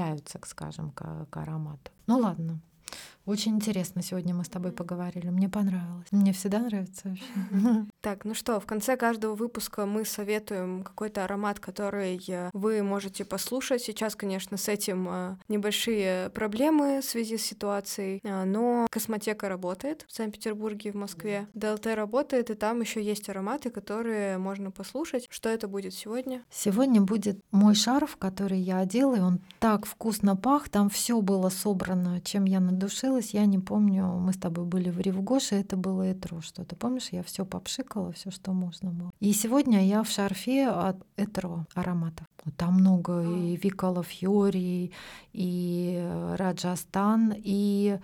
прикрепляются, 0.00 0.38
скажем, 0.44 0.90
к, 0.92 1.26
к 1.30 1.36
аромату. 1.36 1.90
Ну 2.06 2.18
ладно, 2.18 2.60
очень 3.26 3.56
интересно 3.56 4.02
сегодня 4.02 4.34
мы 4.34 4.44
с 4.44 4.48
тобой 4.48 4.72
поговорили. 4.72 5.28
Мне 5.28 5.48
понравилось. 5.48 6.06
Мне 6.10 6.32
всегда 6.32 6.58
нравится 6.58 7.08
вообще. 7.08 7.24
Так, 8.00 8.24
ну 8.24 8.34
что, 8.34 8.58
в 8.60 8.66
конце 8.66 8.96
каждого 8.96 9.34
выпуска 9.34 9.84
мы 9.84 10.06
советуем 10.06 10.82
какой-то 10.82 11.24
аромат, 11.24 11.60
который 11.60 12.18
э, 12.28 12.48
вы 12.54 12.82
можете 12.82 13.26
послушать. 13.26 13.82
Сейчас, 13.82 14.16
конечно, 14.16 14.56
с 14.56 14.68
этим 14.68 15.06
э, 15.08 15.36
небольшие 15.48 16.30
проблемы 16.30 17.00
в 17.02 17.04
связи 17.04 17.36
с 17.36 17.42
ситуацией, 17.42 18.20
э, 18.22 18.44
но 18.44 18.86
космотека 18.90 19.50
работает 19.50 20.06
в 20.08 20.14
Санкт-Петербурге, 20.14 20.92
в 20.92 20.94
Москве. 20.94 21.46
ДЛТ 21.52 21.88
работает, 21.88 22.48
и 22.48 22.54
там 22.54 22.80
еще 22.80 23.02
есть 23.02 23.28
ароматы, 23.28 23.68
которые 23.68 24.38
можно 24.38 24.70
послушать. 24.70 25.26
Что 25.28 25.50
это 25.50 25.68
будет 25.68 25.92
сегодня? 25.92 26.42
Сегодня 26.50 27.02
будет 27.02 27.44
мой 27.50 27.74
шарф, 27.74 28.16
который 28.16 28.58
я 28.58 28.78
одела, 28.78 29.16
и 29.16 29.20
он 29.20 29.40
так 29.58 29.84
вкусно 29.84 30.36
пах, 30.36 30.70
там 30.70 30.88
все 30.88 31.20
было 31.20 31.50
собрано, 31.50 32.22
чем 32.22 32.46
я 32.46 32.60
надушила 32.60 33.09
случилось, 33.10 33.34
я 33.34 33.46
не 33.46 33.58
помню, 33.58 34.04
мы 34.04 34.32
с 34.32 34.36
тобой 34.36 34.64
были 34.64 34.90
в 34.90 35.00
Ривгоше, 35.00 35.56
это 35.56 35.76
было 35.76 36.02
Этро 36.02 36.40
что-то. 36.40 36.76
Помнишь, 36.76 37.12
я 37.12 37.22
все 37.22 37.44
попшикала, 37.44 38.12
все, 38.12 38.30
что 38.30 38.52
можно 38.52 38.90
было. 38.90 39.10
И 39.20 39.32
сегодня 39.32 39.86
я 39.86 40.02
в 40.02 40.08
шарфе 40.08 40.68
от 40.68 40.96
Этро 41.16 41.66
ароматов. 41.74 42.26
Там 42.56 42.74
много 42.74 43.22
и 43.22 43.56
Викола 43.56 44.02
Фьори, 44.02 44.92
и 45.32 46.34
Раджастан, 46.38 47.34
и 47.36 47.98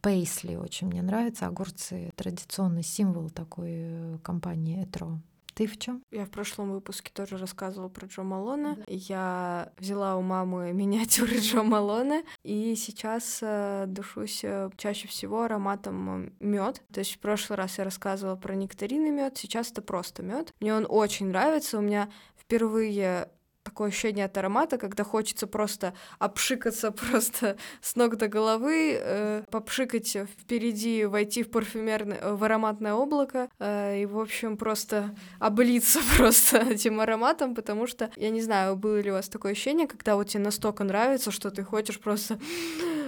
Пейсли 0.00 0.56
очень 0.56 0.88
мне 0.88 1.02
нравится. 1.02 1.46
Огурцы— 1.46 2.10
традиционный 2.16 2.82
символ 2.82 3.30
такой 3.30 3.70
э, 3.70 4.18
компании 4.22 4.82
Этро. 4.82 5.20
Ты 5.58 5.66
в 5.66 5.76
чем? 5.76 6.04
Я 6.12 6.24
в 6.24 6.30
прошлом 6.30 6.70
выпуске 6.70 7.10
тоже 7.12 7.36
рассказывала 7.36 7.88
про 7.88 8.06
Джо 8.06 8.22
Малона. 8.22 8.76
Да. 8.76 8.84
Я 8.86 9.72
взяла 9.76 10.14
у 10.14 10.22
мамы 10.22 10.72
миниатюры 10.72 11.38
Джо 11.38 11.64
Малона, 11.64 12.22
и 12.44 12.76
сейчас 12.76 13.40
э, 13.42 13.86
душусь 13.88 14.44
э, 14.44 14.70
чаще 14.76 15.08
всего 15.08 15.42
ароматом 15.42 16.32
мед. 16.38 16.80
То 16.92 17.00
есть 17.00 17.16
в 17.16 17.18
прошлый 17.18 17.56
раз 17.56 17.76
я 17.78 17.82
рассказывала 17.82 18.36
про 18.36 18.54
нектаринный 18.54 19.10
мед, 19.10 19.36
сейчас 19.36 19.72
это 19.72 19.82
просто 19.82 20.22
мед. 20.22 20.54
Мне 20.60 20.72
он 20.72 20.86
очень 20.88 21.26
нравится. 21.26 21.78
У 21.78 21.80
меня 21.80 22.08
впервые 22.36 23.28
такое 23.68 23.88
ощущение 23.88 24.24
от 24.24 24.36
аромата, 24.38 24.78
когда 24.78 25.04
хочется 25.04 25.46
просто 25.46 25.92
обшикаться 26.18 26.90
просто 27.10 27.56
с 27.82 27.96
ног 27.96 28.16
до 28.16 28.28
головы, 28.28 28.98
э, 28.98 29.42
попшикать 29.50 30.16
впереди, 30.38 31.04
войти 31.04 31.42
в 31.42 31.50
парфюмерное, 31.50 32.32
в 32.32 32.42
ароматное 32.44 32.94
облако 32.94 33.48
э, 33.58 34.02
и, 34.02 34.06
в 34.06 34.18
общем, 34.18 34.56
просто 34.56 35.14
облиться 35.38 36.00
просто 36.16 36.58
этим 36.58 37.00
ароматом, 37.00 37.54
потому 37.54 37.86
что, 37.86 38.10
я 38.16 38.30
не 38.30 38.40
знаю, 38.40 38.76
было 38.76 39.00
ли 39.00 39.10
у 39.10 39.14
вас 39.14 39.28
такое 39.28 39.52
ощущение, 39.52 39.86
когда 39.86 40.16
вот 40.16 40.28
тебе 40.28 40.42
настолько 40.42 40.84
нравится, 40.84 41.30
что 41.30 41.50
ты 41.50 41.62
хочешь 41.62 42.00
просто 42.00 42.38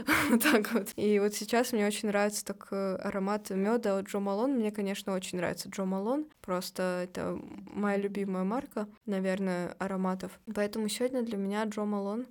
так 0.42 0.72
вот. 0.72 0.88
И 0.96 1.18
вот 1.18 1.34
сейчас 1.34 1.72
мне 1.72 1.86
очень 1.86 2.08
нравится 2.08 2.44
так 2.44 2.68
э, 2.70 2.96
аромат 2.96 3.50
меда 3.50 3.98
от 3.98 4.06
Джо 4.08 4.18
Малон. 4.18 4.52
Мне, 4.52 4.70
конечно, 4.70 5.14
очень 5.14 5.38
нравится 5.38 5.68
Джо 5.68 5.84
Малон. 5.84 6.26
Просто 6.40 7.02
это 7.04 7.38
моя 7.72 7.96
любимая 7.96 8.44
марка, 8.44 8.86
наверное, 9.06 9.74
ароматов. 9.78 10.32
Поэтому 10.54 10.88
сегодня 10.88 11.22
для 11.22 11.36
меня 11.36 11.64
Джо 11.64 11.84
Малон 11.84 12.26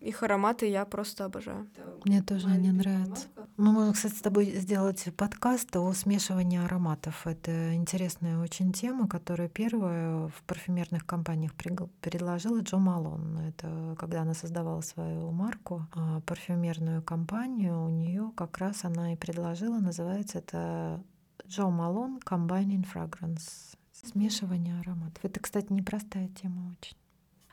их 0.00 0.22
ароматы 0.22 0.66
я 0.66 0.84
просто 0.84 1.24
обожаю. 1.24 1.68
Мне 2.04 2.22
тоже 2.22 2.46
они 2.46 2.70
нравятся. 2.70 3.26
Мы 3.56 3.72
можем, 3.72 3.94
кстати, 3.94 4.14
с 4.14 4.20
тобой 4.20 4.52
сделать 4.52 5.08
подкаст 5.16 5.74
о 5.76 5.92
смешивании 5.92 6.64
ароматов. 6.64 7.26
Это 7.26 7.74
интересная 7.74 8.38
очень 8.38 8.72
тема, 8.72 9.08
которую 9.08 9.48
первая 9.48 10.28
в 10.28 10.42
парфюмерных 10.46 11.04
компаниях 11.04 11.52
предложила 11.54 12.60
Джо 12.60 12.76
Малон. 12.76 13.38
Это 13.38 13.96
когда 13.98 14.22
она 14.22 14.34
создавала 14.34 14.82
свою 14.82 15.32
марку, 15.32 15.86
а, 15.94 16.20
парфюмерную 16.20 17.02
компанию, 17.02 17.84
у 17.84 17.88
нее 17.88 18.32
как 18.36 18.56
раз 18.58 18.84
она 18.84 19.14
и 19.14 19.16
предложила, 19.16 19.80
называется 19.80 20.38
это 20.38 21.02
Джо 21.48 21.66
Малон 21.66 22.20
Combining 22.24 22.86
Fragrance. 22.86 23.74
Смешивание 23.92 24.80
ароматов. 24.80 25.24
Это, 25.24 25.40
кстати, 25.40 25.72
непростая 25.72 26.28
тема 26.28 26.70
очень. 26.70 26.96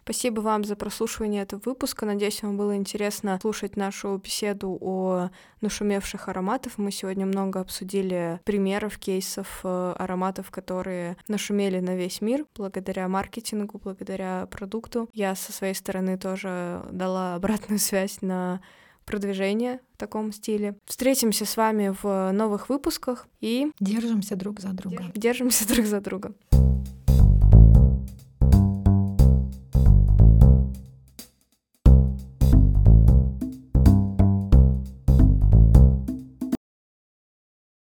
Спасибо 0.07 0.39
вам 0.39 0.63
за 0.63 0.77
прослушивание 0.77 1.43
этого 1.43 1.61
выпуска. 1.65 2.05
Надеюсь, 2.05 2.41
вам 2.41 2.55
было 2.55 2.77
интересно 2.77 3.37
слушать 3.41 3.75
нашу 3.75 4.15
беседу 4.23 4.77
о 4.79 5.27
нашумевших 5.59 6.29
ароматах. 6.29 6.77
Мы 6.77 6.91
сегодня 6.91 7.25
много 7.25 7.59
обсудили 7.59 8.39
примеров, 8.45 8.99
кейсов 8.99 9.59
э, 9.65 9.95
ароматов, 9.97 10.49
которые 10.49 11.17
нашумели 11.27 11.81
на 11.81 11.97
весь 11.97 12.21
мир 12.21 12.45
благодаря 12.55 13.09
маркетингу, 13.09 13.81
благодаря 13.83 14.47
продукту. 14.49 15.09
Я 15.11 15.35
со 15.35 15.51
своей 15.51 15.73
стороны 15.73 16.17
тоже 16.17 16.85
дала 16.89 17.35
обратную 17.35 17.77
связь 17.77 18.21
на 18.21 18.61
продвижение 19.03 19.81
в 19.95 19.97
таком 19.97 20.31
стиле. 20.31 20.77
Встретимся 20.85 21.43
с 21.43 21.57
вами 21.57 21.93
в 22.01 22.31
новых 22.31 22.69
выпусках 22.69 23.27
и 23.41 23.73
держимся 23.81 24.37
друг 24.37 24.61
за 24.61 24.69
друга. 24.69 25.03
Держимся 25.15 25.67
друг 25.67 25.85
за 25.85 25.99
друга. 25.99 26.33